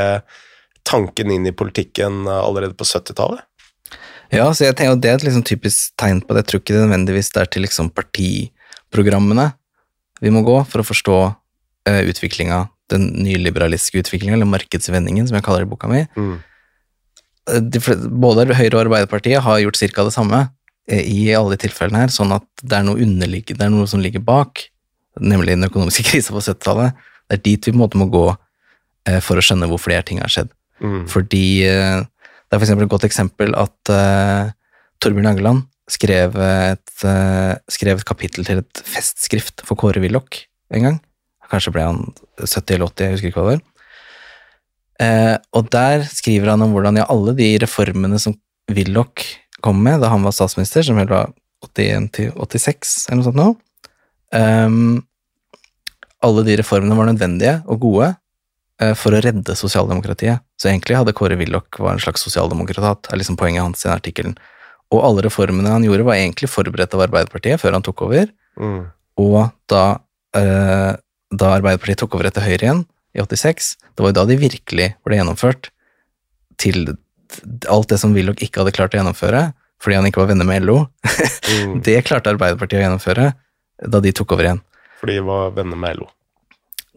tanken 0.89 1.31
inn 1.31 1.45
i 1.45 1.53
politikken 1.53 2.23
eh, 2.27 2.39
allerede 2.39 2.73
på 2.73 2.87
70-tallet. 2.87 3.43
Ja, 4.33 4.47
så 4.53 4.67
jeg 4.67 4.77
tenker 4.77 4.95
at 4.95 5.03
det 5.03 5.11
er 5.11 5.19
et 5.19 5.25
liksom 5.27 5.43
typisk 5.45 5.93
tegn 5.99 6.21
på 6.23 6.33
det. 6.33 6.43
Jeg 6.43 6.49
tror 6.49 6.61
ikke 6.63 6.75
det 6.75 6.83
nødvendigvis 6.85 7.31
det 7.35 7.41
er 7.41 7.49
til 7.53 7.65
liksom 7.65 7.91
partiprogrammene 7.93 9.51
vi 10.23 10.31
må 10.33 10.41
gå 10.47 10.57
for 10.67 10.81
å 10.81 10.87
forstå 10.87 11.17
uh, 11.29 12.01
utviklinga, 12.09 12.65
den 12.91 13.05
nyliberalistiske 13.23 14.01
utviklinga, 14.03 14.35
eller 14.35 14.49
markedsvendingen, 14.49 15.29
som 15.29 15.37
jeg 15.37 15.45
kaller 15.45 15.63
det 15.63 15.69
i 15.69 15.71
boka 15.71 15.91
mi. 15.91 16.01
Mm. 16.19 16.33
Eh, 17.49 17.61
de, 17.63 17.81
både 18.21 18.47
Høyre 18.51 18.73
og 18.75 18.81
Arbeiderpartiet 18.85 19.43
har 19.45 19.61
gjort 19.63 19.79
cirka 19.79 20.05
det 20.07 20.15
samme 20.15 20.41
eh, 20.43 20.49
i 20.89 21.29
alle 21.37 21.53
de 21.53 21.63
tilfellene 21.65 22.03
her, 22.03 22.13
sånn 22.13 22.33
at 22.33 22.45
det 22.63 22.79
er 22.79 22.85
noe 22.87 23.01
underligge, 23.03 23.55
det 23.57 23.65
er 23.65 23.73
noe 23.73 23.87
som 23.89 24.01
ligger 24.01 24.23
bak, 24.25 24.63
nemlig 25.21 25.57
den 25.57 25.67
økonomiske 25.69 26.05
krisa 26.09 26.35
på 26.35 26.43
70-tallet. 26.43 27.01
Det 27.29 27.37
er 27.37 27.43
dit 27.45 27.67
vi 27.67 27.73
på 27.73 27.77
en 27.77 27.83
måte 27.83 27.99
må 28.01 28.09
gå 28.11 28.25
eh, 28.31 29.19
for 29.23 29.37
å 29.37 29.43
skjønne 29.43 29.69
hvorfor 29.69 29.93
de 29.93 29.99
her 29.99 30.07
tingene 30.07 30.25
har 30.25 30.33
skjedd. 30.33 30.53
Mm. 30.79 31.03
Fordi 31.11 31.45
eh, 31.67 31.99
det 32.01 32.57
er 32.57 32.63
eksempel 32.63 32.87
et 32.87 32.93
godt 32.95 33.05
eksempel 33.05 33.53
at 33.59 33.93
eh, 33.93 34.53
Torbjørn 35.03 35.29
Angeland 35.33 35.67
skrev 35.89 36.37
et, 36.41 36.93
eh, 37.05 37.53
skrev 37.71 37.99
et 37.99 38.07
kapittel 38.07 38.45
til 38.45 38.61
et 38.61 38.81
festskrift 38.85 39.63
for 39.65 39.79
Kåre 39.79 40.01
Willoch 40.01 40.43
en 40.73 40.85
gang. 40.85 40.97
Kanskje 41.49 41.73
ble 41.73 41.85
han 41.85 42.01
70 42.41 42.75
eller 42.75 42.89
80, 42.91 43.05
jeg 43.05 43.15
husker 43.15 43.31
ikke 43.31 43.41
hva 43.41 43.47
det 43.47 43.57
var. 43.57 43.65
Eh, 44.99 45.35
og 45.55 45.69
der 45.73 46.03
skriver 46.09 46.51
han 46.53 46.65
om 46.65 46.73
hvordan 46.75 46.99
ja, 46.99 47.07
alle 47.09 47.33
de 47.37 47.53
reformene 47.63 48.19
som 48.21 48.35
Willoch 48.69 49.25
kom 49.63 49.81
med 49.83 50.01
da 50.03 50.11
han 50.13 50.25
var 50.25 50.35
statsminister, 50.35 50.85
som 50.85 50.99
vel 50.99 51.09
var 51.11 51.31
81 51.65 52.09
til 52.15 52.31
86 52.35 52.95
eller 53.09 53.19
noe 53.19 53.27
sånt 53.27 53.39
nå, 53.39 53.49
um, 54.35 54.99
alle 56.25 56.43
de 56.47 56.57
reformene 56.59 56.97
var 56.97 57.09
nødvendige 57.09 57.57
og 57.71 57.81
gode 57.83 58.09
uh, 58.11 58.93
for 58.99 59.15
å 59.15 59.21
redde 59.23 59.55
sosialdemokratiet. 59.55 60.43
Så 60.59 60.71
egentlig 60.71 60.99
hadde 60.99 61.15
Kåre 61.15 61.37
Willoch 61.39 61.79
var 61.79 61.95
en 61.95 62.03
slags 62.03 62.23
sosialdemokrat, 62.27 63.11
er 63.11 63.21
liksom 63.21 63.39
poenget 63.39 63.63
hans 63.63 63.85
i 63.85 63.87
den 63.87 63.95
artikkelen. 63.95 64.37
Og 64.89 65.03
alle 65.05 65.23
reformene 65.27 65.71
han 65.71 65.85
gjorde, 65.85 66.07
var 66.07 66.19
egentlig 66.19 66.49
forberedt 66.51 66.95
av 66.97 67.05
Arbeiderpartiet 67.05 67.61
før 67.61 67.77
han 67.77 67.85
tok 67.85 68.07
over. 68.07 68.31
Mm. 68.59 68.81
Og 69.21 69.41
da, 69.71 69.83
uh, 70.35 70.93
da 71.29 71.51
Arbeiderpartiet 71.57 72.01
tok 72.03 72.17
over 72.17 72.31
etter 72.31 72.45
Høyre 72.45 72.65
igjen, 72.65 72.87
i 73.17 73.21
86, 73.23 73.73
det 73.97 74.03
var 74.03 74.11
jo 74.11 74.17
da 74.19 74.25
de 74.29 74.35
virkelig 74.37 74.91
ble 75.05 75.17
gjennomført 75.17 75.71
til 76.61 76.91
alt 77.69 77.89
det 77.91 77.99
som 78.01 78.13
Willoch 78.15 78.41
ikke 78.43 78.63
hadde 78.63 78.75
klart 78.75 78.95
å 78.95 78.99
gjennomføre, 78.99 79.49
fordi 79.79 79.97
han 79.99 80.07
ikke 80.09 80.21
var 80.23 80.31
venner 80.33 80.47
med 80.47 80.65
LO. 80.65 80.81
Mm. 81.49 81.79
Det 81.87 82.01
klarte 82.07 82.33
Arbeiderpartiet 82.33 82.81
å 82.81 82.83
gjennomføre 82.83 83.31
da 83.87 84.01
de 84.03 84.11
tok 84.15 84.35
over 84.35 84.47
igjen. 84.47 84.61
Fordi 84.99 85.15
de 85.19 85.23
var 85.27 85.53
venner 85.55 85.79
med 85.79 86.01
LO. 86.01 86.09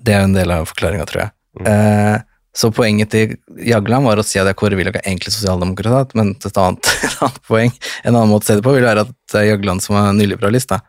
Det 0.03 0.15
er 0.15 0.25
jo 0.25 0.31
en 0.33 0.37
del 0.37 0.51
av 0.51 0.67
forklaringa, 0.67 1.07
tror 1.07 1.25
jeg. 1.25 1.35
Mm. 1.61 1.67
Eh, 1.71 2.17
så 2.53 2.69
poenget 2.75 3.13
til 3.15 3.37
Jagland 3.65 4.05
var 4.05 4.21
å 4.21 4.25
si 4.27 4.41
at 4.41 4.51
Kåre 4.59 4.77
Willoch 4.77 4.99
er 4.99 5.07
egentlig 5.07 5.33
sosialdemokrat, 5.33 6.13
men 6.19 6.35
et 6.35 6.59
annet, 6.61 6.91
et 7.07 7.19
annet 7.25 7.43
poeng, 7.49 7.73
en 8.03 8.17
annen 8.17 8.33
måte 8.33 8.49
å 8.49 8.51
se 8.51 8.59
det 8.59 8.67
på, 8.67 8.75
vil 8.77 8.89
være 8.89 9.07
at 9.07 9.15
det 9.33 9.41
er 9.41 9.51
Jagland 9.53 9.85
som 9.85 9.97
er 10.01 10.13
nyliberalist, 10.19 10.75
da. 10.75 10.83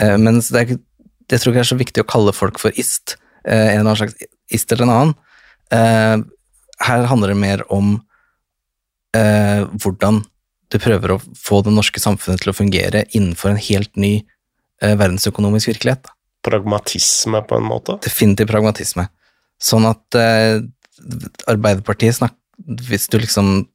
Eh, 0.00 0.16
men 0.20 0.40
det 0.40 0.62
er, 0.62 0.76
jeg 1.28 1.42
tror 1.42 1.52
ikke 1.52 1.64
er 1.66 1.72
så 1.72 1.80
viktig 1.82 2.04
å 2.04 2.08
kalle 2.08 2.36
folk 2.36 2.60
for 2.62 2.74
ist, 2.80 3.18
eh, 3.44 3.74
en 3.74 3.80
eller 3.80 3.88
annen 3.90 4.02
slags 4.04 4.28
ist 4.54 4.72
eller 4.72 4.86
en 4.86 4.94
annen. 4.94 5.16
Eh, 5.76 6.16
her 6.88 7.08
handler 7.10 7.34
det 7.34 7.40
mer 7.42 7.64
om 7.74 7.98
eh, 9.16 9.64
hvordan 9.80 10.22
du 10.68 10.78
prøver 10.80 11.14
å 11.14 11.20
få 11.36 11.62
det 11.64 11.72
norske 11.72 12.00
samfunnet 12.02 12.42
til 12.44 12.52
å 12.52 12.56
fungere 12.56 13.06
innenfor 13.16 13.54
en 13.54 13.62
helt 13.62 13.94
ny 13.96 14.12
eh, 14.82 14.94
verdensøkonomisk 14.98 15.72
virkelighet. 15.72 16.04
Da. 16.04 16.14
Pragmatisme, 16.48 17.40
på 17.48 17.58
en 17.58 17.68
måte. 17.68 17.96
Definitivt 18.04 18.50
pragmatisme. 18.52 19.08
Sånn 19.58 19.88
at 19.88 20.18
eh, 20.18 20.60
Arbeiderpartiet 21.50 22.16
snakker 22.16 22.38
Hvis 22.88 23.06
du 23.10 23.20
liksom 23.22 23.68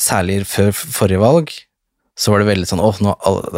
Særlig 0.00 0.42
før 0.48 0.74
forrige 0.76 1.20
valg, 1.22 1.52
så 2.16 2.32
var 2.32 2.42
det 2.42 2.50
veldig 2.50 2.66
sånn 2.68 2.82
åh, 2.84 2.98
nå 3.00 3.14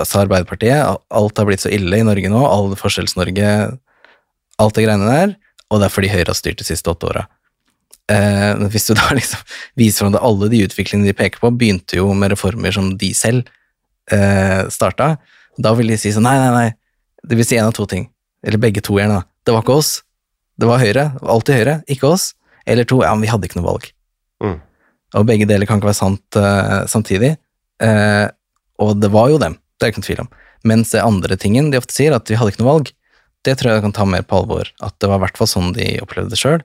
sa 0.06 0.20
Arbeiderpartiet 0.22 0.98
alt 1.10 1.40
har 1.40 1.48
blitt 1.48 1.64
så 1.64 1.70
ille 1.74 1.98
i 1.98 2.04
Norge 2.06 2.30
nå, 2.30 2.44
all 2.46 2.76
Forskjells-Norge, 2.78 3.48
alt 4.62 4.76
det 4.78 4.84
greiene 4.84 5.08
der, 5.10 5.32
og 5.66 5.80
det 5.80 5.88
er 5.88 5.94
fordi 5.96 6.12
Høyre 6.12 6.30
har 6.30 6.38
styrt 6.38 6.62
de 6.62 6.66
siste 6.68 6.90
åtte 6.90 7.10
åra. 7.10 7.24
Eh, 8.09 8.66
hvis 8.72 8.88
du 8.88 8.94
da 8.96 9.11
liksom 9.18 9.42
viser 9.78 10.04
fram 10.04 10.14
at 10.16 10.24
alle 10.24 10.50
de 10.52 10.62
utviklingene 10.64 11.11
de 11.11 11.16
peker 11.16 11.42
på, 11.42 11.52
begynte 11.54 12.00
jo 12.00 12.11
med 12.16 12.32
reformer 12.34 12.74
som 12.74 12.94
de 13.00 13.12
selv 13.16 13.48
eh, 14.12 14.64
starta, 14.72 15.16
da 15.59 15.74
vil 15.76 15.90
de 15.92 15.98
si 16.00 16.12
sånn 16.14 16.26
nei, 16.26 16.36
nei, 16.40 16.52
nei, 16.54 16.68
det 17.28 17.38
vil 17.38 17.46
si 17.46 17.59
en 17.59 17.68
av 17.68 17.76
to 17.76 17.86
ting. 17.90 18.09
Eller 18.46 18.61
begge 18.62 18.82
to 18.84 18.96
gjerne, 18.98 19.20
da. 19.20 19.26
Det 19.44 19.54
var 19.54 19.64
ikke 19.64 19.78
oss. 19.80 19.92
Det 20.59 20.68
var 20.68 20.82
Høyre. 20.82 21.11
Alltid 21.22 21.59
Høyre, 21.59 21.76
ikke 21.90 22.12
oss. 22.12 22.32
Eller 22.68 22.86
to, 22.88 23.00
ja, 23.02 23.14
men 23.14 23.26
vi 23.26 23.30
hadde 23.32 23.48
ikke 23.48 23.59
noe 23.59 23.66
valg. 23.66 23.88
Mm. 24.44 24.59
Og 25.18 25.26
begge 25.28 25.48
deler 25.48 25.68
kan 25.68 25.80
ikke 25.80 25.90
være 25.90 25.98
sant 25.98 26.38
eh, 26.38 26.82
samtidig. 26.90 27.32
Eh, 27.82 28.26
og 28.82 28.98
det 29.02 29.11
var 29.14 29.32
jo 29.32 29.40
dem, 29.42 29.56
det 29.78 29.86
er 29.86 29.92
ikke 29.92 30.02
noen 30.02 30.09
tvil 30.09 30.22
om. 30.24 30.30
Mens 30.68 30.92
det 30.94 31.04
andre 31.04 31.38
tingen 31.40 31.72
de 31.72 31.80
ofte 31.80 31.96
sier, 31.96 32.14
at 32.14 32.30
vi 32.30 32.38
hadde 32.38 32.52
ikke 32.52 32.62
noe 32.62 32.72
valg, 32.72 32.92
det 33.46 33.54
tror 33.59 33.72
jeg 33.72 33.84
kan 33.86 33.94
ta 33.96 34.06
mer 34.09 34.26
på 34.26 34.42
alvor. 34.42 34.70
At 34.84 34.96
det 35.00 35.11
var 35.11 35.20
i 35.20 35.24
hvert 35.26 35.40
fall 35.40 35.50
sånn 35.50 35.72
de 35.76 35.88
opplevde 36.04 36.34
det 36.34 36.40
sjøl. 36.40 36.62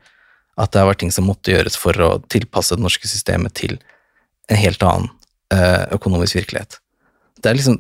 At 0.60 0.74
det 0.74 0.82
har 0.82 0.90
vært 0.92 1.02
ting 1.02 1.14
som 1.14 1.26
måtte 1.26 1.54
gjøres 1.54 1.78
for 1.80 1.98
å 2.06 2.10
tilpasse 2.32 2.78
det 2.78 2.86
norske 2.86 3.10
systemet 3.10 3.56
til 3.58 3.80
en 4.52 4.60
helt 4.60 4.84
annen 4.86 5.10
eh, 5.54 5.86
økonomisk 5.96 6.38
virkelighet. 6.42 6.78
Det 7.42 7.50
er 7.50 7.58
liksom 7.58 7.80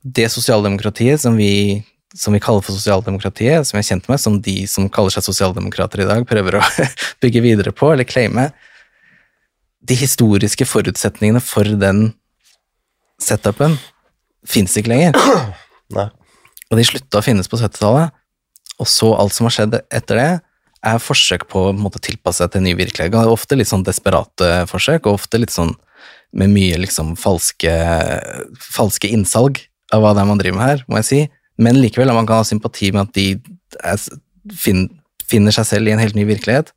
det 0.00 0.28
sosialdemokratiet 0.32 1.20
som 1.20 1.36
vi, 1.36 1.82
som 2.16 2.34
vi 2.34 2.40
kaller 2.42 2.64
for 2.64 2.76
sosialdemokratiet, 2.76 3.66
som 3.66 3.76
jeg 3.76 3.84
er 3.84 3.88
kjent 3.90 4.08
med, 4.12 4.22
som 4.22 4.38
de 4.44 4.56
som 4.70 4.88
kaller 4.92 5.12
seg 5.14 5.26
sosialdemokrater 5.26 6.04
i 6.04 6.08
dag, 6.08 6.24
prøver 6.28 6.60
å 6.60 6.64
bygge 7.22 7.42
videre 7.44 7.74
på, 7.76 7.90
eller 7.92 8.08
claime. 8.08 8.50
De 9.80 9.96
historiske 9.98 10.68
forutsetningene 10.68 11.42
for 11.44 11.68
den 11.80 12.10
setupen 13.20 13.76
fins 14.48 14.76
ikke 14.78 14.94
lenger. 14.94 15.18
Nei. 15.96 16.08
Og 16.70 16.78
de 16.78 16.86
slutta 16.86 17.20
å 17.20 17.24
finnes 17.24 17.50
på 17.50 17.58
70-tallet. 17.60 18.14
Og 18.80 18.88
så 18.88 19.10
alt 19.18 19.34
som 19.36 19.48
har 19.48 19.52
skjedd 19.52 19.76
etter 19.92 20.16
det, 20.16 20.30
er 20.86 21.02
forsøk 21.02 21.46
på 21.50 21.66
å 21.68 21.76
måte, 21.76 22.00
tilpasse 22.02 22.42
seg 22.42 22.52
til 22.52 22.62
en 22.62 22.68
ny 22.70 22.74
virkelighet. 22.78 23.12
Det 23.12 23.20
er 23.20 23.32
Ofte 23.32 23.58
litt 23.58 23.70
sånn 23.70 23.84
desperate 23.86 24.50
forsøk, 24.70 25.06
og 25.06 25.20
ofte 25.20 25.40
litt 25.40 25.52
sånn 25.54 25.74
med 26.36 26.52
mye 26.54 26.78
liksom 26.78 27.16
falske, 27.18 27.72
falske 28.62 29.10
innsalg 29.10 29.60
av 29.92 30.04
hva 30.04 30.14
det 30.14 30.22
er 30.22 30.28
man 30.30 30.40
driver 30.40 30.58
med 30.60 30.68
her, 30.68 30.84
må 30.88 31.00
jeg 31.00 31.08
si. 31.08 31.20
Men 31.60 31.80
likevel, 31.82 32.12
man 32.16 32.28
kan 32.28 32.40
ha 32.40 32.46
sympati 32.46 32.92
med 32.94 33.08
at 33.08 33.16
de 33.18 33.26
er, 33.84 34.04
fin, 34.56 34.86
finner 35.28 35.54
seg 35.54 35.66
selv 35.68 35.90
i 35.90 35.94
en 35.94 36.00
helt 36.02 36.16
ny 36.16 36.24
virkelighet. 36.28 36.70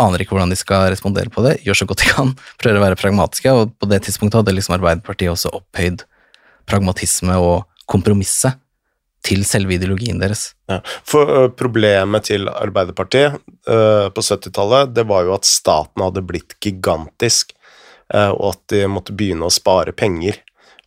Aner 0.00 0.24
ikke 0.24 0.34
hvordan 0.34 0.50
de 0.50 0.58
skal 0.58 0.88
respondere 0.90 1.30
på 1.32 1.44
det, 1.46 1.60
gjør 1.64 1.80
så 1.80 1.86
godt 1.88 2.02
de 2.02 2.10
kan, 2.10 2.34
prøver 2.60 2.80
å 2.80 2.84
være 2.88 2.98
pragmatiske, 2.98 3.54
og 3.54 3.76
på 3.78 3.88
det 3.88 4.02
tidspunktet 4.04 4.42
hadde 4.42 4.56
liksom 4.56 4.74
Arbeiderpartiet 4.76 5.30
også 5.32 5.54
opphøyd 5.54 6.02
pragmatisme 6.68 7.38
og 7.38 7.68
kompromisse 7.90 8.50
til 9.24 9.44
selve 9.48 9.78
ideologien 9.78 10.20
deres. 10.20 10.50
Ja. 10.70 10.80
For 11.08 11.30
ø, 11.30 11.42
problemet 11.56 12.28
til 12.28 12.48
Arbeiderpartiet 12.50 13.38
uh, 13.68 14.08
på 14.12 14.24
70-tallet, 14.24 14.92
det 14.96 15.06
var 15.08 15.24
jo 15.26 15.34
at 15.36 15.48
staten 15.48 16.04
hadde 16.04 16.24
blitt 16.26 16.56
gigantisk, 16.64 17.54
uh, 18.14 18.32
og 18.34 18.50
at 18.52 18.62
de 18.74 18.84
måtte 18.90 19.16
begynne 19.16 19.48
å 19.48 19.54
spare 19.54 19.96
penger. 19.96 20.42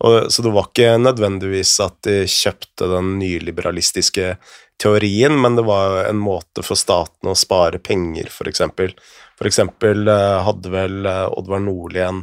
Og, 0.06 0.30
så 0.30 0.46
det 0.46 0.54
var 0.54 0.70
ikke 0.70 0.94
nødvendigvis 1.02 1.74
at 1.82 1.98
de 2.06 2.20
kjøpte 2.30 2.92
den 2.92 3.16
nyliberalistiske 3.18 4.36
teorien, 4.78 5.34
men 5.42 5.58
det 5.58 5.66
var 5.66 6.04
en 6.06 6.22
måte 6.22 6.62
for 6.66 6.78
staten 6.78 7.32
å 7.32 7.38
spare 7.38 7.82
penger, 7.82 8.30
eksempel. 8.46 8.94
For 9.38 9.50
eksempel 9.50 10.06
hadde 10.46 10.70
vel 10.70 11.10
Oddvar 11.10 11.64
Nordli 11.66 12.04
en 12.06 12.22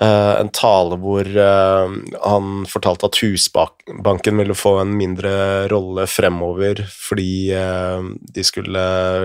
Eh, 0.00 0.40
en 0.40 0.48
tale 0.54 0.94
hvor 1.02 1.26
uh, 1.26 1.94
han 2.22 2.50
fortalte 2.70 3.08
at 3.08 3.18
Husbanken 3.18 4.38
ville 4.38 4.54
få 4.54 4.76
en 4.78 4.92
mindre 4.94 5.32
rolle 5.72 6.04
fremover 6.06 6.84
fordi 6.92 7.50
uh, 7.58 8.06
de 8.34 8.44
skulle 8.46 8.84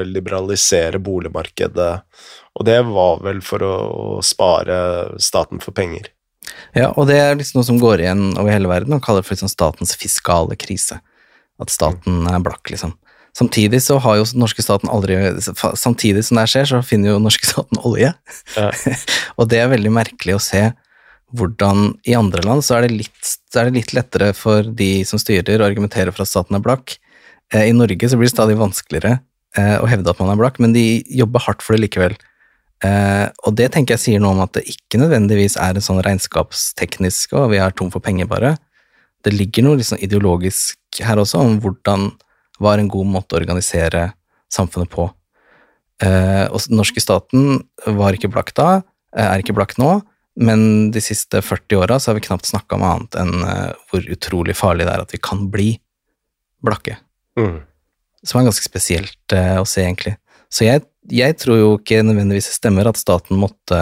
liberalisere 0.09 0.97
boligmarkedet, 1.03 1.91
og 2.57 2.65
det 2.65 2.79
var 2.89 3.21
vel 3.21 3.43
for 3.45 3.67
å 3.67 3.75
spare 4.25 4.79
staten 5.21 5.61
for 5.61 5.77
penger. 5.77 6.09
Ja, 6.73 6.89
og 6.89 7.05
det 7.11 7.19
er 7.21 7.37
liksom 7.37 7.61
noe 7.61 7.69
som 7.69 7.81
går 7.81 8.01
igjen 8.01 8.25
over 8.33 8.49
hele 8.49 8.71
verden, 8.71 8.97
og 8.97 9.05
kaller 9.05 9.25
for 9.25 9.37
liksom 9.37 9.53
statens 9.53 9.93
fiskale 9.99 10.57
krise. 10.57 11.03
At 11.61 11.69
staten 11.69 12.25
er 12.25 12.41
blakk, 12.41 12.65
liksom. 12.73 12.95
Samtidig 13.33 13.81
så 13.81 13.97
har 13.97 14.19
jo 14.19 14.25
norske 14.37 14.61
staten 14.61 14.91
aldri 14.93 15.15
Samtidig 15.41 16.21
som 16.27 16.37
det 16.37 16.45
skjer, 16.51 16.67
så 16.69 16.81
finner 16.85 17.15
jo 17.15 17.21
norske 17.21 17.47
staten 17.49 17.79
olje. 17.81 18.11
Ja. 18.57 18.69
og 19.39 19.49
det 19.49 19.61
er 19.63 19.71
veldig 19.73 19.93
merkelig 19.93 20.37
å 20.37 20.43
se 20.43 20.67
hvordan 21.33 21.95
i 22.05 22.13
andre 22.13 22.43
land 22.45 22.61
så 22.65 22.77
er, 22.77 22.85
det 22.85 22.99
litt, 22.99 23.31
er 23.57 23.69
det 23.69 23.79
litt 23.79 23.93
lettere 23.97 24.33
for 24.37 24.67
de 24.81 25.01
som 25.07 25.21
styrer 25.21 25.61
å 25.61 25.65
argumentere 25.65 26.13
for 26.13 26.25
at 26.25 26.29
staten 26.29 26.57
er 26.57 26.61
blakk. 26.61 26.93
Eh, 27.53 27.71
I 27.71 27.73
Norge 27.73 28.09
så 28.09 28.19
blir 28.19 28.29
det 28.29 28.35
stadig 28.35 28.57
vanskeligere 28.59 29.15
eh, 29.57 29.79
å 29.81 29.89
hevde 29.89 30.13
at 30.13 30.21
man 30.21 30.29
er 30.33 30.39
blakk, 30.39 30.59
men 30.61 30.75
de 30.75 31.01
jobber 31.09 31.41
hardt 31.47 31.65
for 31.65 31.73
det 31.73 31.87
likevel. 31.87 32.13
Eh, 32.85 33.25
og 33.47 33.57
det 33.57 33.71
tenker 33.73 33.95
jeg 33.95 34.03
sier 34.03 34.21
noe 34.21 34.35
om 34.35 34.43
at 34.45 34.53
det 34.59 34.67
ikke 34.69 35.01
nødvendigvis 35.01 35.57
er 35.61 35.73
en 35.73 35.85
sånn 35.85 36.03
regnskapsteknisk 36.05 37.33
og 37.39 37.49
vi 37.53 37.61
er 37.63 37.73
tom 37.73 37.89
for 37.93 38.03
penger, 38.03 38.29
bare. 38.29 38.55
Det 39.23 39.33
ligger 39.33 39.65
noe 39.65 39.79
liksom 39.79 40.01
ideologisk 40.03 41.01
her 41.01 41.21
også, 41.21 41.41
om 41.41 41.57
hvordan 41.63 42.11
var 42.63 42.79
en 42.79 42.91
god 42.91 43.09
måte 43.17 43.35
å 43.35 43.41
organisere 43.41 44.11
samfunnet 44.53 44.91
på. 44.93 45.09
Eh, 46.03 46.45
og 46.49 46.63
den 46.67 46.79
norske 46.79 47.01
staten 47.03 47.61
var 47.99 48.15
ikke 48.15 48.31
blakk 48.31 48.53
da, 48.57 48.81
eh, 49.15 49.27
er 49.27 49.43
ikke 49.43 49.55
blakk 49.55 49.75
nå, 49.81 50.01
men 50.41 50.91
de 50.91 51.01
siste 51.03 51.43
40 51.45 51.83
åra 51.83 51.99
så 51.99 52.09
har 52.09 52.17
vi 52.17 52.25
knapt 52.25 52.49
snakka 52.49 52.79
om 52.79 52.85
annet 52.87 53.19
enn 53.21 53.33
eh, 53.45 53.75
hvor 53.89 54.07
utrolig 54.15 54.55
farlig 54.57 54.87
det 54.87 54.95
er 54.95 55.05
at 55.05 55.13
vi 55.13 55.21
kan 55.21 55.45
bli 55.53 55.69
blakke. 56.63 56.97
Mm. 57.39 57.61
Som 58.23 58.39
er 58.39 58.47
ganske 58.47 58.65
spesielt 58.65 59.35
å 59.35 59.65
se, 59.67 59.83
egentlig. 59.83 60.15
Så 60.53 60.63
jeg, 60.63 60.85
jeg 61.11 61.35
tror 61.41 61.57
jo 61.59 61.71
ikke 61.75 62.03
nødvendigvis 62.05 62.47
det 62.47 62.55
stemmer 62.55 62.87
at 62.87 62.99
staten 62.99 63.35
måtte, 63.35 63.79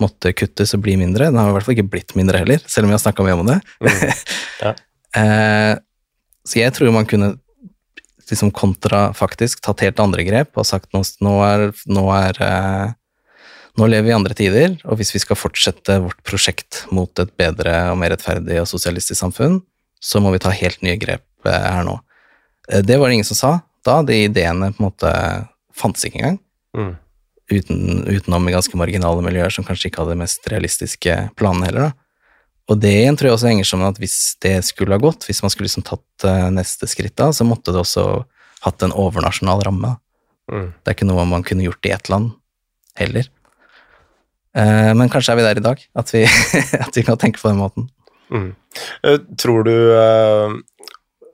måtte 0.00 0.32
kuttes 0.32 0.72
og 0.72 0.80
bli 0.86 0.94
mindre. 0.96 1.28
Den 1.28 1.36
har 1.36 1.50
i 1.50 1.56
hvert 1.58 1.66
fall 1.66 1.76
ikke 1.76 1.90
blitt 1.92 2.14
mindre 2.16 2.40
heller, 2.40 2.62
selv 2.64 2.86
om 2.86 2.92
vi 2.92 2.96
har 2.96 3.02
snakka 3.02 3.26
mye 3.26 3.38
om 3.40 3.52
det. 3.52 3.60
Mm. 3.84 4.02
Ja. 4.62 4.70
Eh, 5.18 5.72
så 6.46 6.60
jeg 6.60 6.70
tror 6.76 6.92
man 6.94 7.06
kunne 7.10 7.32
liksom 8.32 8.50
kontrafaktisk 8.56 9.60
tatt 9.64 9.84
helt 9.84 10.00
andre 10.02 10.24
grep 10.26 10.56
og 10.58 10.66
sagt 10.68 10.90
nå, 10.96 11.04
er, 11.46 11.68
nå 11.86 12.04
er 12.16 12.40
eh, 12.42 12.92
nå 13.78 13.86
lever 13.88 14.04
vi 14.04 14.12
i 14.12 14.16
andre 14.16 14.34
tider, 14.36 14.74
og 14.84 14.98
hvis 15.00 15.14
vi 15.14 15.20
skal 15.22 15.38
fortsette 15.38 15.94
vårt 16.04 16.18
prosjekt 16.28 16.82
mot 16.92 17.08
et 17.22 17.30
bedre 17.40 17.72
og 17.92 17.96
mer 18.02 18.12
rettferdig 18.12 18.58
og 18.60 18.68
sosialistisk 18.68 19.16
samfunn, 19.22 19.62
så 20.02 20.20
må 20.20 20.32
vi 20.34 20.42
ta 20.44 20.52
helt 20.52 20.82
nye 20.84 20.98
grep 21.00 21.24
eh, 21.48 21.68
her 21.76 21.86
nå. 21.88 21.94
Eh, 22.68 22.82
Det 22.84 22.98
var 23.00 23.08
det 23.08 23.20
ingen 23.20 23.28
som 23.30 23.38
sa 23.38 23.52
da, 23.84 24.02
de 24.06 24.24
ideene 24.26 24.72
på 24.74 24.82
en 24.82 24.88
måte 24.90 25.12
fantes 25.76 26.04
ikke 26.08 26.20
engang, 26.20 26.40
Mm. 26.72 26.92
uten, 27.52 28.04
utenom 28.08 28.46
i 28.48 28.52
ganske 28.54 28.76
marginale 28.80 29.20
miljøer 29.20 29.52
som 29.52 29.64
kanskje 29.64 29.90
ikke 29.90 30.00
hadde 30.00 30.14
de 30.14 30.20
mest 30.22 30.46
realistiske 30.48 31.16
planene 31.36 31.66
heller. 31.68 31.90
da. 31.90 31.92
Og 32.70 32.78
det 32.78 32.92
igjen 33.00 33.18
tror 33.18 33.30
jeg 33.30 33.36
også 33.36 33.50
henger 33.50 33.68
sammen 33.68 33.90
at 33.90 33.98
hvis 34.00 34.16
det 34.42 34.54
skulle 34.66 34.94
ha 34.94 35.02
gått, 35.02 35.26
hvis 35.26 35.42
man 35.42 35.52
skulle 35.52 35.66
liksom 35.66 35.84
tatt 35.86 36.26
eh, 36.28 36.48
neste 36.54 36.88
skritt 36.90 37.16
da, 37.18 37.32
så 37.34 37.46
måtte 37.46 37.74
det 37.74 37.82
også 37.82 38.06
hatt 38.62 38.86
en 38.86 38.94
overnasjonal 38.94 39.64
ramme. 39.66 39.96
Mm. 40.52 40.68
Det 40.78 40.90
er 40.90 40.96
ikke 40.96 41.10
noe 41.10 41.26
man 41.28 41.46
kunne 41.46 41.66
gjort 41.66 41.88
i 41.88 41.94
ett 41.94 42.10
land 42.12 42.34
heller. 42.98 43.28
Eh, 44.56 44.92
men 44.94 45.10
kanskje 45.12 45.34
er 45.34 45.40
vi 45.40 45.48
der 45.48 45.60
i 45.60 45.64
dag, 45.64 45.82
at 45.98 46.14
vi, 46.14 46.24
at 46.86 46.96
vi 46.96 47.06
kan 47.06 47.18
tenke 47.18 47.42
på 47.42 47.50
den 47.50 47.62
måten. 47.62 47.90
Mm. 48.32 48.52
Eh, 49.02 49.18
Tror 49.42 49.66
du 49.66 49.76
eh, 49.98 50.58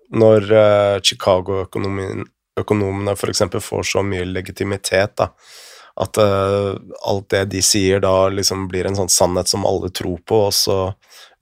når 0.09 0.53
eh, 0.53 1.01
Chicago-økonomene 1.05 3.14
f.eks. 3.14 3.43
får 3.61 3.83
så 3.93 4.03
mye 4.07 4.24
legitimitet, 4.29 5.16
da, 5.20 5.29
at 5.99 6.20
eh, 6.22 6.72
alt 7.11 7.29
det 7.35 7.45
de 7.53 7.62
sier 7.64 8.01
da 8.03 8.29
liksom 8.33 8.68
blir 8.70 8.89
en 8.89 8.99
sånn 8.99 9.12
sannhet 9.12 9.51
som 9.51 9.66
alle 9.68 9.91
tror 9.91 10.18
på, 10.24 10.47
og 10.49 10.55
så 10.55 10.79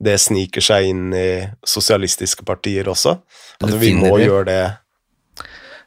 det 0.03 0.17
sniker 0.21 0.63
seg 0.63 0.91
inn 0.91 1.05
i 1.15 1.29
sosialistiske 1.65 2.45
partier 2.47 2.89
også? 2.91 3.17
At 3.63 3.77
vi 3.81 3.93
må 3.97 4.17
gjøre 4.21 4.45
det 4.47 4.59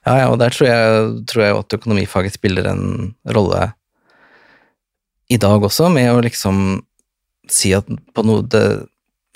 Ja, 0.07 0.15
ja, 0.17 0.29
og 0.33 0.39
der 0.41 0.55
tror 0.55 0.67
jeg, 0.67 1.11
tror 1.31 1.45
jeg 1.45 1.59
at 1.59 1.77
økonomifaget 1.77 2.39
spiller 2.39 2.71
en 2.73 3.13
rolle 3.37 3.71
i 5.31 5.39
dag 5.39 5.63
også, 5.63 5.87
med 5.95 6.09
å 6.11 6.23
liksom 6.25 6.81
si 7.51 7.71
at 7.77 7.87
på 7.87 8.25
noe 8.27 8.47
det, 8.51 8.65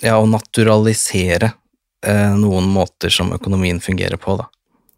Ja, 0.03 0.17
å 0.19 0.27
naturalisere 0.27 1.53
eh, 2.03 2.33
noen 2.35 2.67
måter 2.67 3.13
som 3.13 3.31
økonomien 3.31 3.79
fungerer 3.79 4.19
på, 4.19 4.35
da. 4.35 4.49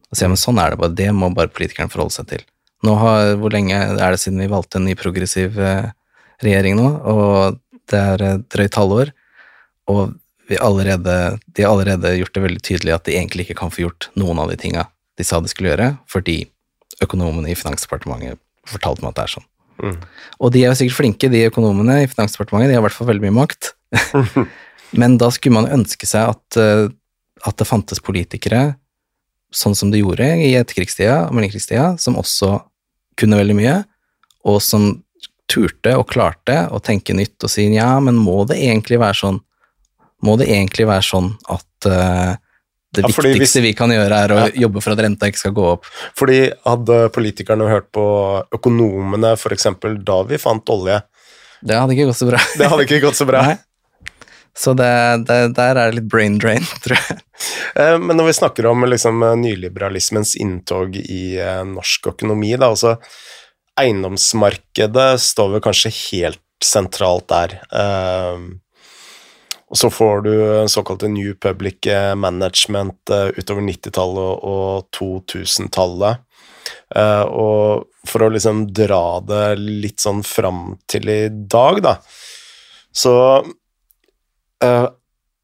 Og 0.07 0.17
ja, 0.17 0.29
men 0.31 0.39
sånn 0.39 0.57
er 0.57 0.73
det 0.73 0.79
bare, 0.81 0.95
det 0.97 1.11
må 1.13 1.29
bare 1.35 1.51
politikeren 1.53 1.91
forholde 1.93 2.15
seg 2.15 2.29
til. 2.31 2.41
Nå 2.87 2.95
har, 2.97 3.35
Hvor 3.37 3.53
lenge 3.53 3.77
er 3.77 4.13
det 4.13 4.19
siden 4.21 4.41
vi 4.41 4.49
valgte 4.49 4.79
en 4.79 4.87
ny 4.89 4.95
progressiv 4.97 5.59
eh, 5.61 5.91
regjering 6.41 6.79
nå? 6.79 6.89
Og 7.13 7.61
det 7.91 8.01
er 8.01 8.25
et 8.31 8.47
drøyt 8.53 8.79
halvår. 8.79 9.13
Og 9.91 10.13
vi 10.47 10.59
allerede, 10.63 11.15
de 11.45 11.63
har 11.63 11.73
allerede 11.73 12.13
gjort 12.17 12.35
det 12.35 12.43
veldig 12.45 12.63
tydelig 12.63 12.95
at 12.95 13.07
de 13.07 13.17
egentlig 13.17 13.47
ikke 13.47 13.59
kan 13.61 13.73
få 13.73 13.87
gjort 13.87 14.09
noen 14.19 14.39
av 14.39 14.51
de 14.51 14.59
tinga 14.59 14.87
de 15.17 15.25
sa 15.25 15.39
de 15.41 15.49
skulle 15.49 15.71
gjøre, 15.71 15.95
fordi 16.09 16.43
økonomene 17.03 17.49
i 17.51 17.57
Finansdepartementet 17.57 18.39
fortalte 18.69 19.03
meg 19.03 19.11
at 19.11 19.17
det 19.17 19.23
er 19.23 19.33
sånn. 19.33 19.47
Mm. 19.77 19.97
Og 20.43 20.53
de 20.53 20.61
er 20.61 20.71
jo 20.71 20.77
sikkert 20.79 20.97
flinke, 20.99 21.29
de 21.33 21.47
økonomene 21.49 22.03
i 22.03 22.09
Finansdepartementet, 22.09 22.71
de 22.71 22.77
har 22.77 22.83
i 22.83 22.85
hvert 22.85 22.95
fall 22.95 23.09
veldig 23.09 23.25
mye 23.27 23.37
makt. 23.39 23.71
Men 25.01 25.17
da 25.21 25.29
skulle 25.33 25.57
man 25.57 25.71
ønske 25.73 26.07
seg 26.09 26.31
at, 26.35 26.59
eh, 26.61 26.85
at 27.47 27.57
det 27.59 27.67
fantes 27.67 28.01
politikere, 28.03 28.77
sånn 29.53 29.75
som 29.77 29.91
det 29.91 30.01
gjorde 30.03 30.27
i 30.43 30.53
etterkrigstida 30.59 31.27
og 31.27 31.35
mellomkrigstida, 31.37 31.95
som 32.01 32.19
også 32.19 32.57
kunne 33.17 33.39
veldig 33.39 33.57
mye, 33.57 33.75
og 34.47 34.61
som 34.63 34.89
turte 35.47 35.93
og 35.95 36.09
klarte 36.11 36.65
å 36.75 36.81
tenke 36.83 37.15
nytt 37.15 37.43
og 37.43 37.51
si 37.51 37.69
ja, 37.73 37.93
men 38.03 38.19
må 38.19 38.41
det 38.49 38.59
egentlig 38.59 38.99
være 39.01 39.17
sånn? 39.21 39.39
Må 40.25 40.37
det 40.39 40.47
egentlig 40.49 40.87
være 40.89 41.05
sånn 41.05 41.31
at 41.53 41.85
uh, 41.85 42.35
det 42.95 43.03
Ja, 43.03 43.07
viktigste 43.11 43.59
hvis- 43.61 43.67
vi 43.67 43.73
kan 43.77 43.89
gjøre, 43.93 44.17
er 44.23 44.29
å 44.33 44.37
Ja. 44.47 44.47
jobbe 44.67 44.81
for 44.81 44.91
at 44.95 44.99
renta 45.05 45.27
ikke 45.29 45.37
skal 45.43 45.53
gå 45.53 45.65
opp? 45.75 45.85
Fordi 46.17 46.51
hadde 46.65 47.09
politikerne 47.13 47.67
hørt 47.69 47.91
på 47.93 48.05
økonomene, 48.55 49.33
f.eks. 49.37 49.67
da 50.03 50.23
vi 50.23 50.37
fant 50.41 50.65
olje, 50.73 51.01
Det 51.63 51.75
hadde 51.75 51.93
ikke 51.93 52.07
gått 52.09 52.17
så 52.21 52.27
bra. 52.29 52.37
det 52.57 52.67
hadde 52.69 52.85
ikke 52.87 53.01
gått 53.01 53.15
så 53.19 53.25
bra. 53.29 53.43
Så 54.57 54.73
det, 54.73 55.25
det, 55.27 55.53
der 55.53 55.77
er 55.77 55.91
det 55.91 55.99
litt 55.99 56.07
brain 56.09 56.39
drain, 56.41 56.63
tror 56.81 56.97
jeg. 56.97 57.19
Eh, 57.77 57.97
Men 58.01 58.17
når 58.17 58.25
vi 58.25 58.33
snakker 58.39 58.65
om 58.65 58.81
liksom, 58.89 59.19
nyliberalismens 59.37 60.31
inntog 60.41 60.95
i 60.97 61.37
eh, 61.37 61.61
norsk 61.63 62.07
økonomi, 62.09 62.55
da, 62.57 62.71
altså 62.73 62.95
eiendomsmarkedet 63.77 65.19
står 65.21 65.51
vel 65.53 65.61
kanskje 65.61 65.91
helt 65.93 66.41
sentralt 66.63 67.27
der. 67.29 67.53
Eh, 67.71 68.39
og 69.67 69.79
så 69.79 69.89
får 69.91 70.21
du 70.23 70.33
såkalte 70.71 71.09
New 71.11 71.33
Public 71.43 71.89
Management 72.15 73.11
eh, 73.11 73.33
utover 73.35 73.65
90-tallet 73.67 74.23
og, 74.23 74.45
og 74.47 74.87
2000-tallet. 74.95 76.23
Eh, 76.95 77.23
og 77.27 78.07
for 78.07 78.23
å 78.23 78.31
liksom 78.31 78.65
dra 78.71 79.19
det 79.27 79.45
litt 79.59 79.99
sånn 80.03 80.23
fram 80.23 80.77
til 80.87 81.11
i 81.11 81.21
dag, 81.27 81.81
da, 81.83 81.97
så 82.95 83.15
eh, 84.63 84.85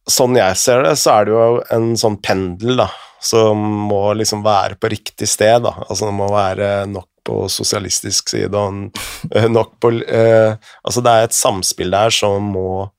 sånn 0.10 0.38
jeg 0.40 0.60
ser 0.60 0.86
det, 0.88 0.96
så 1.00 1.18
er 1.18 1.28
det 1.28 1.36
jo 1.36 1.48
en 1.76 1.92
sånn 2.00 2.20
pendel, 2.24 2.78
da, 2.80 2.90
som 3.24 3.60
må 3.90 4.06
liksom 4.20 4.44
være 4.46 4.80
på 4.80 4.92
riktig 4.92 5.30
sted, 5.32 5.64
da. 5.68 5.76
Altså 5.88 6.10
det 6.10 6.16
må 6.16 6.30
være 6.32 6.72
nok 6.92 7.10
på 7.24 7.46
sosialistisk 7.48 8.34
side 8.34 8.60
og 8.60 8.98
eh, 9.32 9.48
nok 9.48 9.78
på 9.80 9.94
eh, 10.04 10.58
Altså 10.84 11.04
det 11.06 11.12
er 11.14 11.28
et 11.28 11.38
samspill 11.38 11.94
der 11.94 12.12
som 12.12 12.50
må, 12.52 12.90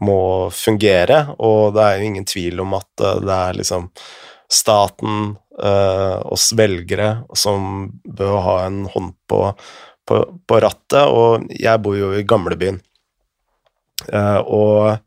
må 0.00 0.50
fungere, 0.54 1.24
og 1.42 1.74
det 1.76 1.84
er 1.84 1.98
jo 1.98 2.10
ingen 2.10 2.28
tvil 2.28 2.62
om 2.64 2.76
at 2.78 3.04
eh, 3.04 3.20
det 3.24 3.38
er 3.38 3.58
liksom 3.60 3.88
staten, 4.52 5.34
eh, 5.62 6.16
oss 6.32 6.50
velgere, 6.56 7.24
som 7.36 7.90
bør 8.04 8.38
ha 8.46 8.56
en 8.66 8.84
hånd 8.92 9.14
på, 9.28 9.42
på, 10.08 10.22
på 10.48 10.62
rattet, 10.64 11.04
og 11.08 11.46
jeg 11.56 11.84
bor 11.84 11.98
jo 11.98 12.12
i 12.16 12.24
gamlebyen. 12.28 12.80
Eh, 14.12 14.40
og 14.42 14.98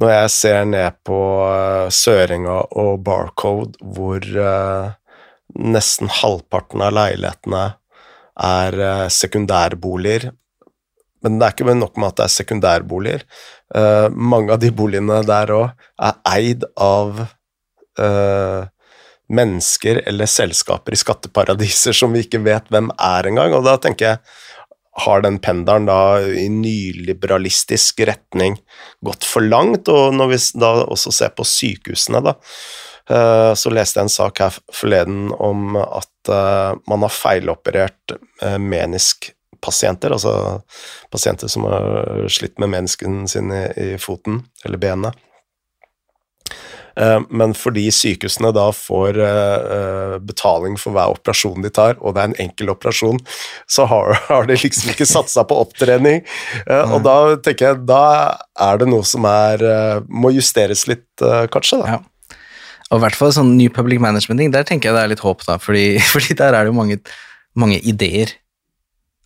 når 0.00 0.14
jeg 0.14 0.32
ser 0.34 0.64
ned 0.68 0.98
på 1.06 1.20
eh, 1.48 1.88
Sørenga 1.92 2.58
og 2.80 3.02
Barcode, 3.04 3.80
hvor 3.80 4.24
eh, 4.24 4.92
nesten 5.52 6.12
halvparten 6.20 6.84
av 6.84 6.94
leilighetene 6.96 7.64
er 8.42 8.78
eh, 8.80 9.08
sekundærboliger 9.12 10.30
Men 11.22 11.38
det 11.38 11.46
er 11.46 11.56
ikke 11.56 11.78
nok 11.78 11.96
med 11.96 12.12
at 12.12 12.20
det 12.20 12.26
er 12.26 12.36
sekundærboliger. 12.36 13.24
Uh, 13.74 14.08
mange 14.12 14.52
av 14.54 14.60
de 14.62 14.72
boligene 14.74 15.22
der 15.26 15.54
òg 15.54 15.86
er 16.02 16.18
eid 16.34 16.66
av 16.76 17.24
uh, 17.24 18.68
mennesker 19.32 20.02
eller 20.06 20.28
selskaper 20.28 20.94
i 20.94 21.00
skatteparadiser 21.00 21.96
som 21.96 22.12
vi 22.12 22.26
ikke 22.26 22.42
vet 22.44 22.68
hvem 22.72 22.90
er 22.98 23.30
engang. 23.30 23.54
Og 23.56 23.64
da 23.66 23.78
tenker 23.80 24.12
jeg 24.12 24.22
har 25.06 25.22
den 25.24 25.38
pendelen 25.40 25.86
da 25.88 26.20
i 26.20 26.48
nyliberalistisk 26.52 28.02
retning 28.08 28.58
gått 29.04 29.24
for 29.24 29.44
langt? 29.44 29.88
Og 29.88 30.12
når 30.16 30.32
vi 30.34 30.40
da 30.60 30.72
også 30.84 31.14
ser 31.16 31.32
på 31.36 31.46
sykehusene, 31.48 32.20
da, 32.26 32.34
eh, 33.08 33.52
så 33.56 33.72
leste 33.72 34.00
jeg 34.00 34.10
en 34.10 34.12
sak 34.12 34.42
her 34.44 34.58
forleden 34.74 35.30
om 35.32 35.78
at 35.80 36.32
man 36.86 37.06
har 37.06 37.14
feiloperert 37.14 38.16
eh, 38.42 38.58
meniskpasienter, 39.62 40.12
altså 40.12 40.62
pasienter 41.10 41.48
som 41.48 41.64
har 41.64 42.28
slitt 42.28 42.58
med 42.58 42.70
mennesken 42.70 43.28
sin 43.28 43.52
i, 43.52 43.94
i 43.94 43.98
foten 43.98 44.42
eller 44.64 44.78
benet. 44.78 45.14
Eh, 46.96 47.20
Men 47.30 47.54
fordi 47.54 47.90
sykehusene 47.90 48.52
da 48.52 48.70
får 48.72 49.18
eh, 49.18 49.60
eh, 49.76 50.18
betaling 50.20 50.76
for 50.76 50.92
hver 50.92 51.14
operasjon 51.14 51.62
de 51.62 51.70
tar, 51.70 51.96
og 52.00 52.14
det 52.14 52.20
er 52.20 52.28
en 52.30 52.40
enkel 52.48 52.70
operasjon, 52.70 53.18
så 53.66 53.86
har, 53.86 54.18
de 54.48 54.56
liksom 54.56 54.92
ikke 54.92 55.06
satsa 55.06 55.44
på 55.44 55.56
opptrening. 55.56 56.22
Og 56.68 57.02
da 57.02 57.36
tenker 57.36 57.70
jeg, 57.70 57.84
da 57.86 58.36
er 58.60 58.78
det 58.78 58.88
noe 58.90 59.04
som 59.04 59.24
er 59.24 60.02
må 60.08 60.32
justeres 60.32 60.86
litt, 60.86 61.06
kanskje, 61.52 61.80
da. 61.82 61.96
Ja. 61.96 62.02
Og 62.92 62.98
i 62.98 63.04
hvert 63.06 63.16
fall 63.16 63.32
sånn 63.32 63.54
ny 63.56 63.70
public 63.72 64.02
management-ting, 64.04 64.50
der 64.52 64.66
tenker 64.68 64.90
jeg 64.90 64.98
det 64.98 65.02
er 65.06 65.12
litt 65.14 65.24
håp, 65.24 65.46
da, 65.48 65.56
fordi, 65.56 65.96
fordi 66.12 66.36
der 66.36 66.52
er 66.52 66.66
det 66.66 66.74
jo 66.74 66.76
mange, 66.76 67.00
mange 67.56 67.80
ideer. 67.80 68.36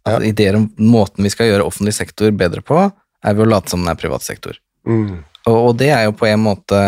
Altså, 0.07 0.23
Ideer 0.29 0.57
om 0.61 0.69
måten 0.79 1.27
vi 1.27 1.33
skal 1.33 1.51
gjøre 1.51 1.67
offentlig 1.67 1.97
sektor 1.97 2.31
bedre 2.31 2.63
på, 2.63 2.79
er 3.27 3.35
ved 3.35 3.47
å 3.47 3.51
late 3.51 3.73
som 3.73 3.83
den 3.83 3.91
er 3.91 3.99
privat 3.99 4.23
sektor. 4.23 4.59
Mm. 4.87 5.25
Og, 5.49 5.57
og 5.57 5.73
det 5.81 5.91
er 5.95 6.07
jo 6.07 6.13
på 6.15 6.29
en 6.31 6.45
måte 6.45 6.79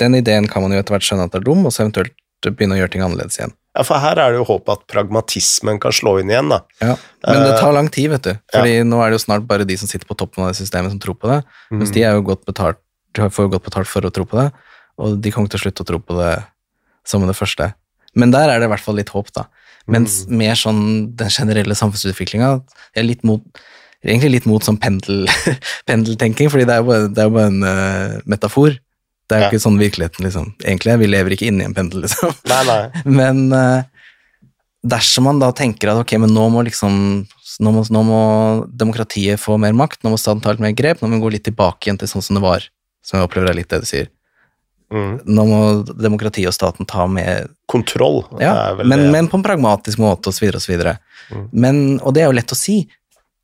Den 0.00 0.16
ideen 0.16 0.46
kan 0.48 0.64
man 0.64 0.72
jo 0.72 0.78
etter 0.80 0.94
hvert 0.94 1.04
skjønne 1.04 1.26
at 1.28 1.36
er 1.36 1.44
dum, 1.44 1.64
og 1.68 1.72
så 1.72 1.84
eventuelt 1.84 2.16
begynne 2.44 2.76
å 2.76 2.80
gjøre 2.80 2.92
ting 2.92 3.04
annerledes 3.04 3.38
igjen. 3.38 3.54
Ja, 3.76 3.84
for 3.84 4.00
her 4.00 4.16
er 4.20 4.32
det 4.32 4.40
jo 4.40 4.46
håp 4.48 4.68
at 4.72 4.84
pragmatismen 4.88 5.80
kan 5.80 5.92
slå 5.92 6.14
inn 6.20 6.30
igjen, 6.32 6.48
da. 6.52 6.62
Ja. 6.80 6.94
Men 7.26 7.42
det 7.42 7.54
Eh, 7.54 7.60
tar 7.60 7.74
lang 7.76 7.88
tid, 7.92 8.10
vet 8.12 8.24
du. 8.24 8.32
Fordi 8.54 8.76
nå 8.88 9.00
er 9.02 9.10
det 9.10 9.18
jo 9.18 9.24
snart 9.24 9.46
bare 9.48 9.66
de 9.68 9.76
som 9.76 9.88
sitter 9.88 10.08
på 10.08 10.16
toppen 10.16 10.44
av 10.44 10.52
det 10.52 10.60
systemet, 10.60 10.92
som 10.92 11.00
tror 11.00 11.16
på 11.20 11.28
det. 11.32 11.42
Mens 11.72 11.92
de 11.92 12.04
er 12.04 12.16
jo 12.16 12.24
godt 12.24 12.44
betalt, 12.48 12.80
får 13.16 13.48
jo 13.48 13.52
godt 13.56 13.66
betalt 13.68 13.88
for 13.88 14.04
å 14.04 14.12
tro 14.12 14.24
på 14.28 14.38
det, 14.40 14.46
og 15.00 15.18
de 15.20 15.32
kommer 15.32 15.52
til 15.52 15.60
å 15.60 15.64
slutte 15.64 15.84
å 15.84 15.90
tro 15.90 16.00
på 16.00 16.16
det 16.20 16.32
som 17.08 17.24
det 17.28 17.36
første. 17.36 17.72
Men 18.16 18.32
der 18.32 18.48
er 18.48 18.60
det 18.60 18.68
i 18.68 18.72
hvert 18.72 18.84
fall 18.84 18.96
litt 18.96 19.12
håp, 19.12 19.32
da. 19.36 19.48
Mens 19.86 20.24
mer 20.28 20.54
sånn 20.58 20.80
den 21.14 21.30
generelle 21.30 21.74
samfunnsutviklinga 21.78 22.48
Jeg 22.96 23.02
er 23.04 23.06
litt 23.06 23.22
mot 23.24 23.42
egentlig 24.06 24.30
litt 24.36 24.46
mot 24.46 24.62
sånn 24.62 24.76
pendel, 24.78 25.24
pendeltenking, 25.88 26.50
fordi 26.52 26.66
det 26.68 26.74
er 26.76 26.82
jo 26.82 26.88
bare, 26.90 27.06
det 27.10 27.22
er 27.22 27.26
jo 27.30 27.34
bare 27.34 27.50
en 27.50 27.62
uh, 27.66 28.18
metafor. 28.30 28.76
Det 29.26 29.34
er 29.34 29.40
jo 29.40 29.46
Ja. 29.46 29.50
ikke 29.50 29.62
sånn 29.64 29.78
virkeligheten, 29.80 30.22
liksom. 30.26 30.52
Egentlig, 30.62 30.94
vi 31.00 31.08
lever 31.10 31.34
ikke 31.34 31.48
inni 31.48 31.64
en 31.66 31.74
pendel, 31.74 32.02
liksom. 32.04 32.30
Nei, 32.46 32.60
nei. 32.68 33.02
Men 33.10 33.40
uh, 33.50 33.82
dersom 34.86 35.26
man 35.26 35.40
da 35.42 35.48
tenker 35.56 35.90
at 35.90 35.98
ok, 36.04 36.14
men 36.22 36.30
nå 36.36 36.44
må 36.54 36.62
liksom 36.68 37.00
nå 37.56 37.70
må, 37.72 37.82
nå 37.88 38.02
må 38.04 38.20
demokratiet 38.68 39.40
få 39.40 39.56
mer 39.58 39.72
makt, 39.74 40.02
nå 40.04 40.12
må 40.12 40.18
staten 40.20 40.42
ta 40.44 40.52
litt 40.52 40.60
mer 40.62 40.74
grep, 40.76 41.00
nå 41.00 41.08
må 41.08 41.16
vi 41.16 41.22
gå 41.24 41.30
litt 41.38 41.46
tilbake 41.48 41.88
igjen 41.88 41.98
til 41.98 42.10
sånn 42.10 42.22
som 42.26 42.36
det 42.38 42.44
var. 42.44 42.66
Som 43.06 43.18
jeg 43.18 43.26
opplever 43.26 43.50
er 43.50 43.56
litt 43.58 43.70
det 43.72 43.80
du 43.82 43.86
sier. 43.88 44.10
Mm. 44.92 45.14
Nå 45.24 45.44
må 45.48 45.60
demokratiet 45.98 46.46
og 46.50 46.54
staten 46.54 46.86
ta 46.86 47.08
med 47.10 47.48
Kontroll 47.66 48.20
ja, 48.38 48.70
men, 48.78 49.08
men 49.10 49.26
på 49.26 49.40
en 49.40 49.42
pragmatisk 49.42 49.98
måte, 49.98 50.30
videre 50.38 50.60
og. 50.62 51.00
Mm. 51.34 51.48
Men, 51.50 51.80
og 52.06 52.14
det 52.14 52.22
er 52.22 52.30
jo 52.30 52.36
lett 52.38 52.54
å 52.54 52.58
si, 52.58 52.76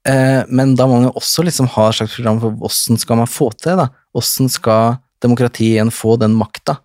eh, 0.07 0.43
men 0.47 0.77
da 0.79 0.87
må 0.87 1.01
man 1.01 1.09
jo 1.09 1.17
også 1.19 1.43
liksom 1.49 1.67
ha 1.75 1.89
et 1.89 1.99
slags 1.99 2.15
program 2.15 2.39
for 2.45 2.55
hvordan 2.61 3.01
skal 3.03 3.19
man 3.25 3.31
få 3.31 3.51
til 3.57 3.73
det, 3.73 3.77
da? 3.83 3.89
Hvordan 4.15 4.53
skal 4.55 5.01
demokratiet 5.23 5.81
igjen 5.81 5.91
få 5.95 6.15
den 6.23 6.39
makta 6.39 6.79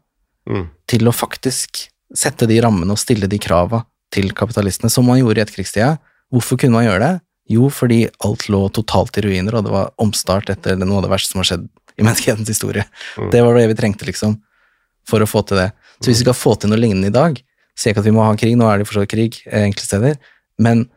Mm. 0.47 0.69
til 0.87 1.07
å 1.09 1.11
faktisk 1.11 1.89
sette 2.15 2.47
de 2.47 2.59
rammene 2.63 2.93
og 2.93 3.01
stille 3.01 3.27
de 3.27 3.39
krava 3.41 3.81
til 4.15 4.29
kapitalistene, 4.31 4.87
som 4.87 5.03
man 5.03 5.19
gjorde 5.19 5.41
i 5.41 5.43
etterkrigstida? 5.43 5.97
Hvorfor 6.31 6.59
kunne 6.61 6.77
man 6.79 6.87
gjøre 6.87 7.01
det? 7.03 7.13
Jo, 7.51 7.67
fordi 7.71 8.05
alt 8.23 8.47
lå 8.51 8.61
totalt 8.75 9.19
i 9.19 9.23
ruiner, 9.25 9.57
og 9.57 9.65
det 9.67 9.73
var 9.73 9.91
omstart 10.03 10.49
etter 10.51 10.79
noe 10.79 11.01
av 11.01 11.07
det 11.07 11.11
verste 11.11 11.33
som 11.33 11.43
har 11.43 11.49
skjedd 11.51 11.67
i 11.97 12.05
menneskehetens 12.05 12.51
historie. 12.51 12.85
Mm. 13.17 13.29
Det 13.33 13.43
var 13.43 13.59
det 13.59 13.67
vi 13.71 13.77
trengte, 13.79 14.07
liksom, 14.07 14.37
for 15.07 15.23
å 15.23 15.29
få 15.29 15.43
til 15.47 15.61
det. 15.61 15.71
Så 15.97 16.11
hvis 16.11 16.21
vi 16.21 16.27
skal 16.27 16.37
få 16.37 16.55
til 16.59 16.71
noe 16.71 16.81
lignende 16.81 17.11
i 17.11 17.15
dag, 17.15 17.39
sier 17.77 17.91
jeg 17.91 17.95
ikke 17.95 18.03
at 18.05 18.09
vi 18.09 18.15
må 18.17 18.25
ha 18.25 18.35
krig, 18.39 18.55
nå 18.59 18.67
er 18.69 18.81
det 18.81 18.89
fortsatt 18.89 19.11
krig 19.11 19.39
eh, 19.45 19.65
enkelte 19.67 19.87
steder, 19.87 20.17
men 20.61 20.87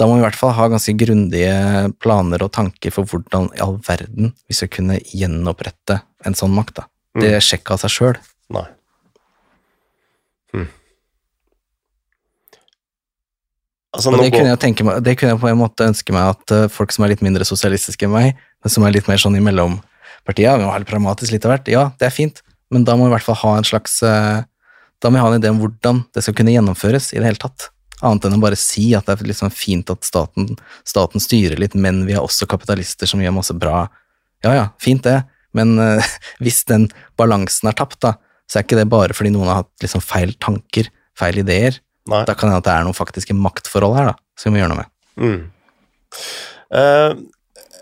da 0.00 0.06
må 0.08 0.16
vi 0.16 0.22
i 0.22 0.24
hvert 0.24 0.38
fall 0.38 0.54
ha 0.56 0.66
ganske 0.72 0.94
grundige 0.96 1.54
planer 2.00 2.40
og 2.44 2.52
tanker 2.56 2.92
for 2.94 3.08
hvordan 3.08 3.50
i 3.56 3.60
all 3.60 3.76
verden 3.84 4.32
vi 4.48 4.56
skal 4.56 4.70
kunne 4.72 4.96
gjenopprette 5.12 5.98
en 6.24 6.36
sånn 6.36 6.54
makt. 6.56 6.80
da. 6.80 6.86
Det 7.20 7.32
er 7.36 7.44
sjekk 7.44 7.74
av 7.74 7.82
seg 7.82 7.92
sjøl. 7.92 8.20
Nei. 8.54 8.64
Hm. 10.54 10.68
Altså, 13.90 14.14
det 14.14 14.30
kunne, 14.32 14.52
jeg 14.52 14.62
tenke 14.62 14.86
meg, 14.86 15.02
det 15.04 15.16
kunne 15.18 15.34
jeg 15.34 15.42
på 15.42 15.50
en 15.50 15.60
måte 15.60 15.90
ønske 15.90 16.14
meg 16.14 16.32
at 16.36 16.54
eh, 16.56 16.68
folk 16.72 16.94
som 16.94 17.04
er 17.04 17.12
litt 17.12 17.24
mindre 17.26 17.44
sosialistiske 17.48 18.06
enn 18.06 18.14
meg, 18.14 18.40
men 18.62 18.72
som 18.72 18.86
er 18.86 18.94
litt 18.94 19.10
mer 19.10 19.20
sånn 19.20 19.36
i 19.36 19.42
mellompartiet, 19.44 20.60
vi 20.60 20.64
må 20.64 20.72
ha 20.72 20.78
litt 20.80 20.88
pragmatisk 20.88 21.34
litt 21.34 21.44
av 21.48 21.56
hvert, 21.56 21.68
ja, 21.72 21.88
det 22.00 22.08
er 22.08 22.14
fint, 22.14 22.40
men 22.70 22.86
da 22.86 22.96
må 22.96 23.06
vi 23.06 23.12
i 23.12 23.16
hvert 23.16 23.26
fall 23.26 23.40
ha 23.42 23.56
en 23.58 23.66
slags 23.66 24.00
eh, 24.06 24.46
Da 25.00 25.10
må 25.10 25.18
vi 25.18 25.24
ha 25.24 25.30
en 25.30 25.40
idé 25.40 25.50
om 25.50 25.60
hvordan 25.62 26.04
det 26.14 26.22
skal 26.24 26.36
kunne 26.36 26.52
gjennomføres 26.54 27.10
i 27.14 27.18
det 27.18 27.26
hele 27.26 27.40
tatt. 27.40 27.70
Annet 28.04 28.26
enn 28.28 28.36
å 28.36 28.42
bare 28.42 28.58
si 28.58 28.90
at 28.96 29.08
det 29.08 29.16
er 29.16 29.30
liksom 29.30 29.52
fint 29.52 29.90
at 29.92 30.04
staten, 30.06 30.54
staten 30.88 31.22
styrer 31.24 31.60
litt, 31.60 31.76
men 31.76 32.02
vi 32.08 32.16
har 32.16 32.24
også 32.24 32.48
kapitalister 32.48 33.08
som 33.08 33.20
gjør 33.20 33.34
masse 33.36 33.56
bra. 33.56 33.86
Ja 34.44 34.54
ja, 34.56 34.66
fint 34.80 35.04
det, 35.04 35.18
men 35.56 35.74
uh, 35.80 36.12
hvis 36.44 36.62
den 36.68 36.88
balansen 37.20 37.72
er 37.72 37.76
tapt, 37.80 38.00
da, 38.04 38.14
så 38.48 38.60
er 38.60 38.66
ikke 38.66 38.80
det 38.80 38.88
bare 38.92 39.16
fordi 39.16 39.32
noen 39.34 39.48
har 39.48 39.62
hatt 39.62 39.84
liksom 39.84 40.04
feil 40.04 40.32
tanker, 40.40 40.88
feil 41.18 41.40
ideer. 41.42 41.80
Nei. 42.10 42.22
Da 42.28 42.34
kan 42.34 42.48
det 42.48 42.54
hende 42.54 42.62
at 42.62 42.68
det 42.68 42.76
er 42.76 42.88
noen 42.88 42.96
faktiske 42.96 43.36
maktforhold 43.36 43.98
her 43.98 44.12
da, 44.12 44.16
som 44.38 44.50
vi 44.50 44.56
må 44.56 44.62
gjøre 44.62 44.72
noe 44.72 44.80
med. 44.80 44.94
Mm. 45.20 45.40
Eh, 46.80 47.12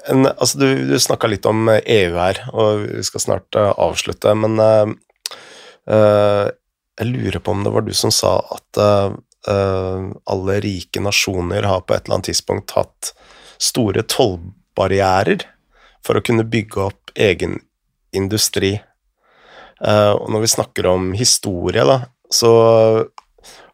en, 0.07 0.27
altså 0.27 0.59
du 0.59 0.67
du 0.89 0.97
snakka 1.01 1.31
litt 1.31 1.47
om 1.49 1.69
EU 1.69 2.15
her, 2.17 2.41
og 2.53 2.87
vi 2.87 3.05
skal 3.07 3.25
snart 3.25 3.59
eh, 3.59 3.73
avslutte, 3.75 4.35
men 4.39 4.59
uh, 4.61 6.49
jeg 6.99 7.09
lurer 7.09 7.41
på 7.43 7.55
om 7.55 7.65
det 7.65 7.73
var 7.75 7.87
du 7.87 7.95
som 7.97 8.13
sa 8.13 8.33
at 8.53 8.81
eh, 8.83 9.13
alle 10.29 10.57
rike 10.61 11.01
nasjoner 11.01 11.65
har 11.65 11.85
på 11.87 11.95
et 11.95 12.03
eller 12.03 12.19
annet 12.19 12.29
tidspunkt 12.33 12.75
hatt 12.75 13.13
store 13.63 14.03
tollbarrierer 14.03 15.47
for 16.05 16.19
å 16.19 16.25
kunne 16.27 16.45
bygge 16.51 16.83
opp 16.83 17.15
egen 17.15 17.61
industri. 18.13 18.75
Uh, 19.79 20.19
og 20.19 20.27
når 20.35 20.45
vi 20.45 20.53
snakker 20.57 20.91
om 20.91 21.13
historie, 21.17 21.87
da, 21.87 22.01
så 22.35 22.53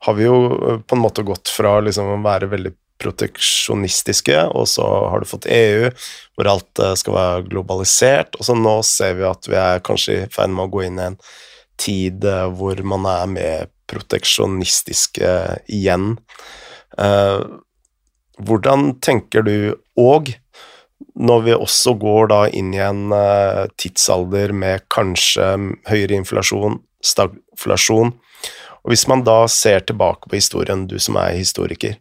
har 0.04 0.14
vi 0.18 0.28
jo 0.28 0.36
på 0.84 0.96
en 0.96 1.02
måte 1.02 1.24
gått 1.24 1.48
fra 1.48 1.78
liksom 1.80 2.12
å 2.12 2.22
være 2.24 2.50
veldig 2.52 2.74
proteksjonistiske, 3.02 4.36
og 4.54 4.68
så 4.70 4.84
har 5.10 5.20
du 5.20 5.28
fått 5.28 5.48
EU, 5.50 5.90
hvor 6.36 6.50
alt 6.50 6.82
eh, 6.82 6.94
skal 6.98 7.16
være 7.16 7.48
globalisert, 7.50 8.38
og 8.38 8.46
så 8.46 8.56
nå 8.58 8.76
ser 8.86 9.18
vi 9.18 9.26
at 9.28 9.50
vi 9.50 9.58
er 9.60 9.82
kanskje 9.84 10.18
i 10.22 10.30
ferd 10.32 10.54
med 10.54 10.66
å 10.66 10.72
gå 10.74 10.86
inn 10.86 11.00
i 11.00 11.08
en 11.10 11.18
tid 11.80 12.24
eh, 12.28 12.46
hvor 12.54 12.80
man 12.86 13.08
er 13.10 13.34
mer 13.34 13.68
proteksjonistiske 13.90 15.34
igjen. 15.74 16.14
Eh, 16.98 17.42
hvordan 18.44 18.96
tenker 19.04 19.44
du, 19.46 19.74
og 20.00 20.32
når 21.14 21.44
vi 21.46 21.54
også 21.54 21.94
går 22.00 22.30
da 22.32 22.40
inn 22.50 22.72
i 22.74 22.80
en 22.82 23.12
tidsalder 23.78 24.50
med 24.56 24.82
kanskje 24.90 25.44
høyere 25.86 26.16
inflasjon, 26.16 26.80
stagflasjon, 27.04 28.10
og 28.84 28.92
hvis 28.92 29.06
man 29.08 29.22
da 29.24 29.44
ser 29.48 29.84
tilbake 29.86 30.28
på 30.28 30.36
historien, 30.36 30.84
du 30.90 30.98
som 31.00 31.16
er 31.20 31.38
historiker, 31.38 31.94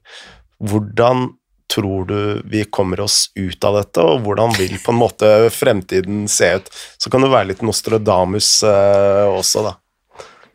hvordan 0.63 1.29
tror 1.73 2.05
du 2.05 2.41
vi 2.51 2.63
kommer 2.69 3.01
oss 3.01 3.31
ut 3.35 3.63
av 3.65 3.79
dette, 3.79 4.03
og 4.03 4.21
hvordan 4.25 4.51
vil 4.59 4.75
på 4.83 4.93
en 4.93 4.99
måte 4.99 5.29
fremtiden 5.53 6.27
se 6.29 6.51
ut? 6.59 6.67
Så 7.01 7.09
kan 7.09 7.23
det 7.25 7.31
være 7.33 7.49
litt 7.51 7.63
Nostradamus 7.65 8.49
eh, 8.67 9.25
også, 9.33 9.63
da. 9.65 9.73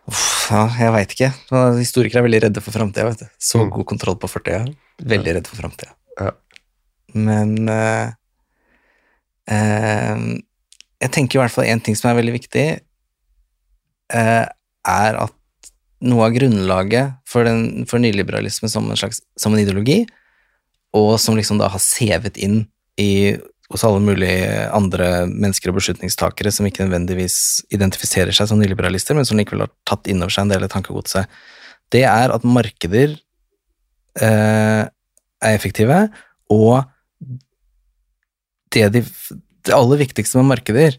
Uff, 0.09 0.49
ja, 0.53 0.63
jeg 0.79 0.93
veit 0.95 1.15
ikke. 1.17 1.31
Historikere 1.81 2.23
er 2.23 2.29
veldig 2.29 2.43
redde 2.47 2.63
for 2.65 2.73
framtida. 2.73 3.09
vet 3.11 3.25
du. 3.25 3.27
Så 3.37 3.59
Mm. 3.61 3.71
god 3.75 3.87
kontroll 3.91 4.17
på 4.17 4.31
fortida. 4.31 4.63
Veldig 5.05 5.35
redde 5.37 5.51
for 5.51 5.61
framtida. 5.61 5.93
Ja. 6.21 6.31
Men 7.15 7.69
eh, 7.69 8.13
eh, 9.53 10.23
jeg 11.03 11.13
tenker 11.15 11.39
i 11.39 11.43
hvert 11.43 11.55
fall 11.55 11.69
én 11.69 11.83
ting 11.85 11.97
som 11.99 12.11
er 12.11 12.21
veldig 12.23 12.37
viktig, 12.39 12.67
eh, 14.15 14.47
er 14.89 15.21
at 15.25 15.35
noe 16.05 16.29
av 16.29 16.35
grunnlaget 16.37 17.19
for, 17.29 17.47
den, 17.47 17.87
for 17.91 18.03
nyliberalisme 18.03 18.71
som 18.71 18.87
en 18.91 18.99
slags 18.99 19.21
som 19.39 19.55
en 19.55 19.63
ideologi, 19.63 20.05
og 20.97 21.17
som 21.21 21.37
liksom 21.39 21.61
da 21.61 21.71
har 21.73 21.83
sevet 21.83 22.39
inn 22.41 22.63
i, 23.01 23.37
hos 23.69 23.85
alle 23.85 24.01
mulige 24.01 24.69
andre 24.75 25.27
mennesker 25.29 25.73
og 25.73 25.81
beslutningstakere 25.81 26.53
som 26.55 26.67
ikke 26.69 26.87
nødvendigvis 26.87 27.39
identifiserer 27.75 28.35
seg 28.35 28.51
som 28.51 28.61
nyliberalister, 28.63 29.19
men 29.19 29.27
som 29.29 29.39
likevel 29.39 29.67
har 29.67 29.73
tatt 29.89 30.09
inn 30.09 30.23
over 30.23 30.35
seg 30.35 30.47
en 30.47 30.55
del 30.55 30.65
av 30.65 30.73
tankegodset, 30.73 31.29
det 31.93 32.05
er 32.09 32.33
at 32.33 32.47
markeder 32.47 33.17
eh, 34.21 34.85
er 34.89 35.57
effektive, 35.57 36.07
og 36.53 36.87
det, 38.73 38.89
de, 38.95 39.03
det 39.65 39.75
aller 39.77 40.01
viktigste 40.01 40.41
med 40.41 40.53
markeder, 40.55 40.99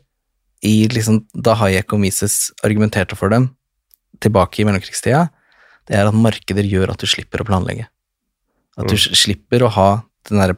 i 0.66 0.90
liksom, 0.92 1.22
da 1.32 1.54
Hayek 1.56 1.94
og 1.96 2.02
Mises 2.04 2.50
argumenterte 2.68 3.16
for 3.16 3.32
dem 3.32 3.46
tilbake 4.24 4.62
i 4.62 4.66
mellomkrigstida, 4.68 5.30
det 5.90 5.98
er 5.98 6.08
at 6.10 6.14
markeder 6.18 6.68
gjør 6.68 6.92
at 6.94 7.02
du 7.02 7.08
slipper 7.10 7.42
å 7.42 7.48
planlegge. 7.48 7.88
At 8.78 8.88
du 8.88 8.96
Mm. 8.96 9.16
slipper 9.16 9.66
å 9.66 9.70
ha 9.72 10.04
den 10.30 10.38
der 10.40 10.56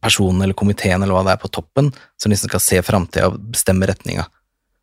personen 0.00 0.42
eller 0.42 0.54
komiteen 0.54 1.02
eller 1.02 1.12
hva 1.12 1.24
det 1.24 1.32
er 1.34 1.42
på 1.42 1.50
toppen 1.52 1.92
som 2.16 2.30
liksom 2.32 2.48
skal 2.48 2.60
se 2.60 2.78
framtida 2.82 3.26
og 3.26 3.38
bestemme 3.52 3.86
retninga. 3.86 4.26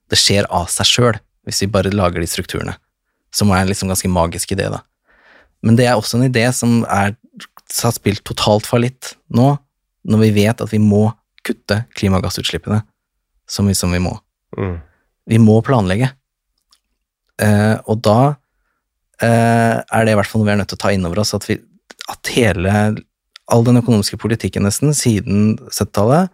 Det 0.09 0.17
skjer 0.19 0.45
av 0.49 0.67
seg 0.67 0.86
sjøl, 0.86 1.19
hvis 1.47 1.61
vi 1.61 1.67
bare 1.67 1.89
lager 1.93 2.19
de 2.21 2.28
strukturene. 2.28 2.76
Som 3.32 3.49
er 3.51 3.61
en 3.63 3.67
liksom 3.67 3.89
ganske 3.89 4.07
magisk 4.09 4.51
idé, 4.53 4.69
da. 4.69 4.82
Men 5.63 5.76
det 5.76 5.88
er 5.88 5.95
også 5.95 6.19
en 6.19 6.30
idé 6.32 6.53
som 6.53 6.84
er, 6.86 7.15
har 7.82 7.91
spilt 7.91 8.23
totalt 8.23 8.65
fallitt 8.69 9.15
nå, 9.34 9.57
når 10.05 10.19
vi 10.19 10.32
vet 10.45 10.61
at 10.61 10.69
vi 10.69 10.78
må 10.78 11.15
kutte 11.43 11.86
klimagassutslippene 11.95 12.84
så 13.47 13.63
mye 13.65 13.76
som 13.76 13.91
vi 13.91 13.99
må. 13.99 14.19
Mm. 14.57 14.82
Vi 15.28 15.38
må 15.41 15.63
planlegge. 15.65 16.11
Eh, 17.41 17.75
og 17.91 17.99
da 18.05 18.19
eh, 19.23 19.81
er 19.81 20.05
det 20.05 20.13
i 20.13 20.17
hvert 20.19 20.29
fall 20.29 20.41
noe 20.41 20.49
vi 20.49 20.55
er 20.55 20.61
nødt 20.61 20.71
til 20.71 20.79
å 20.79 20.83
ta 20.86 20.93
inn 20.95 21.07
over 21.07 21.23
oss, 21.23 21.33
at, 21.38 21.47
vi, 21.49 21.57
at 22.11 22.31
hele, 22.36 22.75
all 23.51 23.65
den 23.67 23.81
økonomiske 23.81 24.19
politikken 24.21 24.65
nesten 24.67 24.95
siden 24.95 25.57
70-tallet 25.67 26.31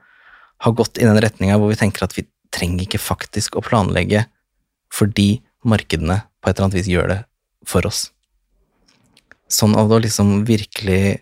har 0.61 0.77
gått 0.77 1.01
i 1.01 1.07
den 1.07 1.19
retninga 1.23 1.57
hvor 1.57 1.71
vi 1.71 1.79
tenker 1.79 2.05
at 2.05 2.15
vi 2.17 2.27
trenger 2.53 2.85
ikke 2.85 3.01
faktisk 3.01 3.57
å 3.57 3.65
planlegge 3.65 4.25
fordi 4.91 5.41
markedene 5.65 6.21
på 6.41 6.49
et 6.49 6.57
eller 6.57 6.67
annet 6.67 6.79
vis 6.81 6.89
gjør 6.91 7.13
det 7.13 7.19
for 7.69 7.85
oss. 7.87 8.09
Sånn 9.51 9.75
at 9.77 9.91
å 9.91 9.99
liksom 9.99 10.45
virkelig 10.47 11.21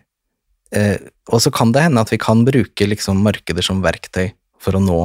eh, 0.70 0.98
Og 1.34 1.42
så 1.42 1.50
kan 1.50 1.72
det 1.74 1.82
hende 1.82 2.02
at 2.02 2.12
vi 2.12 2.18
kan 2.20 2.44
bruke 2.46 2.86
liksom 2.86 3.22
markeder 3.24 3.64
som 3.64 3.82
verktøy 3.82 4.30
for 4.60 4.76
å 4.76 4.82
nå 4.82 5.00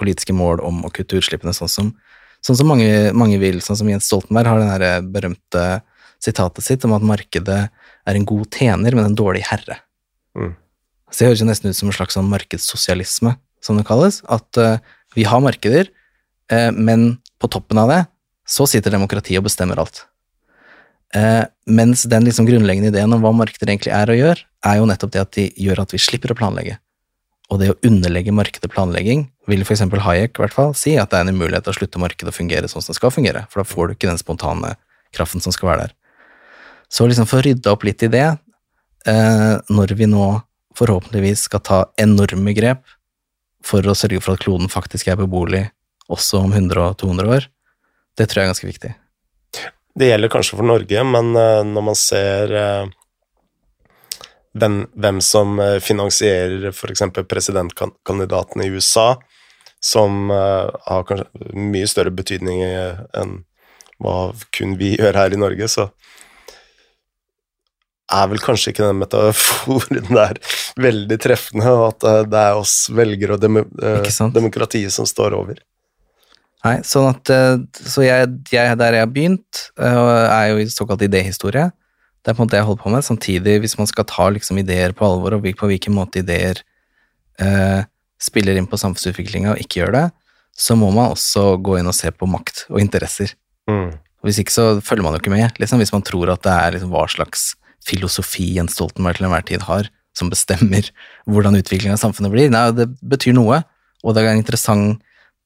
politiske 0.00 0.32
mål 0.32 0.62
om 0.64 0.80
å 0.86 0.92
kutte 0.94 1.18
utslippene, 1.18 1.52
sånn 1.52 1.72
som, 1.72 1.90
sånn 2.46 2.58
som 2.60 2.70
mange, 2.70 2.88
mange 3.16 3.38
vil. 3.42 3.60
Sånn 3.64 3.78
som 3.80 3.90
Jens 3.90 4.08
Stoltenberg 4.08 4.48
har 4.48 4.60
det 4.60 4.70
der 4.70 5.06
berømte 5.14 5.64
sitatet 6.20 6.66
sitt 6.66 6.84
om 6.84 6.94
at 6.96 7.04
markedet 7.06 7.60
er 7.70 8.16
en 8.16 8.26
god 8.28 8.48
tjener, 8.52 8.96
men 8.96 9.08
en 9.08 9.16
dårlig 9.16 9.44
herre. 9.48 9.80
Mm. 10.36 10.54
Så 11.10 11.22
det 11.22 11.30
høres 11.30 11.42
jo 11.42 11.48
nesten 11.48 11.72
ut 11.72 11.78
som 11.78 11.90
en 11.90 11.96
slags 11.96 12.16
sånn 12.16 12.28
markedssosialisme, 12.30 13.34
som 13.64 13.78
det 13.78 13.86
kalles. 13.88 14.20
At 14.30 14.60
uh, 14.60 14.78
vi 15.16 15.26
har 15.28 15.42
markeder, 15.44 15.90
uh, 16.52 16.70
men 16.76 17.18
på 17.40 17.50
toppen 17.50 17.80
av 17.82 17.90
det 17.90 18.04
så 18.50 18.66
sitter 18.68 18.94
demokratiet 18.94 19.40
og 19.40 19.48
bestemmer 19.48 19.80
alt. 19.80 20.04
Uh, 21.16 21.42
mens 21.66 22.04
den 22.06 22.28
liksom 22.28 22.46
grunnleggende 22.46 22.92
ideen 22.92 23.16
om 23.16 23.24
hva 23.24 23.32
markeder 23.34 23.72
egentlig 23.72 23.94
er 23.96 24.12
og 24.12 24.20
gjør, 24.20 24.44
er 24.70 24.78
jo 24.78 24.86
nettopp 24.86 25.14
det 25.16 25.24
at 25.24 25.34
de 25.36 25.48
gjør 25.58 25.82
at 25.82 25.94
vi 25.94 26.02
slipper 26.02 26.34
å 26.34 26.38
planlegge. 26.38 26.78
Og 27.50 27.58
det 27.58 27.72
å 27.72 27.78
underlegge 27.86 28.34
markedet 28.34 28.70
planlegging 28.70 29.26
vil 29.50 29.64
f.eks. 29.66 29.82
Hayek 30.06 30.38
i 30.38 30.44
hvert 30.44 30.54
fall 30.54 30.76
si 30.78 30.94
at 31.00 31.10
det 31.12 31.20
er 31.20 31.26
en 31.26 31.34
umulighet 31.36 31.68
å 31.68 31.74
slutte 31.76 32.00
markedet 32.02 32.32
å 32.32 32.36
fungere 32.36 32.70
sånn 32.70 32.84
som 32.84 32.94
det 32.94 33.00
skal 33.00 33.12
fungere, 33.14 33.44
for 33.50 33.62
da 33.62 33.68
får 33.68 33.90
du 33.90 33.96
ikke 33.96 34.10
den 34.10 34.20
spontane 34.20 34.76
kraften 35.16 35.42
som 35.42 35.54
skal 35.54 35.72
være 35.72 35.88
der. 35.88 35.96
Så 36.90 37.06
liksom 37.06 37.28
for 37.30 37.40
å 37.40 37.46
rydde 37.46 37.70
opp 37.70 37.84
litt 37.86 38.02
i 38.02 38.10
det, 38.10 38.26
eh, 39.06 39.54
når 39.70 39.94
vi 39.98 40.08
nå 40.10 40.26
forhåpentligvis 40.78 41.46
skal 41.46 41.62
ta 41.66 41.78
enorme 42.00 42.54
grep 42.56 42.82
for 43.64 43.84
å 43.86 43.94
sørge 43.94 44.22
for 44.24 44.34
at 44.34 44.42
kloden 44.42 44.70
faktisk 44.72 45.10
er 45.10 45.20
beboelig 45.20 45.68
også 46.10 46.44
om 46.46 46.54
100 46.54 46.82
og 46.82 46.96
200 46.98 47.34
år, 47.36 47.46
det 48.18 48.26
tror 48.26 48.40
jeg 48.40 48.48
er 48.48 48.52
ganske 48.54 48.70
viktig. 48.70 48.94
Det 50.00 50.08
gjelder 50.08 50.32
kanskje 50.32 50.58
for 50.58 50.66
Norge, 50.66 51.04
men 51.06 51.34
eh, 51.36 51.62
når 51.66 51.86
man 51.90 51.98
ser 51.98 52.54
eh, 52.58 52.90
hvem, 54.58 54.80
hvem 54.98 55.20
som 55.22 55.60
finansierer 55.82 56.72
f.eks. 56.72 57.04
presidentkandidatene 57.30 58.66
i 58.66 58.72
USA, 58.74 59.12
som 59.80 60.30
eh, 60.30 60.68
har 60.86 61.06
kanskje 61.08 61.54
mye 61.56 61.88
større 61.88 62.12
betydning 62.12 62.62
enn 62.64 63.40
hva 64.00 64.30
kun 64.56 64.76
vi 64.80 64.94
gjør 64.96 65.16
her 65.16 65.34
i 65.34 65.40
Norge, 65.40 65.68
så 65.68 65.88
er 68.10 68.30
vel 68.30 68.40
kanskje 68.42 68.72
ikke 68.72 68.86
den 68.86 69.00
metaforen 69.00 70.06
der 70.20 70.40
veldig 70.80 71.18
treffende, 71.22 71.72
og 71.72 71.90
at 71.92 72.06
eh, 72.08 72.22
det 72.30 72.44
er 72.44 72.60
oss 72.60 72.76
velgere 72.92 73.36
og 73.36 73.42
demo, 73.42 73.64
eh, 73.82 74.08
demokratiet 74.36 74.94
som 74.94 75.08
står 75.08 75.36
over. 75.38 75.60
Nei, 76.60 76.74
sånn 76.84 77.06
at, 77.08 77.30
så 77.72 78.02
jeg, 78.04 78.26
jeg, 78.52 78.76
der 78.76 78.92
jeg 78.92 79.00
har 79.06 79.12
begynt, 79.14 79.60
er 79.80 80.50
jo 80.50 80.58
i 80.60 80.66
såkalt 80.68 81.00
idéhistorie. 81.06 81.70
Det 82.20 82.32
er 82.32 82.36
på 82.36 82.42
en 82.42 82.48
måte 82.50 82.58
jeg 82.58 82.66
holder 82.68 82.82
på 82.82 82.92
med. 82.92 83.06
Samtidig, 83.06 83.54
hvis 83.62 83.78
man 83.80 83.88
skal 83.88 84.04
ta 84.04 84.26
liksom 84.28 84.60
ideer 84.60 84.92
på 84.92 85.06
alvor, 85.06 85.38
og 85.38 85.46
på 85.56 85.70
hvilken 85.70 85.96
måte 85.96 86.20
ideer 86.20 86.60
eh, 87.40 87.80
spiller 88.20 88.58
inn 88.58 88.68
på 88.70 88.78
samfunnsutviklinga 88.80 89.54
og 89.54 89.62
ikke 89.62 89.82
gjør 89.82 89.94
det, 89.96 90.06
så 90.56 90.76
må 90.76 90.90
man 90.92 91.14
også 91.14 91.54
gå 91.62 91.78
inn 91.80 91.88
og 91.88 91.96
se 91.96 92.10
på 92.12 92.28
makt 92.28 92.66
og 92.68 92.80
interesser. 92.82 93.32
Mm. 93.70 93.94
Hvis 94.26 94.42
ikke 94.42 94.52
så 94.52 94.66
følger 94.84 95.06
man 95.06 95.16
jo 95.16 95.22
ikke 95.22 95.32
med, 95.32 95.56
liksom, 95.60 95.80
hvis 95.80 95.94
man 95.94 96.04
tror 96.04 96.34
at 96.34 96.42
det 96.44 96.52
er 96.52 96.76
liksom 96.76 96.92
hva 96.92 97.06
slags 97.08 97.54
filosofi 97.86 98.50
Jens 98.58 98.76
Stoltenberg 98.76 99.16
til 99.16 99.28
enhver 99.28 99.46
tid 99.48 99.64
har, 99.64 99.88
som 100.16 100.30
bestemmer 100.32 100.90
hvordan 101.30 101.56
utviklingen 101.56 101.96
av 101.96 102.02
samfunnet 102.02 102.32
blir. 102.34 102.50
Nei, 102.52 102.66
det 102.76 102.90
betyr 103.00 103.36
noe, 103.36 103.62
og 104.04 104.16
det 104.16 104.24
er 104.24 104.34
en 104.34 104.42
interessant 104.42 105.00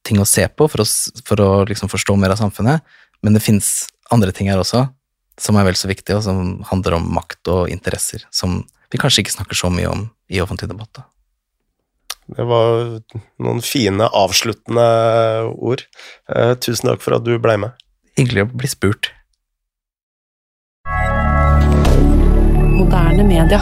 ting 0.04 0.18
å 0.20 0.28
se 0.28 0.44
på 0.48 0.66
for 0.68 0.82
å, 0.82 0.86
for 1.24 1.40
å 1.40 1.50
liksom 1.68 1.90
forstå 1.92 2.16
mer 2.20 2.34
av 2.34 2.42
samfunnet, 2.42 2.84
Men 3.24 3.32
det 3.32 3.40
fins 3.40 3.86
andre 4.12 4.34
ting 4.36 4.50
her 4.52 4.60
også, 4.60 4.82
som 5.40 5.56
er 5.56 5.64
vel 5.64 5.78
så 5.80 5.88
viktige, 5.88 6.18
og 6.18 6.26
som 6.26 6.58
handler 6.68 6.98
om 6.98 7.06
makt 7.16 7.48
og 7.48 7.70
interesser, 7.72 8.26
som 8.28 8.58
vi 8.92 9.00
kanskje 9.00 9.24
ikke 9.24 9.32
snakker 9.32 9.56
så 9.56 9.70
mye 9.72 9.88
om 9.88 10.02
i 10.28 10.42
offentlig 10.44 10.68
debatt. 10.68 10.90
da. 10.92 11.06
Det 12.26 12.44
var 12.48 13.00
noen 13.44 13.60
fine 13.64 14.08
avsluttende 14.08 14.86
ord. 15.52 15.84
Eh, 16.32 16.54
tusen 16.56 16.88
takk 16.88 17.04
for 17.04 17.18
at 17.18 17.26
du 17.26 17.36
blei 17.38 17.58
med. 17.60 17.76
Hyggelig 18.16 18.46
å 18.46 18.50
bli 18.54 18.70
spurt. 18.70 19.10
Moderne 22.74 23.26
media. 23.28 23.60